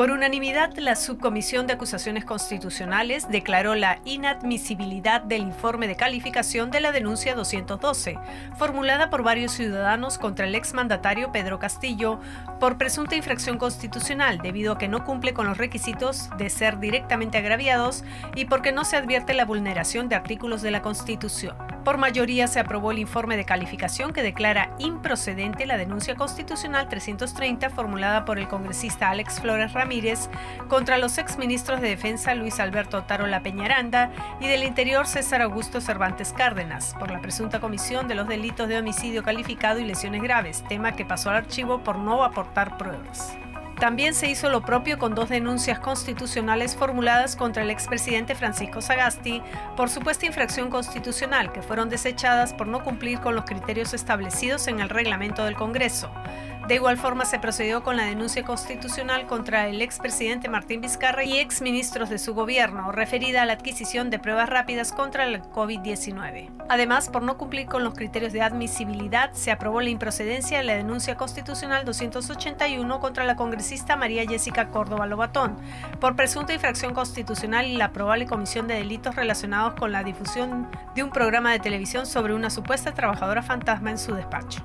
Por 0.00 0.12
unanimidad, 0.12 0.78
la 0.78 0.96
Subcomisión 0.96 1.66
de 1.66 1.74
Acusaciones 1.74 2.24
Constitucionales 2.24 3.28
declaró 3.28 3.74
la 3.74 4.00
inadmisibilidad 4.06 5.20
del 5.20 5.42
informe 5.42 5.88
de 5.88 5.94
calificación 5.94 6.70
de 6.70 6.80
la 6.80 6.90
denuncia 6.90 7.34
212, 7.34 8.18
formulada 8.56 9.10
por 9.10 9.22
varios 9.22 9.52
ciudadanos 9.52 10.16
contra 10.16 10.46
el 10.46 10.54
exmandatario 10.54 11.32
Pedro 11.32 11.58
Castillo 11.58 12.18
por 12.58 12.78
presunta 12.78 13.14
infracción 13.14 13.58
constitucional 13.58 14.38
debido 14.38 14.72
a 14.72 14.78
que 14.78 14.88
no 14.88 15.04
cumple 15.04 15.34
con 15.34 15.46
los 15.46 15.58
requisitos 15.58 16.30
de 16.38 16.48
ser 16.48 16.80
directamente 16.80 17.36
agraviados 17.36 18.02
y 18.34 18.46
porque 18.46 18.72
no 18.72 18.86
se 18.86 18.96
advierte 18.96 19.34
la 19.34 19.44
vulneración 19.44 20.08
de 20.08 20.16
artículos 20.16 20.62
de 20.62 20.70
la 20.70 20.80
Constitución. 20.80 21.58
Por 21.84 21.96
mayoría 21.96 22.46
se 22.46 22.60
aprobó 22.60 22.90
el 22.90 22.98
informe 22.98 23.38
de 23.38 23.46
calificación 23.46 24.12
que 24.12 24.22
declara 24.22 24.74
improcedente 24.78 25.64
la 25.64 25.78
denuncia 25.78 26.14
constitucional 26.14 26.88
330 26.88 27.70
formulada 27.70 28.26
por 28.26 28.38
el 28.38 28.48
congresista 28.48 29.08
Alex 29.08 29.40
Flores 29.40 29.72
Ramírez 29.72 30.28
contra 30.68 30.98
los 30.98 31.16
exministros 31.16 31.80
de 31.80 31.88
Defensa 31.88 32.34
Luis 32.34 32.60
Alberto 32.60 33.02
Tarola 33.04 33.42
Peñaranda 33.42 34.10
y 34.40 34.46
del 34.46 34.64
Interior 34.64 35.06
César 35.06 35.40
Augusto 35.40 35.80
Cervantes 35.80 36.34
Cárdenas 36.34 36.94
por 36.98 37.10
la 37.10 37.20
presunta 37.20 37.60
comisión 37.60 38.08
de 38.08 38.14
los 38.14 38.28
delitos 38.28 38.68
de 38.68 38.78
homicidio 38.78 39.22
calificado 39.22 39.80
y 39.80 39.84
lesiones 39.84 40.22
graves, 40.22 40.62
tema 40.68 40.92
que 40.92 41.06
pasó 41.06 41.30
al 41.30 41.36
archivo 41.36 41.82
por 41.82 41.96
no 41.98 42.24
aportar 42.24 42.76
pruebas. 42.76 43.36
También 43.80 44.12
se 44.12 44.28
hizo 44.28 44.50
lo 44.50 44.60
propio 44.60 44.98
con 44.98 45.14
dos 45.14 45.30
denuncias 45.30 45.78
constitucionales 45.78 46.76
formuladas 46.76 47.34
contra 47.34 47.62
el 47.62 47.70
expresidente 47.70 48.34
Francisco 48.34 48.82
Sagasti 48.82 49.42
por 49.74 49.88
supuesta 49.88 50.26
infracción 50.26 50.68
constitucional 50.68 51.50
que 51.50 51.62
fueron 51.62 51.88
desechadas 51.88 52.52
por 52.52 52.66
no 52.66 52.84
cumplir 52.84 53.20
con 53.20 53.34
los 53.34 53.46
criterios 53.46 53.94
establecidos 53.94 54.68
en 54.68 54.80
el 54.80 54.90
reglamento 54.90 55.46
del 55.46 55.54
Congreso. 55.54 56.10
De 56.70 56.76
igual 56.76 56.98
forma 56.98 57.24
se 57.24 57.40
procedió 57.40 57.82
con 57.82 57.96
la 57.96 58.04
denuncia 58.04 58.44
constitucional 58.44 59.26
contra 59.26 59.66
el 59.66 59.82
expresidente 59.82 60.48
Martín 60.48 60.80
Vizcarra 60.80 61.24
y 61.24 61.36
exministros 61.36 62.08
de 62.10 62.18
su 62.18 62.32
gobierno, 62.32 62.92
referida 62.92 63.42
a 63.42 63.44
la 63.44 63.54
adquisición 63.54 64.08
de 64.08 64.20
pruebas 64.20 64.48
rápidas 64.48 64.92
contra 64.92 65.26
el 65.26 65.42
COVID-19. 65.42 66.48
Además, 66.68 67.08
por 67.08 67.22
no 67.22 67.36
cumplir 67.36 67.66
con 67.66 67.82
los 67.82 67.94
criterios 67.94 68.32
de 68.32 68.42
admisibilidad, 68.42 69.32
se 69.32 69.50
aprobó 69.50 69.80
la 69.80 69.90
improcedencia 69.90 70.58
de 70.58 70.62
la 70.62 70.76
denuncia 70.76 71.16
constitucional 71.16 71.84
281 71.84 73.00
contra 73.00 73.24
la 73.24 73.34
congresista 73.34 73.96
María 73.96 74.24
Jessica 74.24 74.68
Córdoba 74.68 75.06
Lobatón, 75.06 75.56
por 75.98 76.14
presunta 76.14 76.54
infracción 76.54 76.94
constitucional 76.94 77.66
y 77.66 77.78
la 77.78 77.90
probable 77.90 78.26
comisión 78.26 78.68
de 78.68 78.74
delitos 78.74 79.16
relacionados 79.16 79.74
con 79.74 79.90
la 79.90 80.04
difusión 80.04 80.68
de 80.94 81.02
un 81.02 81.10
programa 81.10 81.50
de 81.50 81.58
televisión 81.58 82.06
sobre 82.06 82.32
una 82.32 82.48
supuesta 82.48 82.94
trabajadora 82.94 83.42
fantasma 83.42 83.90
en 83.90 83.98
su 83.98 84.14
despacho. 84.14 84.62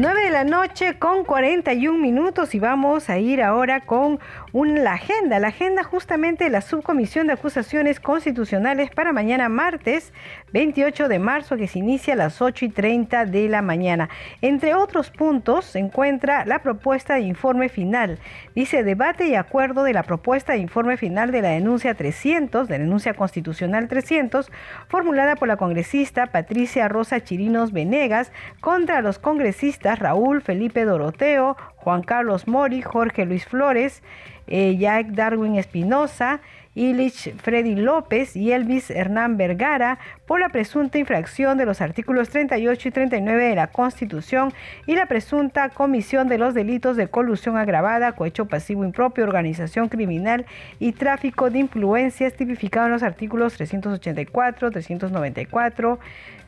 9 0.00 0.22
de 0.22 0.30
la 0.30 0.44
noche 0.44 0.98
con 0.98 1.24
41 1.24 1.98
minutos 1.98 2.54
y 2.54 2.58
vamos 2.58 3.10
a 3.10 3.18
ir 3.18 3.42
ahora 3.42 3.82
con 3.82 4.18
la 4.52 4.94
agenda, 4.94 5.38
la 5.38 5.48
agenda 5.48 5.84
justamente 5.84 6.44
de 6.44 6.50
la 6.50 6.60
Subcomisión 6.60 7.26
de 7.28 7.34
Acusaciones 7.34 8.00
Constitucionales 8.00 8.90
para 8.90 9.12
mañana 9.12 9.48
martes 9.48 10.12
28 10.52 11.08
de 11.08 11.18
marzo 11.18 11.56
que 11.56 11.68
se 11.68 11.78
inicia 11.78 12.14
a 12.14 12.16
las 12.16 12.42
8 12.42 12.64
y 12.64 12.68
30 12.68 13.26
de 13.26 13.48
la 13.48 13.62
mañana. 13.62 14.08
Entre 14.40 14.74
otros 14.74 15.10
puntos 15.10 15.64
se 15.64 15.78
encuentra 15.78 16.44
la 16.46 16.60
propuesta 16.60 17.14
de 17.14 17.20
informe 17.20 17.68
final. 17.68 18.18
Dice 18.54 18.82
debate 18.82 19.28
y 19.28 19.36
acuerdo 19.36 19.84
de 19.84 19.92
la 19.92 20.02
propuesta 20.02 20.54
de 20.54 20.58
informe 20.58 20.96
final 20.96 21.30
de 21.30 21.42
la 21.42 21.50
denuncia 21.50 21.94
300, 21.94 22.66
de 22.66 22.78
la 22.78 22.84
denuncia 22.84 23.14
constitucional 23.14 23.86
300, 23.86 24.50
formulada 24.88 25.36
por 25.36 25.46
la 25.46 25.56
congresista 25.56 26.26
Patricia 26.26 26.88
Rosa 26.88 27.20
Chirinos 27.20 27.72
Venegas 27.72 28.32
contra 28.60 29.00
los 29.00 29.18
congresistas 29.18 29.98
Raúl 29.98 30.42
Felipe 30.42 30.84
Doroteo, 30.84 31.56
Juan 31.82 32.02
Carlos 32.02 32.46
Mori, 32.46 32.82
Jorge 32.82 33.24
Luis 33.24 33.46
Flores, 33.46 34.02
eh, 34.46 34.76
Jack 34.78 35.08
Darwin 35.08 35.56
Espinosa, 35.56 36.40
Illich 36.74 37.34
Freddy 37.36 37.74
López 37.74 38.36
y 38.36 38.52
Elvis 38.52 38.90
Hernán 38.90 39.36
Vergara 39.36 39.98
por 40.26 40.38
la 40.38 40.50
presunta 40.50 40.98
infracción 40.98 41.58
de 41.58 41.66
los 41.66 41.80
artículos 41.80 42.28
38 42.28 42.88
y 42.88 42.90
39 42.90 43.44
de 43.44 43.54
la 43.56 43.66
Constitución 43.68 44.52
y 44.86 44.94
la 44.94 45.06
presunta 45.06 45.70
comisión 45.70 46.28
de 46.28 46.38
los 46.38 46.54
delitos 46.54 46.96
de 46.96 47.08
colusión 47.08 47.56
agravada, 47.56 48.12
cohecho 48.12 48.46
pasivo 48.46 48.84
impropio, 48.84 49.24
organización 49.24 49.88
criminal 49.88 50.46
y 50.78 50.92
tráfico 50.92 51.50
de 51.50 51.58
influencias 51.58 52.34
tipificado 52.34 52.86
en 52.86 52.92
los 52.92 53.02
artículos 53.02 53.54
384, 53.54 54.70
394, 54.70 55.98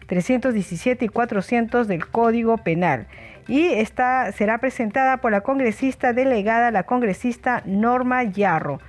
317 0.06 1.04
y 1.04 1.08
400 1.08 1.88
del 1.88 2.06
Código 2.06 2.58
Penal 2.58 3.06
y 3.48 3.66
esta 3.66 4.32
será 4.32 4.58
presentada 4.58 5.18
por 5.18 5.32
la 5.32 5.42
congresista 5.42 6.12
delegada, 6.12 6.70
la 6.70 6.84
congresista 6.84 7.62
Norma 7.66 8.24
Yarro. 8.24 8.80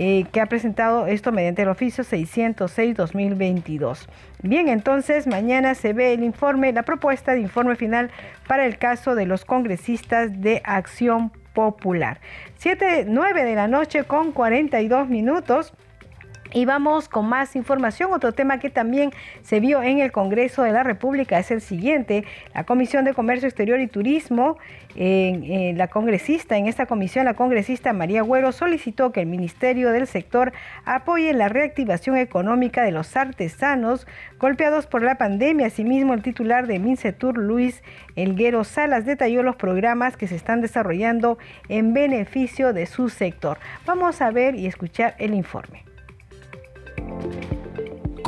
Eh, 0.00 0.26
que 0.30 0.40
ha 0.40 0.46
presentado 0.46 1.08
esto 1.08 1.32
mediante 1.32 1.62
el 1.62 1.68
oficio 1.68 2.04
606-2022. 2.04 4.06
Bien, 4.44 4.68
entonces 4.68 5.26
mañana 5.26 5.74
se 5.74 5.92
ve 5.92 6.12
el 6.12 6.22
informe, 6.22 6.72
la 6.72 6.84
propuesta 6.84 7.32
de 7.32 7.40
informe 7.40 7.74
final 7.74 8.12
para 8.46 8.64
el 8.64 8.78
caso 8.78 9.16
de 9.16 9.26
los 9.26 9.44
congresistas 9.44 10.40
de 10.40 10.62
Acción 10.64 11.32
Popular. 11.52 12.20
7, 12.58 13.06
9 13.08 13.44
de 13.44 13.56
la 13.56 13.66
noche 13.66 14.04
con 14.04 14.30
42 14.30 15.08
minutos. 15.08 15.74
Y 16.52 16.64
vamos 16.64 17.08
con 17.08 17.28
más 17.28 17.56
información. 17.56 18.12
Otro 18.12 18.32
tema 18.32 18.58
que 18.58 18.70
también 18.70 19.10
se 19.42 19.60
vio 19.60 19.82
en 19.82 19.98
el 20.00 20.12
Congreso 20.12 20.62
de 20.62 20.72
la 20.72 20.82
República 20.82 21.38
es 21.38 21.50
el 21.50 21.60
siguiente. 21.60 22.24
La 22.54 22.64
Comisión 22.64 23.04
de 23.04 23.12
Comercio 23.12 23.48
Exterior 23.48 23.80
y 23.80 23.86
Turismo, 23.86 24.56
en, 24.96 25.76
la 25.76 25.88
congresista, 25.88 26.56
en 26.56 26.66
esta 26.66 26.86
comisión, 26.86 27.26
la 27.26 27.34
congresista 27.34 27.92
María 27.92 28.22
Güero 28.22 28.52
solicitó 28.52 29.12
que 29.12 29.20
el 29.20 29.26
Ministerio 29.26 29.92
del 29.92 30.06
Sector 30.06 30.52
apoye 30.84 31.32
la 31.34 31.48
reactivación 31.48 32.16
económica 32.16 32.82
de 32.82 32.92
los 32.92 33.14
artesanos 33.16 34.06
golpeados 34.38 34.86
por 34.86 35.02
la 35.02 35.16
pandemia. 35.16 35.66
Asimismo, 35.66 36.14
el 36.14 36.22
titular 36.22 36.66
de 36.66 36.78
Mincetur, 36.78 37.36
Luis 37.36 37.82
Elguero 38.16 38.64
Salas, 38.64 39.04
detalló 39.04 39.42
los 39.42 39.56
programas 39.56 40.16
que 40.16 40.26
se 40.26 40.36
están 40.36 40.62
desarrollando 40.62 41.38
en 41.68 41.92
beneficio 41.92 42.72
de 42.72 42.86
su 42.86 43.08
sector. 43.08 43.58
Vamos 43.86 44.20
a 44.20 44.30
ver 44.30 44.54
y 44.54 44.66
escuchar 44.66 45.14
el 45.18 45.34
informe. 45.34 45.87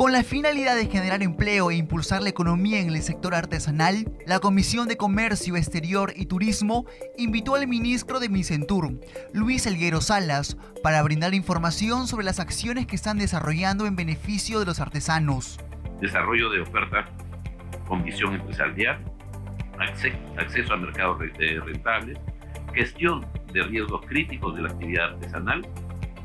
Con 0.01 0.13
la 0.13 0.23
finalidad 0.23 0.75
de 0.75 0.87
generar 0.87 1.21
empleo 1.21 1.69
e 1.69 1.75
impulsar 1.75 2.23
la 2.23 2.29
economía 2.29 2.79
en 2.79 2.89
el 2.89 3.01
sector 3.03 3.35
artesanal, 3.35 4.11
la 4.25 4.39
Comisión 4.39 4.87
de 4.87 4.97
Comercio 4.97 5.55
Exterior 5.57 6.11
y 6.15 6.25
Turismo 6.25 6.87
invitó 7.19 7.53
al 7.53 7.67
ministro 7.67 8.19
de 8.19 8.27
Micentur, 8.27 8.99
Luis 9.31 9.67
Elguero 9.67 10.01
Salas, 10.01 10.57
para 10.81 11.03
brindar 11.03 11.35
información 11.35 12.07
sobre 12.07 12.25
las 12.25 12.39
acciones 12.39 12.87
que 12.87 12.95
están 12.95 13.19
desarrollando 13.19 13.85
en 13.85 13.95
beneficio 13.95 14.59
de 14.59 14.65
los 14.65 14.79
artesanos. 14.79 15.59
Desarrollo 15.99 16.49
de 16.49 16.61
ofertas 16.61 17.07
con 17.87 18.03
visión 18.03 18.33
empresarial, 18.33 18.99
acceso 20.37 20.73
a 20.73 20.77
mercados 20.77 21.19
rentables, 21.63 22.17
gestión 22.73 23.23
de 23.53 23.61
riesgos 23.63 24.03
críticos 24.07 24.55
de 24.55 24.63
la 24.63 24.69
actividad 24.69 25.13
artesanal 25.13 25.61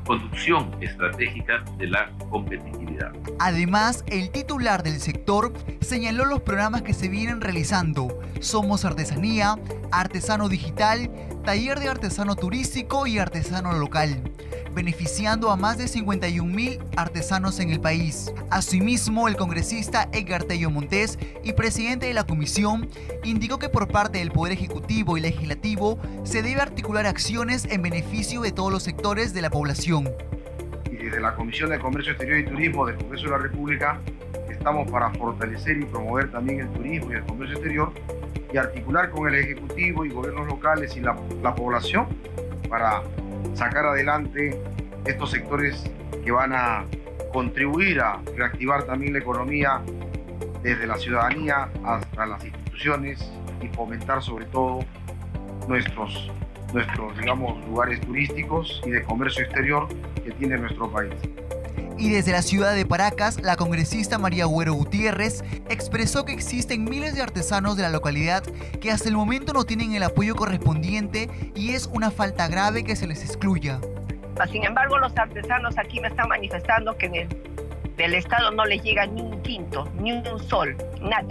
conducción 0.07 0.71
estratégica 0.81 1.63
de 1.77 1.87
la 1.87 2.09
competitividad. 2.29 3.11
Además, 3.39 4.03
el 4.07 4.31
titular 4.31 4.81
del 4.81 4.99
sector 4.99 5.53
señaló 5.81 6.25
los 6.25 6.41
programas 6.41 6.81
que 6.81 6.93
se 6.93 7.09
vienen 7.09 7.41
realizando. 7.41 8.19
Somos 8.39 8.85
Artesanía, 8.85 9.59
Artesano 9.91 10.49
Digital, 10.49 11.11
Taller 11.43 11.79
de 11.79 11.89
Artesano 11.89 12.35
Turístico 12.35 13.05
y 13.05 13.19
Artesano 13.19 13.73
Local 13.73 14.23
beneficiando 14.77 15.49
a 15.49 15.55
más 15.55 15.79
de 15.79 15.87
51 15.87 16.53
mil 16.53 16.77
artesanos 16.95 17.59
en 17.59 17.71
el 17.71 17.81
país. 17.81 18.31
Asimismo, 18.51 19.27
el 19.27 19.35
congresista 19.35 20.07
Edgar 20.13 20.43
Tello 20.43 20.69
Montés 20.69 21.17
y 21.43 21.53
presidente 21.53 22.05
de 22.05 22.13
la 22.13 22.25
comisión 22.25 22.87
indicó 23.23 23.57
que 23.57 23.69
por 23.69 23.87
parte 23.87 24.19
del 24.19 24.29
Poder 24.29 24.53
Ejecutivo 24.53 25.17
y 25.17 25.21
Legislativo 25.21 25.97
se 26.23 26.43
debe 26.43 26.61
articular 26.61 27.07
acciones 27.07 27.65
en 27.65 27.81
beneficio 27.81 28.41
de 28.41 28.51
todos 28.51 28.71
los 28.71 28.83
sectores 28.83 29.33
de 29.33 29.41
la 29.41 29.49
población. 29.49 30.11
Y 30.91 30.97
desde 30.97 31.21
la 31.21 31.33
Comisión 31.33 31.71
de 31.71 31.79
Comercio 31.79 32.11
Exterior 32.11 32.37
y 32.37 32.45
Turismo 32.45 32.85
del 32.85 32.97
Congreso 32.97 33.25
de 33.25 33.31
la 33.31 33.37
República 33.39 33.99
estamos 34.47 34.91
para 34.91 35.09
fortalecer 35.15 35.79
y 35.79 35.85
promover 35.85 36.29
también 36.31 36.59
el 36.59 36.69
turismo 36.69 37.11
y 37.11 37.15
el 37.15 37.23
comercio 37.23 37.57
exterior 37.57 37.91
y 38.53 38.57
articular 38.57 39.09
con 39.09 39.27
el 39.27 39.35
Ejecutivo 39.39 40.05
y 40.05 40.09
gobiernos 40.09 40.45
locales 40.45 40.95
y 40.95 40.99
la, 40.99 41.17
la 41.41 41.55
población 41.55 42.05
para 42.69 43.01
sacar 43.53 43.85
adelante 43.85 44.59
estos 45.05 45.31
sectores 45.31 45.89
que 46.23 46.31
van 46.31 46.53
a 46.53 46.85
contribuir 47.33 47.99
a 47.99 48.19
reactivar 48.35 48.83
también 48.83 49.13
la 49.13 49.19
economía 49.19 49.81
desde 50.63 50.87
la 50.87 50.97
ciudadanía 50.97 51.69
hasta 51.83 52.25
las 52.25 52.43
instituciones 52.43 53.31
y 53.61 53.67
fomentar 53.69 54.21
sobre 54.21 54.45
todo 54.45 54.79
nuestros, 55.67 56.31
nuestros 56.73 57.17
digamos, 57.17 57.65
lugares 57.67 58.01
turísticos 58.01 58.81
y 58.85 58.91
de 58.91 59.03
comercio 59.03 59.43
exterior 59.43 59.87
que 60.23 60.31
tiene 60.31 60.57
nuestro 60.57 60.89
país. 60.91 61.13
Y 61.99 62.11
desde 62.11 62.31
la 62.31 62.43
ciudad 62.43 62.75
de 62.75 62.85
Paracas, 62.85 63.41
la 63.41 63.55
congresista 63.55 64.19
María 64.19 64.45
Güero 64.45 64.73
Gutiérrez 64.73 65.43
expresó 65.67 66.25
que 66.25 66.33
existen 66.33 66.83
miles 66.83 67.15
de 67.15 67.23
artesanos 67.23 67.75
de 67.75 67.83
la 67.83 67.89
localidad 67.89 68.43
que 68.79 68.91
hasta 68.91 69.09
el 69.09 69.15
momento 69.15 69.51
no 69.51 69.63
tienen 69.63 69.95
el 69.95 70.03
apoyo 70.03 70.35
correspondiente 70.35 71.27
y 71.55 71.71
es 71.71 71.87
una 71.87 72.11
falta 72.11 72.47
grave 72.47 72.83
que 72.83 72.95
se 72.95 73.07
les 73.07 73.23
excluya. 73.23 73.79
Sin 74.51 74.63
embargo, 74.63 74.99
los 74.99 75.17
artesanos 75.17 75.75
aquí 75.79 75.99
me 75.99 76.09
están 76.09 76.29
manifestando 76.29 76.95
que 76.95 77.27
del 77.97 78.13
Estado 78.13 78.51
no 78.51 78.63
les 78.65 78.83
llega 78.83 79.07
ni 79.07 79.21
un 79.21 79.41
quinto, 79.41 79.89
ni 79.99 80.11
un 80.11 80.23
sol, 80.47 80.77
nada. 81.01 81.27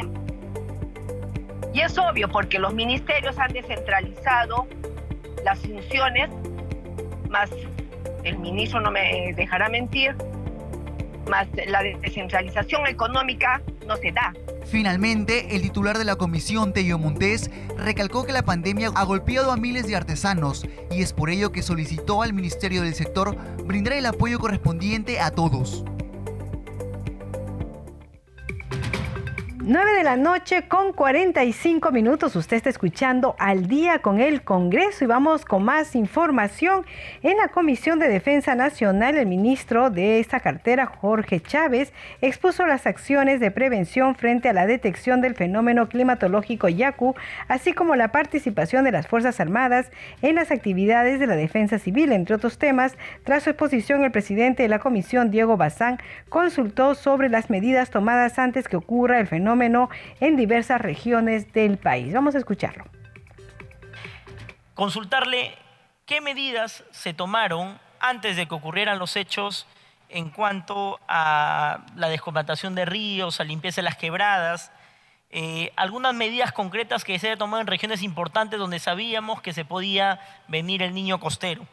Y 1.72 1.80
es 1.80 1.96
obvio 1.96 2.28
porque 2.28 2.58
los 2.58 2.74
ministerios 2.74 3.38
han 3.38 3.52
descentralizado 3.52 4.66
las 5.44 5.60
funciones, 5.60 6.28
más 7.30 7.50
el 8.24 8.38
ministro 8.38 8.80
no 8.80 8.90
me 8.90 9.32
dejará 9.36 9.68
mentir, 9.68 10.16
más 11.28 11.46
la 11.66 11.82
descentralización 11.82 12.86
económica 12.86 13.62
no 13.86 13.96
se 13.96 14.12
da. 14.12 14.32
Finalmente, 14.66 15.54
el 15.54 15.62
titular 15.62 15.96
de 15.96 16.04
la 16.04 16.16
comisión, 16.16 16.72
Tello 16.72 16.98
Montés, 16.98 17.50
recalcó 17.76 18.24
que 18.26 18.32
la 18.32 18.42
pandemia 18.42 18.90
ha 18.94 19.04
golpeado 19.04 19.52
a 19.52 19.56
miles 19.56 19.86
de 19.86 19.96
artesanos 19.96 20.66
y 20.90 21.02
es 21.02 21.12
por 21.12 21.30
ello 21.30 21.52
que 21.52 21.62
solicitó 21.62 22.22
al 22.22 22.32
Ministerio 22.32 22.82
del 22.82 22.94
Sector 22.94 23.36
brindar 23.64 23.94
el 23.94 24.06
apoyo 24.06 24.38
correspondiente 24.38 25.20
a 25.20 25.30
todos. 25.30 25.84
9 29.68 29.94
de 29.94 30.04
la 30.04 30.14
noche 30.14 30.68
con 30.68 30.92
45 30.92 31.90
minutos. 31.90 32.36
Usted 32.36 32.56
está 32.56 32.70
escuchando 32.70 33.34
al 33.36 33.66
día 33.66 33.98
con 33.98 34.20
el 34.20 34.42
Congreso 34.42 35.02
y 35.02 35.08
vamos 35.08 35.44
con 35.44 35.64
más 35.64 35.96
información. 35.96 36.86
En 37.24 37.36
la 37.36 37.48
Comisión 37.48 37.98
de 37.98 38.06
Defensa 38.06 38.54
Nacional, 38.54 39.16
el 39.16 39.26
ministro 39.26 39.90
de 39.90 40.20
esta 40.20 40.38
cartera, 40.38 40.86
Jorge 40.86 41.40
Chávez, 41.40 41.92
expuso 42.20 42.64
las 42.64 42.86
acciones 42.86 43.40
de 43.40 43.50
prevención 43.50 44.14
frente 44.14 44.48
a 44.48 44.52
la 44.52 44.68
detección 44.68 45.20
del 45.20 45.34
fenómeno 45.34 45.88
climatológico 45.88 46.68
Yaku, 46.68 47.16
así 47.48 47.72
como 47.72 47.96
la 47.96 48.12
participación 48.12 48.84
de 48.84 48.92
las 48.92 49.08
Fuerzas 49.08 49.40
Armadas 49.40 49.90
en 50.22 50.36
las 50.36 50.52
actividades 50.52 51.18
de 51.18 51.26
la 51.26 51.34
defensa 51.34 51.80
civil, 51.80 52.12
entre 52.12 52.36
otros 52.36 52.58
temas. 52.58 52.96
Tras 53.24 53.42
su 53.42 53.50
exposición, 53.50 54.04
el 54.04 54.12
presidente 54.12 54.62
de 54.62 54.68
la 54.68 54.78
comisión, 54.78 55.32
Diego 55.32 55.56
Bazán, 55.56 55.98
consultó 56.28 56.94
sobre 56.94 57.28
las 57.28 57.50
medidas 57.50 57.90
tomadas 57.90 58.38
antes 58.38 58.68
que 58.68 58.76
ocurra 58.76 59.18
el 59.18 59.26
fenómeno 59.26 59.55
en 60.20 60.36
diversas 60.36 60.80
regiones 60.80 61.52
del 61.52 61.78
país. 61.78 62.12
Vamos 62.12 62.34
a 62.34 62.38
escucharlo. 62.38 62.84
Consultarle 64.74 65.56
qué 66.04 66.20
medidas 66.20 66.84
se 66.90 67.14
tomaron 67.14 67.78
antes 68.00 68.36
de 68.36 68.46
que 68.46 68.54
ocurrieran 68.54 68.98
los 68.98 69.16
hechos 69.16 69.66
en 70.08 70.30
cuanto 70.30 71.00
a 71.08 71.86
la 71.96 72.08
descompactación 72.08 72.74
de 72.74 72.84
ríos, 72.84 73.40
a 73.40 73.44
limpieza 73.44 73.80
de 73.80 73.84
las 73.84 73.96
quebradas, 73.96 74.70
eh, 75.30 75.72
algunas 75.76 76.14
medidas 76.14 76.52
concretas 76.52 77.04
que 77.04 77.18
se 77.18 77.32
han 77.32 77.38
tomado 77.38 77.60
en 77.60 77.66
regiones 77.66 78.02
importantes 78.02 78.58
donde 78.58 78.78
sabíamos 78.78 79.42
que 79.42 79.52
se 79.52 79.64
podía 79.64 80.20
venir 80.46 80.82
el 80.82 80.94
niño 80.94 81.18
costero. 81.18 81.66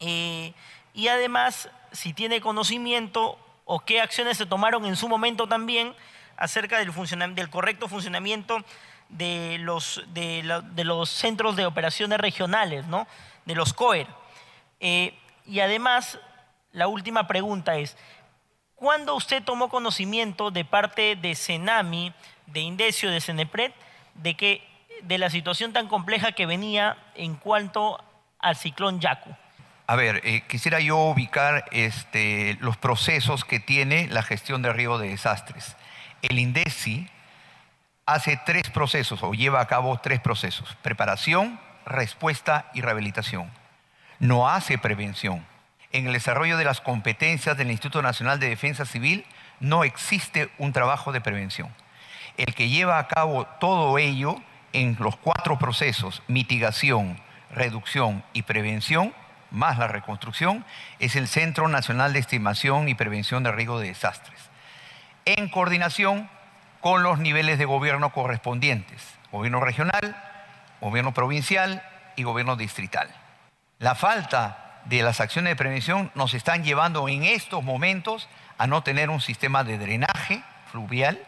Eh, 0.00 0.52
y 0.92 1.08
además, 1.08 1.70
si 1.92 2.12
tiene 2.12 2.40
conocimiento 2.40 3.38
o 3.64 3.80
qué 3.80 4.00
acciones 4.00 4.36
se 4.36 4.46
tomaron 4.46 4.84
en 4.84 4.96
su 4.96 5.08
momento 5.08 5.46
también 5.46 5.94
acerca 6.38 6.78
del, 6.78 7.50
correcto 7.50 7.88
funcionamiento 7.88 8.64
de 9.08 9.58
los, 9.60 10.02
de, 10.08 10.42
los 10.84 11.10
centros 11.10 11.56
de 11.56 11.66
operaciones 11.66 12.18
regionales, 12.18 12.86
¿no? 12.86 13.06
de 13.44 13.54
los 13.54 13.74
COER. 13.74 14.06
Eh, 14.80 15.18
y 15.44 15.60
además, 15.60 16.18
la 16.72 16.86
última 16.86 17.26
pregunta 17.26 17.76
es, 17.76 17.96
¿cuándo 18.76 19.16
usted 19.16 19.42
tomó 19.42 19.68
conocimiento 19.68 20.50
de 20.50 20.64
parte 20.64 21.16
de 21.16 21.34
Senami, 21.34 22.14
de 22.46 22.60
Indesio, 22.60 23.10
de 23.10 23.20
Cenepred, 23.20 23.72
de, 24.14 24.34
que, 24.34 24.66
de 25.02 25.18
la 25.18 25.30
situación 25.30 25.72
tan 25.72 25.88
compleja 25.88 26.32
que 26.32 26.46
venía 26.46 26.96
en 27.16 27.34
cuanto 27.34 28.02
al 28.38 28.54
ciclón 28.54 29.00
Yaku? 29.00 29.34
A 29.88 29.96
ver, 29.96 30.20
eh, 30.22 30.44
quisiera 30.46 30.80
yo 30.80 30.98
ubicar 30.98 31.64
este, 31.72 32.58
los 32.60 32.76
procesos 32.76 33.44
que 33.44 33.58
tiene 33.58 34.06
la 34.08 34.22
gestión 34.22 34.62
de 34.62 34.72
riesgo 34.72 34.98
de 34.98 35.08
desastres 35.08 35.76
el 36.22 36.38
INDECI 36.38 37.08
hace 38.06 38.40
tres 38.44 38.70
procesos 38.70 39.22
o 39.22 39.32
lleva 39.32 39.60
a 39.60 39.66
cabo 39.66 39.98
tres 39.98 40.20
procesos, 40.20 40.76
preparación, 40.82 41.60
respuesta 41.84 42.70
y 42.74 42.80
rehabilitación. 42.80 43.50
No 44.18 44.48
hace 44.48 44.78
prevención. 44.78 45.46
En 45.92 46.06
el 46.06 46.12
desarrollo 46.12 46.56
de 46.56 46.64
las 46.64 46.80
competencias 46.80 47.56
del 47.56 47.70
Instituto 47.70 48.02
Nacional 48.02 48.40
de 48.40 48.48
Defensa 48.48 48.84
Civil 48.84 49.24
no 49.60 49.84
existe 49.84 50.50
un 50.58 50.72
trabajo 50.72 51.12
de 51.12 51.20
prevención. 51.20 51.68
El 52.36 52.54
que 52.54 52.68
lleva 52.68 52.98
a 52.98 53.08
cabo 53.08 53.46
todo 53.60 53.98
ello 53.98 54.36
en 54.72 54.96
los 55.00 55.16
cuatro 55.16 55.58
procesos, 55.58 56.22
mitigación, 56.28 57.20
reducción 57.50 58.22
y 58.32 58.42
prevención, 58.42 59.14
más 59.50 59.78
la 59.78 59.88
reconstrucción, 59.88 60.64
es 60.98 61.16
el 61.16 61.26
Centro 61.26 61.68
Nacional 61.68 62.12
de 62.12 62.18
Estimación 62.18 62.88
y 62.88 62.94
Prevención 62.94 63.42
de 63.42 63.52
Riesgo 63.52 63.80
de 63.80 63.88
Desastres 63.88 64.48
en 65.36 65.48
coordinación 65.50 66.30
con 66.80 67.02
los 67.02 67.18
niveles 67.18 67.58
de 67.58 67.66
gobierno 67.66 68.12
correspondientes, 68.12 69.02
gobierno 69.30 69.60
regional, 69.60 70.16
gobierno 70.80 71.12
provincial 71.12 71.82
y 72.16 72.22
gobierno 72.22 72.56
distrital. 72.56 73.08
La 73.78 73.94
falta 73.94 74.80
de 74.86 75.02
las 75.02 75.20
acciones 75.20 75.50
de 75.50 75.56
prevención 75.56 76.10
nos 76.14 76.32
están 76.32 76.64
llevando 76.64 77.08
en 77.08 77.24
estos 77.24 77.62
momentos 77.62 78.26
a 78.56 78.66
no 78.66 78.82
tener 78.82 79.10
un 79.10 79.20
sistema 79.20 79.64
de 79.64 79.76
drenaje 79.76 80.42
fluvial, 80.72 81.22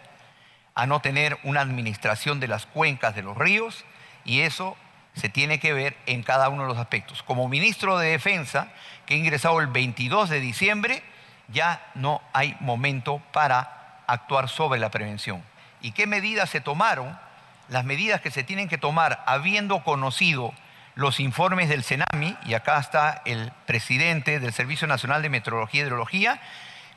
a 0.74 0.86
no 0.86 1.01
tener 1.01 1.38
una 1.42 1.61
administración 1.61 2.40
de 2.40 2.48
las 2.48 2.64
cuencas 2.64 3.14
de 3.14 3.22
los 3.22 3.36
ríos 3.36 3.84
y 4.24 4.40
eso 4.40 4.78
se 5.12 5.28
tiene 5.28 5.61
que 5.61 5.74
ver 5.74 5.96
en 6.07 6.22
cada 6.22 6.48
uno 6.48 6.62
de 6.62 6.68
los 6.68 6.78
aspectos. 6.78 7.22
Como 7.22 7.48
ministro 7.48 7.98
de 7.98 8.12
Defensa, 8.12 8.68
que 9.05 9.14
he 9.14 9.18
ingresado 9.18 9.61
el 9.61 9.66
22 9.66 10.30
de 10.30 10.40
diciembre, 10.40 11.03
ya 11.48 11.84
no 11.94 12.22
hay 12.32 12.57
momento 12.61 13.20
para 13.32 13.79
actuar 14.12 14.48
sobre 14.48 14.80
la 14.80 14.90
prevención. 14.90 15.42
¿Y 15.80 15.92
qué 15.92 16.06
medidas 16.06 16.50
se 16.50 16.61
tomaron? 16.61 17.18
Las 17.68 17.84
medidas 17.84 18.20
que 18.20 18.30
se 18.30 18.42
tienen 18.42 18.68
que 18.68 18.78
tomar 18.78 19.22
habiendo 19.26 19.82
conocido 19.84 20.52
los 20.94 21.20
informes 21.20 21.68
del 21.68 21.84
CENAMI, 21.84 22.36
y 22.44 22.54
acá 22.54 22.78
está 22.78 23.22
el 23.24 23.52
presidente 23.66 24.40
del 24.40 24.52
Servicio 24.52 24.86
Nacional 24.86 25.22
de 25.22 25.30
Meteorología 25.30 25.82
y 25.82 25.86
Hidrología, 25.86 26.40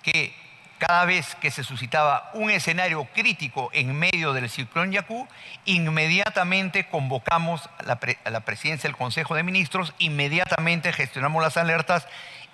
que 0.02 0.36
cada 0.80 1.06
vez 1.06 1.36
que 1.36 1.52
se 1.52 1.64
suscitaba 1.64 2.32
un 2.34 2.50
escenario 2.50 3.06
crítico 3.14 3.70
en 3.72 3.98
medio 3.98 4.34
del 4.34 4.50
ciclón 4.50 4.92
Yacú, 4.92 5.28
inmediatamente 5.64 6.88
convocamos 6.88 7.70
a 7.80 7.84
la, 7.84 8.00
a 8.26 8.30
la, 8.30 8.42
presidencia 8.42 8.90
del 8.90 8.98
Consejo 8.98 9.36
de 9.36 9.44
Ministros, 9.44 9.94
inmediatamente 10.00 10.92
gestionamos 10.92 11.42
las 11.42 11.56
alertas 11.56 12.06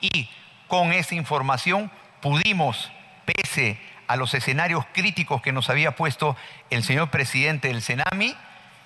y 0.02 0.30
con 0.68 0.94
esa 0.94 1.16
información 1.16 1.90
pudimos, 2.22 2.92
pese 3.26 3.80
a 4.10 4.16
los 4.16 4.34
escenarios 4.34 4.86
críticos 4.92 5.40
que 5.44 5.52
nos 5.52 5.70
había 5.70 5.96
puesto 5.96 6.36
el 6.72 6.84
señor 6.84 7.12
presidente 7.12 7.68
del 7.68 7.84
Senami, 7.84 8.36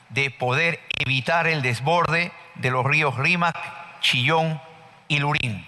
de 0.09 0.30
poder 0.30 0.82
evitar 0.99 1.47
el 1.47 1.61
desborde 1.61 2.34
de 2.55 2.69
los 2.69 2.86
ríos 2.86 3.17
Rímac, 3.17 3.57
Chillón 4.01 4.59
y 5.07 5.19
Lurín. 5.19 5.65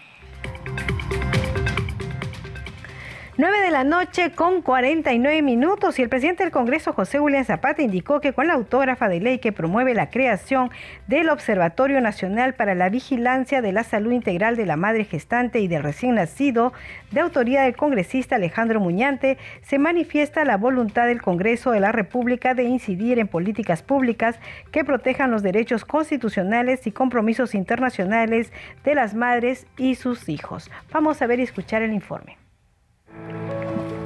9 3.38 3.60
de 3.60 3.70
la 3.70 3.84
noche 3.84 4.32
con 4.32 4.62
49 4.62 5.42
minutos 5.42 6.00
y 6.00 6.02
el 6.02 6.08
presidente 6.08 6.46
del 6.46 6.54
Congreso, 6.54 6.94
José 6.94 7.20
William 7.20 7.44
Zapata, 7.44 7.82
indicó 7.82 8.22
que 8.22 8.32
con 8.32 8.48
la 8.48 8.54
autógrafa 8.54 9.10
de 9.10 9.20
ley 9.20 9.40
que 9.40 9.52
promueve 9.52 9.94
la 9.94 10.10
creación 10.10 10.70
del 11.08 11.28
Observatorio 11.28 12.00
Nacional 12.00 12.54
para 12.54 12.76
la 12.76 12.88
Vigilancia 12.88 13.62
de 13.62 13.74
la 13.74 13.84
Salud 13.84 14.14
Integral 14.14 14.56
de 14.56 14.66
la 14.66 14.78
Madre 14.78 15.04
Gestante 15.04 15.60
y 15.60 15.68
del 15.68 15.84
Recién 15.84 16.16
Nacido, 16.16 16.72
de 17.12 17.20
autoría 17.20 17.64
del 17.64 17.76
congresista 17.76 18.38
Alejandro 18.38 18.80
Muñante, 18.80 19.38
se 19.64 19.80
manifiesta 19.80 20.46
la 20.46 20.56
voluntad 20.56 21.06
del 21.06 21.22
Congreso 21.22 21.72
de 21.72 21.82
la 21.82 21.92
República 21.92 22.54
de 22.54 22.64
incidir 22.64 23.20
en 23.20 23.28
políticas 23.28 23.84
públicas 23.84 24.40
que 24.72 24.86
protejan 24.86 25.32
los 25.32 25.44
derechos 25.44 25.84
constitucionales 25.84 26.88
y 26.88 26.94
compromisos 26.94 27.54
internacionales 27.54 28.54
de 28.86 28.96
las 28.96 29.14
madres 29.14 29.68
y 29.76 29.96
sus 29.96 30.30
hijos. 30.30 30.72
Vamos 30.94 31.22
a 31.22 31.28
ver 31.28 31.42
y 31.42 31.44
escuchar 31.44 31.82
el 31.82 31.92
informe 31.92 32.45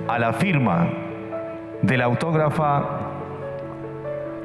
a 0.07 0.17
la 0.17 0.33
firma 0.33 0.89
de 1.81 1.97
la 1.97 2.05
autógrafa 2.05 3.09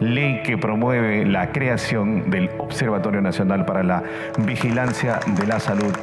ley 0.00 0.42
que 0.42 0.58
promueve 0.58 1.24
la 1.24 1.52
creación 1.52 2.30
del 2.30 2.50
Observatorio 2.58 3.20
Nacional 3.20 3.64
para 3.64 3.82
la 3.82 4.02
Vigilancia 4.38 5.20
de 5.26 5.46
la 5.46 5.60
Salud 5.60 5.94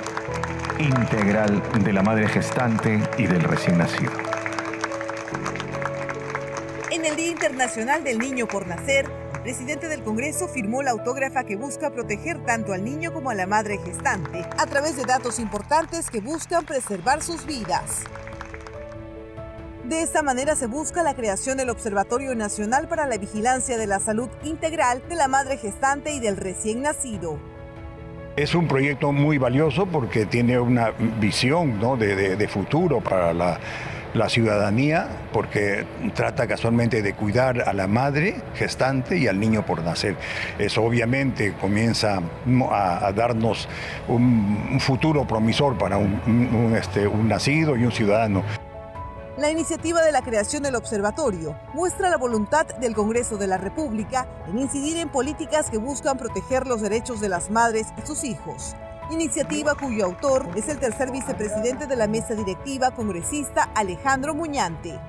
Integral 0.80 1.62
de 1.84 1.94
la 1.94 2.02
Madre 2.02 2.28
Gestante 2.28 3.00
y 3.18 3.28
del 3.28 3.44
Recién 3.44 3.78
Nacido. 3.78 4.12
En 6.90 7.06
el 7.06 7.16
Día 7.16 7.30
Internacional 7.30 8.04
del 8.04 8.18
Niño 8.18 8.48
por 8.48 8.68
Nacer, 8.68 9.06
el 9.36 9.42
presidente 9.42 9.88
del 9.88 10.04
Congreso 10.04 10.48
firmó 10.48 10.82
la 10.84 10.92
autógrafa 10.92 11.44
que 11.44 11.56
busca 11.56 11.92
proteger 11.92 12.44
tanto 12.46 12.74
al 12.74 12.84
niño 12.84 13.14
como 13.14 13.30
a 13.30 13.36
la 13.36 13.48
madre 13.48 13.80
gestante 13.84 14.46
a 14.58 14.66
través 14.66 14.96
de 14.96 15.04
datos 15.04 15.40
importantes 15.40 16.10
que 16.10 16.22
buscan 16.22 16.66
preservar 16.66 17.22
sus 17.22 17.46
vidas. 17.46 18.04
De 19.92 20.04
esta 20.04 20.24
manera 20.24 20.56
se 20.56 20.68
busca 20.68 21.04
la 21.04 21.16
creación 21.16 21.58
del 21.58 21.70
Observatorio 21.70 22.34
Nacional 22.34 22.88
para 22.88 23.08
la 23.08 23.18
Vigilancia 23.18 23.78
de 23.78 23.88
la 23.88 24.00
Salud 24.00 24.30
Integral 24.46 25.04
de 25.10 25.16
la 25.16 25.28
Madre 25.28 25.58
Gestante 25.58 26.14
y 26.14 26.22
del 26.22 26.38
Recién 26.38 26.82
Nacido. 26.82 27.38
Es 28.38 28.56
un 28.56 28.70
proyecto 28.70 29.12
muy 29.12 29.38
valioso 29.38 29.86
porque 29.86 30.26
tiene 30.26 30.58
una 30.58 30.92
visión 31.20 31.78
de, 32.00 32.48
futuro 32.48 33.02
para 33.02 33.34
la, 33.34 34.30
ciudadanía 34.30 35.08
porque 35.34 35.86
trata 36.16 36.48
casualmente 36.48 37.02
de 37.02 37.14
cuidar 37.14 37.62
a 37.68 37.74
la 37.74 37.88
madre 37.88 38.36
gestante 38.56 39.18
y 39.18 39.28
al 39.28 39.42
niño 39.42 39.66
por 39.66 39.84
nacer. 39.84 40.16
Eso 40.58 40.84
obviamente 40.84 41.54
comienza 41.60 42.22
a, 42.72 43.12
darnos 43.12 43.68
un, 44.08 44.80
futuro 44.80 45.28
promisor 45.28 45.78
para 45.78 45.98
un, 45.98 46.74
este, 46.78 47.06
un 47.06 47.28
nacido 47.28 47.76
y 47.76 47.84
un 47.84 47.92
ciudadano. 47.92 48.61
La 49.42 49.50
iniciativa 49.50 50.04
de 50.04 50.12
la 50.12 50.22
creación 50.22 50.62
del 50.62 50.76
observatorio 50.76 51.60
muestra 51.74 52.12
la 52.12 52.18
voluntad 52.18 52.68
del 52.76 52.94
Congreso 52.94 53.38
de 53.38 53.48
la 53.48 53.58
República 53.58 54.28
en 54.48 54.60
incidir 54.60 54.98
en 54.98 55.10
políticas 55.10 55.72
que 55.72 55.80
buscan 55.80 56.20
proteger 56.20 56.68
los 56.68 56.80
derechos 56.80 57.20
de 57.20 57.30
las 57.30 57.50
madres 57.50 57.88
y 57.98 58.06
sus 58.06 58.24
hijos. 58.24 58.76
Iniciativa 59.10 59.74
cuyo 59.74 60.06
autor 60.06 60.48
es 60.56 60.70
el 60.70 60.78
tercer 60.78 61.10
vicepresidente 61.10 61.88
de 61.88 61.96
la 61.96 62.06
mesa 62.06 62.36
directiva 62.36 62.92
congresista 62.92 63.64
Alejandro 63.74 64.36
Muñante. 64.36 65.00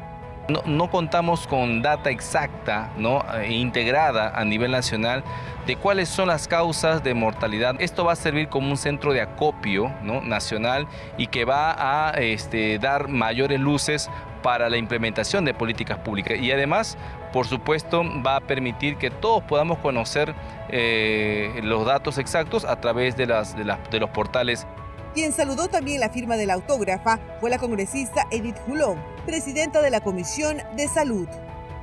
No, 0.49 0.91
contamos 0.91 1.47
con 1.47 1.83
data 1.83 2.11
exacta, 2.11 2.91
¿no? 2.97 3.25
Eh, 3.35 3.53
integrada 3.53 4.33
a 4.35 4.45
nivel 4.45 4.73
nacional 4.73 5.23
de 5.67 5.77
cuáles 5.77 6.09
son 6.09 6.29
las 6.29 6.49
causas 6.49 7.05
de 7.05 7.15
mortalidad. 7.15 7.77
Esto 7.79 8.05
va 8.05 8.13
a 8.13 8.17
servir 8.17 8.49
como 8.49 8.69
un 8.69 8.77
centro 8.77 9.13
de 9.13 9.21
acopio 9.21 9.93
¿no? 10.03 10.21
nacional 10.21 10.89
y 11.17 11.29
que 11.29 11.45
va 11.45 12.11
a 12.11 12.11
este, 12.21 12.79
dar 12.81 13.09
mayores 13.09 13.61
luces 13.61 14.11
para 14.43 14.69
la 14.69 14.77
implementación 14.77 15.45
de 15.45 15.55
políticas 15.55 15.99
públicas. 15.99 16.39
Y 16.41 16.51
además, 16.51 16.99
por 17.33 17.47
supuesto, 17.47 18.03
va 18.27 18.37
a 18.37 18.41
permitir 18.41 18.97
que 18.97 19.11
todos 19.11 19.45
podamos 19.45 19.79
conocer 19.79 20.35
eh, 20.69 21.61
los 21.63 21.87
datos 21.87 22.19
exactos 22.19 22.65
a 22.65 22.81
través 22.81 23.17
de, 23.17 23.27
de 23.27 24.01
los 24.01 24.11
portales 24.11 24.67
quien 25.15 25.33
saludó 25.33 25.69
también 25.69 26.01
la 26.01 26.11
firma 26.11 26.37
de 26.37 26.47
la 26.47 26.55
autógrafa 26.55 27.21
fue 27.41 27.51
la 27.51 27.59
congresista 27.59 28.27
Edith 28.31 28.59
Julón, 28.67 29.03
presidenta 29.27 29.81
de 29.83 29.91
la 29.91 30.01
Comisión 30.01 30.59
de 30.77 30.89
Salud 30.89 31.29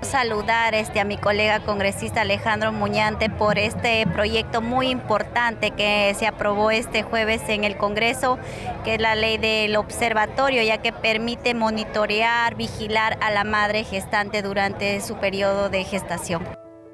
saludar 0.01 0.75
este, 0.75 0.99
a 0.99 1.03
mi 1.03 1.17
colega 1.17 1.59
congresista 1.59 2.21
Alejandro 2.21 2.71
Muñante 2.71 3.29
por 3.29 3.57
este 3.57 4.05
proyecto 4.07 4.61
muy 4.61 4.89
importante 4.89 5.71
que 5.71 6.15
se 6.17 6.27
aprobó 6.27 6.71
este 6.71 7.03
jueves 7.03 7.41
en 7.47 7.63
el 7.63 7.77
Congreso, 7.77 8.39
que 8.83 8.95
es 8.95 9.01
la 9.01 9.15
ley 9.15 9.37
del 9.37 9.75
observatorio, 9.75 10.63
ya 10.63 10.79
que 10.79 10.93
permite 10.93 11.53
monitorear, 11.53 12.55
vigilar 12.55 13.17
a 13.21 13.31
la 13.31 13.43
madre 13.43 13.83
gestante 13.83 14.41
durante 14.41 15.01
su 15.01 15.15
periodo 15.17 15.69
de 15.69 15.83
gestación. 15.83 16.47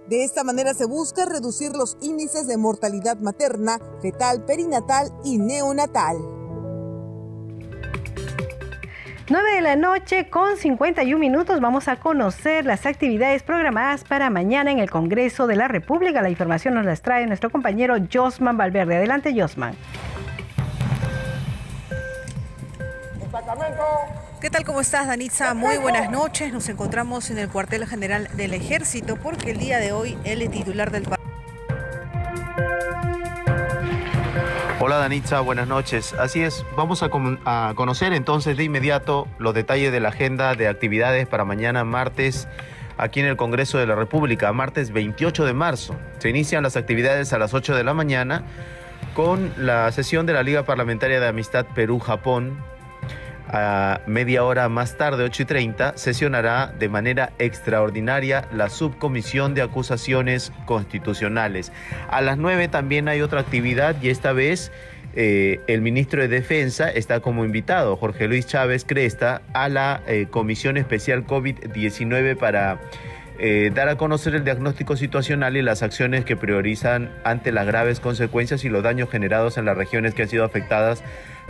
De 0.08 0.24
esta 0.24 0.44
manera 0.44 0.76
se 0.76 0.86
busca 0.86 1.26
reducir 1.26 1.72
los 1.72 1.98
índices 2.00 2.46
de 2.46 2.58
mortalidad 2.58 3.18
materna, 3.18 3.80
fetal, 4.02 4.46
perinatal 4.46 5.12
y 5.24 5.40
neonatal. 5.40 6.18
9 9.28 9.56
de 9.56 9.62
la 9.62 9.76
noche 9.76 10.30
con 10.30 10.56
51 10.56 11.18
minutos 11.18 11.60
vamos 11.60 11.88
a 11.88 11.96
conocer 11.96 12.68
las 12.68 12.86
actividades 12.86 13.42
programadas 13.42 14.04
para 14.04 14.30
mañana 14.30 14.72
en 14.72 14.78
el 14.78 14.92
Congreso 14.92 15.48
de 15.48 15.56
la 15.56 15.68
República. 15.68 16.22
La 16.22 16.30
información 16.30 16.76
nos 16.76 16.86
las 16.86 17.02
trae 17.02 17.26
nuestro 17.26 17.50
compañero 17.50 17.96
Josman 18.14 18.56
Valverde. 18.56 18.98
Adelante, 18.98 19.34
Josman. 19.36 19.76
¿Qué 24.46 24.52
tal? 24.52 24.64
¿Cómo 24.64 24.80
estás, 24.80 25.08
Danitza? 25.08 25.56
Muy 25.56 25.78
buenas 25.78 26.12
noches. 26.12 26.54
Nos 26.54 26.70
encontramos 26.70 27.32
en 27.32 27.40
el 27.40 27.50
cuartel 27.50 27.88
general 27.88 28.30
del 28.38 28.54
Ejército 28.54 29.16
porque 29.16 29.50
el 29.50 29.58
día 29.58 29.80
de 29.80 29.92
hoy 29.92 30.20
el 30.24 30.48
titular 30.52 30.92
del 30.92 31.04
Hola 34.80 34.98
Danitza, 34.98 35.40
buenas 35.40 35.68
noches. 35.68 36.14
Así 36.14 36.44
es, 36.44 36.64
vamos 36.78 37.02
a, 37.02 37.10
conocer 37.74 38.14
entonces 38.14 38.56
de 38.56 38.66
inmediato 38.66 39.28
los 39.40 39.56
detalles 39.56 39.92
de 39.92 40.00
la 40.00 40.10
agenda 40.10 40.54
de 40.54 40.68
actividades 40.68 41.28
para 41.28 41.44
mañana 41.44 41.84
martes 41.84 42.48
aquí 43.00 43.22
en 43.22 43.26
el 43.26 43.38
Congreso 43.38 43.80
de 43.80 43.88
la 43.88 43.96
República, 43.96 44.54
martes 44.54 44.92
28 44.92 45.44
de 45.44 45.54
marzo. 45.56 45.96
Se 46.20 46.30
inician 46.30 46.62
las 46.62 46.78
actividades 46.78 47.34
a 47.34 47.40
las 47.40 47.56
8 47.56 47.76
de 47.76 47.84
la 47.84 47.96
mañana 47.96 48.44
con 49.16 49.52
la 49.58 49.92
sesión 49.92 50.28
de 50.28 50.34
la 50.34 50.44
Liga 50.44 50.62
Parlamentaria 50.66 51.20
de 51.20 51.28
Amistad 51.30 51.66
Perú-Japón 51.74 52.75
a 53.48 54.02
media 54.08 54.44
hora 54.44 54.70
más 54.70 54.98
tarde, 54.98 55.24
8 55.24 55.44
y 55.44 55.46
30, 55.46 55.98
sesionará 55.98 56.74
de 56.80 56.90
manera 56.90 57.32
extraordinaria 57.40 58.48
la 58.52 58.70
subcomisión 58.70 59.54
de 59.54 59.62
acusaciones 59.62 60.52
constitucionales. 60.66 61.72
A 62.10 62.22
las 62.22 62.38
9 62.38 62.68
también 62.68 63.08
hay 63.08 63.22
otra 63.22 63.42
actividad 63.42 63.96
y 64.02 64.10
esta 64.10 64.34
vez 64.34 64.72
eh, 65.16 65.62
el 65.68 65.82
ministro 65.82 66.22
de 66.22 66.28
Defensa 66.28 66.90
está 66.90 67.22
como 67.22 67.46
invitado, 67.46 67.96
Jorge 67.96 68.28
Luis 68.28 68.48
Chávez 68.48 68.84
Cresta, 68.86 69.42
a 69.54 69.70
la 69.70 70.02
eh, 70.08 70.28
Comisión 70.30 70.76
Especial 70.76 71.26
COVID-19 71.26 72.36
para 72.36 72.82
eh, 73.38 73.72
dar 73.74 73.90
a 73.90 73.98
conocer 73.98 74.34
el 74.36 74.44
diagnóstico 74.44 74.96
situacional 74.96 75.58
y 75.58 75.62
las 75.62 75.84
acciones 75.84 76.24
que 76.24 76.38
priorizan 76.38 77.12
ante 77.24 77.52
las 77.52 77.66
graves 77.68 78.00
consecuencias 78.00 78.64
y 78.64 78.70
los 78.70 78.84
daños 78.84 79.10
generados 79.10 79.58
en 79.58 79.66
las 79.66 79.78
regiones 79.78 80.14
que 80.14 80.24
han 80.24 80.30
sido 80.30 80.46
afectadas 80.46 81.04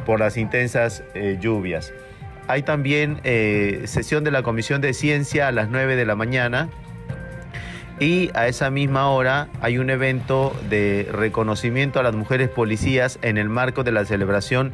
por 0.05 0.19
las 0.19 0.37
intensas 0.37 1.03
eh, 1.13 1.37
lluvias. 1.39 1.93
Hay 2.47 2.63
también 2.63 3.19
eh, 3.23 3.83
sesión 3.85 4.23
de 4.23 4.31
la 4.31 4.43
Comisión 4.43 4.81
de 4.81 4.93
Ciencia 4.93 5.47
a 5.47 5.51
las 5.51 5.69
9 5.69 5.95
de 5.95 6.05
la 6.05 6.15
mañana 6.15 6.69
y 7.99 8.29
a 8.33 8.47
esa 8.47 8.69
misma 8.69 9.09
hora 9.09 9.47
hay 9.61 9.77
un 9.77 9.89
evento 9.89 10.53
de 10.69 11.07
reconocimiento 11.11 11.99
a 11.99 12.03
las 12.03 12.13
mujeres 12.13 12.49
policías 12.49 13.19
en 13.21 13.37
el 13.37 13.47
marco 13.47 13.83
de 13.83 13.93
la 13.93 14.03
celebración 14.05 14.73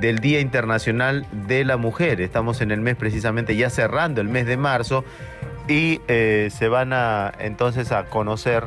del 0.00 0.20
Día 0.20 0.40
Internacional 0.40 1.26
de 1.46 1.64
la 1.64 1.76
Mujer. 1.76 2.20
Estamos 2.20 2.60
en 2.60 2.70
el 2.70 2.80
mes 2.80 2.96
precisamente 2.96 3.56
ya 3.56 3.68
cerrando 3.68 4.20
el 4.20 4.28
mes 4.28 4.46
de 4.46 4.56
marzo 4.56 5.04
y 5.68 6.00
eh, 6.08 6.48
se 6.52 6.68
van 6.68 6.92
a 6.92 7.32
entonces 7.38 7.92
a 7.92 8.04
conocer 8.04 8.64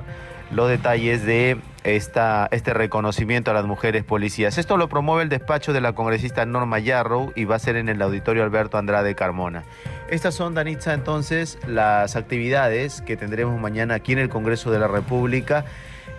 los 0.52 0.70
detalles 0.70 1.26
de 1.26 1.58
esta, 1.84 2.48
este 2.52 2.74
reconocimiento 2.74 3.52
a 3.52 3.54
las 3.54 3.66
mujeres 3.66 4.04
policías. 4.04 4.58
Esto 4.58 4.78
lo 4.78 4.90
promueve 4.90 5.24
el 5.24 5.30
despacho 5.30 5.74
de 5.74 5.82
la 5.82 5.94
congresista 5.94 6.46
Norma 6.46 6.80
Yarrow 6.80 7.32
y 7.36 7.46
va 7.46 7.56
a 7.56 7.60
ser 7.60 7.76
en 7.76 7.90
el 7.90 8.02
auditorio 8.02 8.44
Alberto 8.44 8.78
Andrade 8.78 9.16
Carmona. 9.16 9.64
Estas 10.10 10.36
son, 10.36 10.54
Danitza, 10.54 10.94
entonces 10.94 11.58
las 11.68 12.16
actividades 12.16 13.02
que 13.02 13.18
tendremos 13.18 13.60
mañana 13.60 13.96
aquí 13.96 14.14
en 14.14 14.20
el 14.20 14.30
Congreso 14.30 14.72
de 14.72 14.80
la 14.80 14.88
República. 14.88 15.66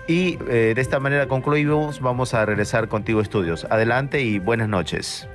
Y 0.09 0.39
eh, 0.49 0.73
de 0.75 0.81
esta 0.81 1.01
manera 1.01 1.27
concluimos, 1.27 2.01
vamos 2.01 2.35
a 2.35 2.45
regresar 2.47 2.89
contigo 2.89 3.21
estudios. 3.21 3.67
Adelante 3.71 4.23
y 4.23 4.39
buenas 4.39 4.69
noches. 4.69 5.29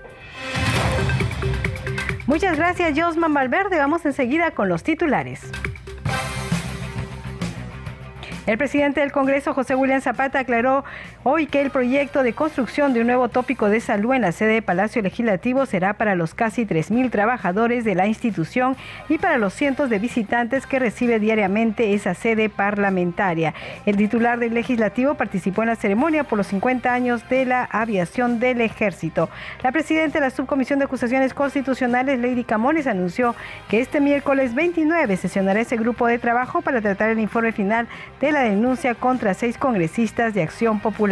Muchas 2.32 2.58
gracias, 2.58 2.98
Josman 2.98 3.34
Valverde. 3.34 3.78
Vamos 3.78 4.06
enseguida 4.06 4.52
con 4.52 4.70
los 4.70 4.84
titulares. 4.84 5.42
El 8.48 8.58
presidente 8.58 9.02
del 9.02 9.12
Congreso, 9.12 9.54
José 9.54 9.76
William 9.76 10.00
Zapata, 10.00 10.40
aclaró 10.40 10.86
hoy 11.24 11.46
que 11.46 11.62
el 11.62 11.70
proyecto 11.70 12.24
de 12.24 12.34
construcción 12.34 12.94
de 12.94 13.02
un 13.02 13.08
nuevo 13.08 13.30
tópico 13.30 13.70
de 13.70 13.80
salud 13.80 14.14
en 14.14 14.22
la 14.22 14.32
sede 14.32 14.54
de 14.54 14.62
Palacio 14.62 15.02
Legislativo 15.02 15.66
será 15.68 15.94
para 15.94 16.16
los 16.16 16.34
casi 16.34 16.66
3.000 16.66 17.12
trabajadores 17.12 17.84
de 17.84 17.94
la 17.94 18.08
institución 18.08 18.76
y 19.08 19.20
para 19.20 19.38
los 19.38 19.54
cientos 19.54 19.90
de 19.90 20.00
visitantes 20.00 20.66
que 20.66 20.80
recibe 20.80 21.20
diariamente 21.20 21.94
esa 21.94 22.16
sede 22.16 22.50
parlamentaria. 22.50 23.54
El 23.86 23.98
titular 23.98 24.40
del 24.40 24.56
legislativo 24.56 25.14
participó 25.14 25.62
en 25.62 25.70
la 25.70 25.76
ceremonia 25.76 26.24
por 26.24 26.38
los 26.38 26.48
50 26.48 26.92
años 26.92 27.28
de 27.30 27.46
la 27.46 27.66
aviación 27.66 28.40
del 28.40 28.62
ejército. 28.62 29.30
La 29.62 29.72
presidenta 29.72 30.20
de 30.20 30.26
la 30.26 30.32
Subcomisión 30.32 30.80
de 30.80 30.86
Acusaciones 30.86 31.34
Constitucionales, 31.36 32.20
Lady 32.20 32.44
Camones, 32.44 32.88
anunció 32.88 33.36
que 33.70 33.80
este 33.80 34.00
miércoles 34.00 34.56
29 34.56 35.18
sesionará 35.18 35.62
ese 35.62 35.78
grupo 35.78 36.08
de 36.08 36.18
trabajo 36.18 36.62
para 36.62 36.82
tratar 36.82 37.12
el 37.12 37.20
informe 37.20 37.52
final 37.52 37.88
de 38.20 38.32
la 38.32 38.42
denuncia 38.42 38.96
contra 38.96 39.36
seis 39.36 39.58
congresistas 39.58 40.34
de 40.34 40.42
Acción 40.42 40.80
Popular. 40.80 41.11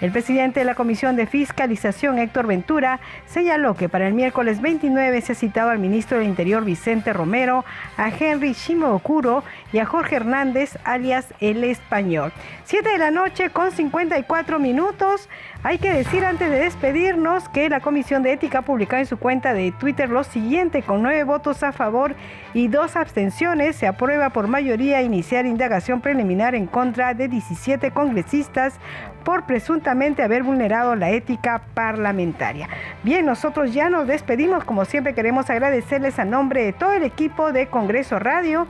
El 0.00 0.12
presidente 0.12 0.60
de 0.60 0.66
la 0.66 0.74
Comisión 0.74 1.16
de 1.16 1.26
Fiscalización, 1.26 2.18
Héctor 2.18 2.46
Ventura, 2.46 3.00
señaló 3.26 3.74
que 3.74 3.88
para 3.88 4.06
el 4.06 4.12
miércoles 4.12 4.60
29 4.60 5.18
se 5.22 5.32
ha 5.32 5.34
citado 5.34 5.70
al 5.70 5.78
ministro 5.78 6.18
del 6.18 6.26
Interior, 6.26 6.62
Vicente 6.62 7.14
Romero, 7.14 7.64
a 7.96 8.10
Henry 8.10 8.52
Shimokuro 8.52 9.42
y 9.72 9.78
a 9.78 9.86
Jorge 9.86 10.16
Hernández, 10.16 10.76
alias 10.84 11.32
El 11.40 11.64
Español. 11.64 12.32
Siete 12.64 12.90
de 12.90 12.98
la 12.98 13.10
noche 13.10 13.48
con 13.48 13.70
54 13.70 14.58
minutos. 14.58 15.28
Hay 15.62 15.76
que 15.76 15.92
decir 15.92 16.24
antes 16.24 16.48
de 16.48 16.58
despedirnos 16.58 17.50
que 17.50 17.68
la 17.68 17.80
Comisión 17.80 18.22
de 18.22 18.32
Ética 18.32 18.62
publicó 18.62 18.96
en 18.96 19.04
su 19.04 19.18
cuenta 19.18 19.52
de 19.52 19.72
Twitter 19.72 20.08
lo 20.08 20.24
siguiente, 20.24 20.82
con 20.82 21.02
nueve 21.02 21.22
votos 21.22 21.62
a 21.62 21.72
favor 21.72 22.16
y 22.54 22.68
dos 22.68 22.96
abstenciones, 22.96 23.76
se 23.76 23.86
aprueba 23.86 24.30
por 24.30 24.48
mayoría 24.48 25.02
iniciar 25.02 25.44
indagación 25.44 26.00
preliminar 26.00 26.54
en 26.54 26.66
contra 26.66 27.12
de 27.12 27.28
17 27.28 27.90
congresistas 27.90 28.80
por 29.22 29.44
presuntamente 29.44 30.22
haber 30.22 30.44
vulnerado 30.44 30.96
la 30.96 31.10
ética 31.10 31.60
parlamentaria. 31.74 32.66
Bien, 33.02 33.26
nosotros 33.26 33.74
ya 33.74 33.90
nos 33.90 34.06
despedimos, 34.06 34.64
como 34.64 34.86
siempre 34.86 35.12
queremos 35.12 35.50
agradecerles 35.50 36.18
a 36.18 36.24
nombre 36.24 36.64
de 36.64 36.72
todo 36.72 36.94
el 36.94 37.02
equipo 37.02 37.52
de 37.52 37.66
Congreso 37.66 38.18
Radio. 38.18 38.66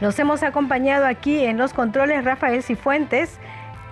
Los 0.00 0.18
hemos 0.18 0.42
acompañado 0.42 1.06
aquí 1.06 1.44
en 1.44 1.56
los 1.56 1.72
controles 1.72 2.24
Rafael 2.24 2.64
Cifuentes 2.64 3.38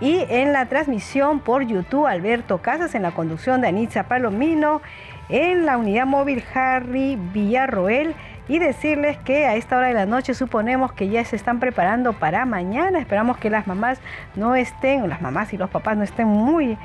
y 0.00 0.24
en 0.28 0.52
la 0.52 0.66
transmisión 0.66 1.40
por 1.40 1.66
YouTube 1.66 2.06
Alberto 2.06 2.58
Casas, 2.58 2.94
en 2.94 3.02
la 3.02 3.12
conducción 3.12 3.60
de 3.60 3.68
Anitza 3.68 4.04
Palomino, 4.04 4.82
en 5.28 5.66
la 5.66 5.76
unidad 5.78 6.06
móvil 6.06 6.44
Harry 6.54 7.16
Villarroel 7.32 8.14
y 8.48 8.58
decirles 8.58 9.16
que 9.18 9.46
a 9.46 9.56
esta 9.56 9.76
hora 9.76 9.88
de 9.88 9.94
la 9.94 10.06
noche 10.06 10.34
suponemos 10.34 10.92
que 10.92 11.08
ya 11.08 11.24
se 11.24 11.34
están 11.34 11.58
preparando 11.58 12.12
para 12.12 12.44
mañana. 12.44 12.98
Esperamos 12.98 13.38
que 13.38 13.50
las 13.50 13.66
mamás 13.66 14.00
no 14.36 14.54
estén, 14.54 15.08
las 15.08 15.20
mamás 15.20 15.52
y 15.52 15.56
los 15.56 15.70
papás 15.70 15.96
no 15.96 16.04
estén 16.04 16.28
muy 16.28 16.78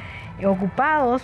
ocupados 0.43 1.23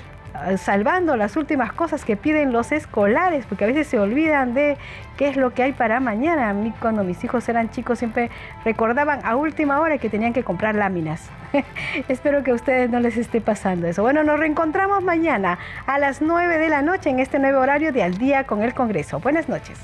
salvando 0.58 1.16
las 1.16 1.36
últimas 1.36 1.72
cosas 1.74 2.06
que 2.06 2.16
piden 2.16 2.52
los 2.52 2.72
escolares, 2.72 3.46
porque 3.46 3.64
a 3.64 3.68
veces 3.68 3.88
se 3.88 4.00
olvidan 4.00 4.54
de 4.54 4.78
qué 5.18 5.30
es 5.30 5.38
lo 5.38 5.54
que 5.54 5.64
hay 5.64 5.74
para 5.74 6.00
mañana. 6.00 6.50
A 6.50 6.54
mí 6.54 6.74
cuando 6.80 7.04
mis 7.04 7.24
hijos 7.24 7.48
eran 7.50 7.70
chicos 7.70 8.00
siempre 8.00 8.30
recordaban 8.64 9.20
a 9.24 9.36
última 9.36 9.80
hora 9.80 9.98
que 9.98 10.10
tenían 10.10 10.34
que 10.34 10.44
comprar 10.44 10.76
láminas. 10.76 11.30
Espero 12.08 12.44
que 12.44 12.52
a 12.52 12.54
ustedes 12.54 12.90
no 12.90 13.00
les 13.00 13.18
esté 13.18 13.42
pasando 13.42 13.88
eso. 13.88 14.02
Bueno, 14.02 14.24
nos 14.24 14.40
reencontramos 14.40 15.04
mañana 15.04 15.58
a 15.86 16.00
las 16.00 16.22
9 16.22 16.58
de 16.58 16.70
la 16.70 16.82
noche 16.82 17.10
en 17.10 17.20
este 17.20 17.40
nuevo 17.40 17.60
horario 17.60 17.92
de 17.92 18.04
Al 18.04 18.18
día 18.18 18.46
con 18.46 18.62
el 18.62 18.74
Congreso. 18.74 19.20
Buenas 19.20 19.50
noches. 19.50 19.80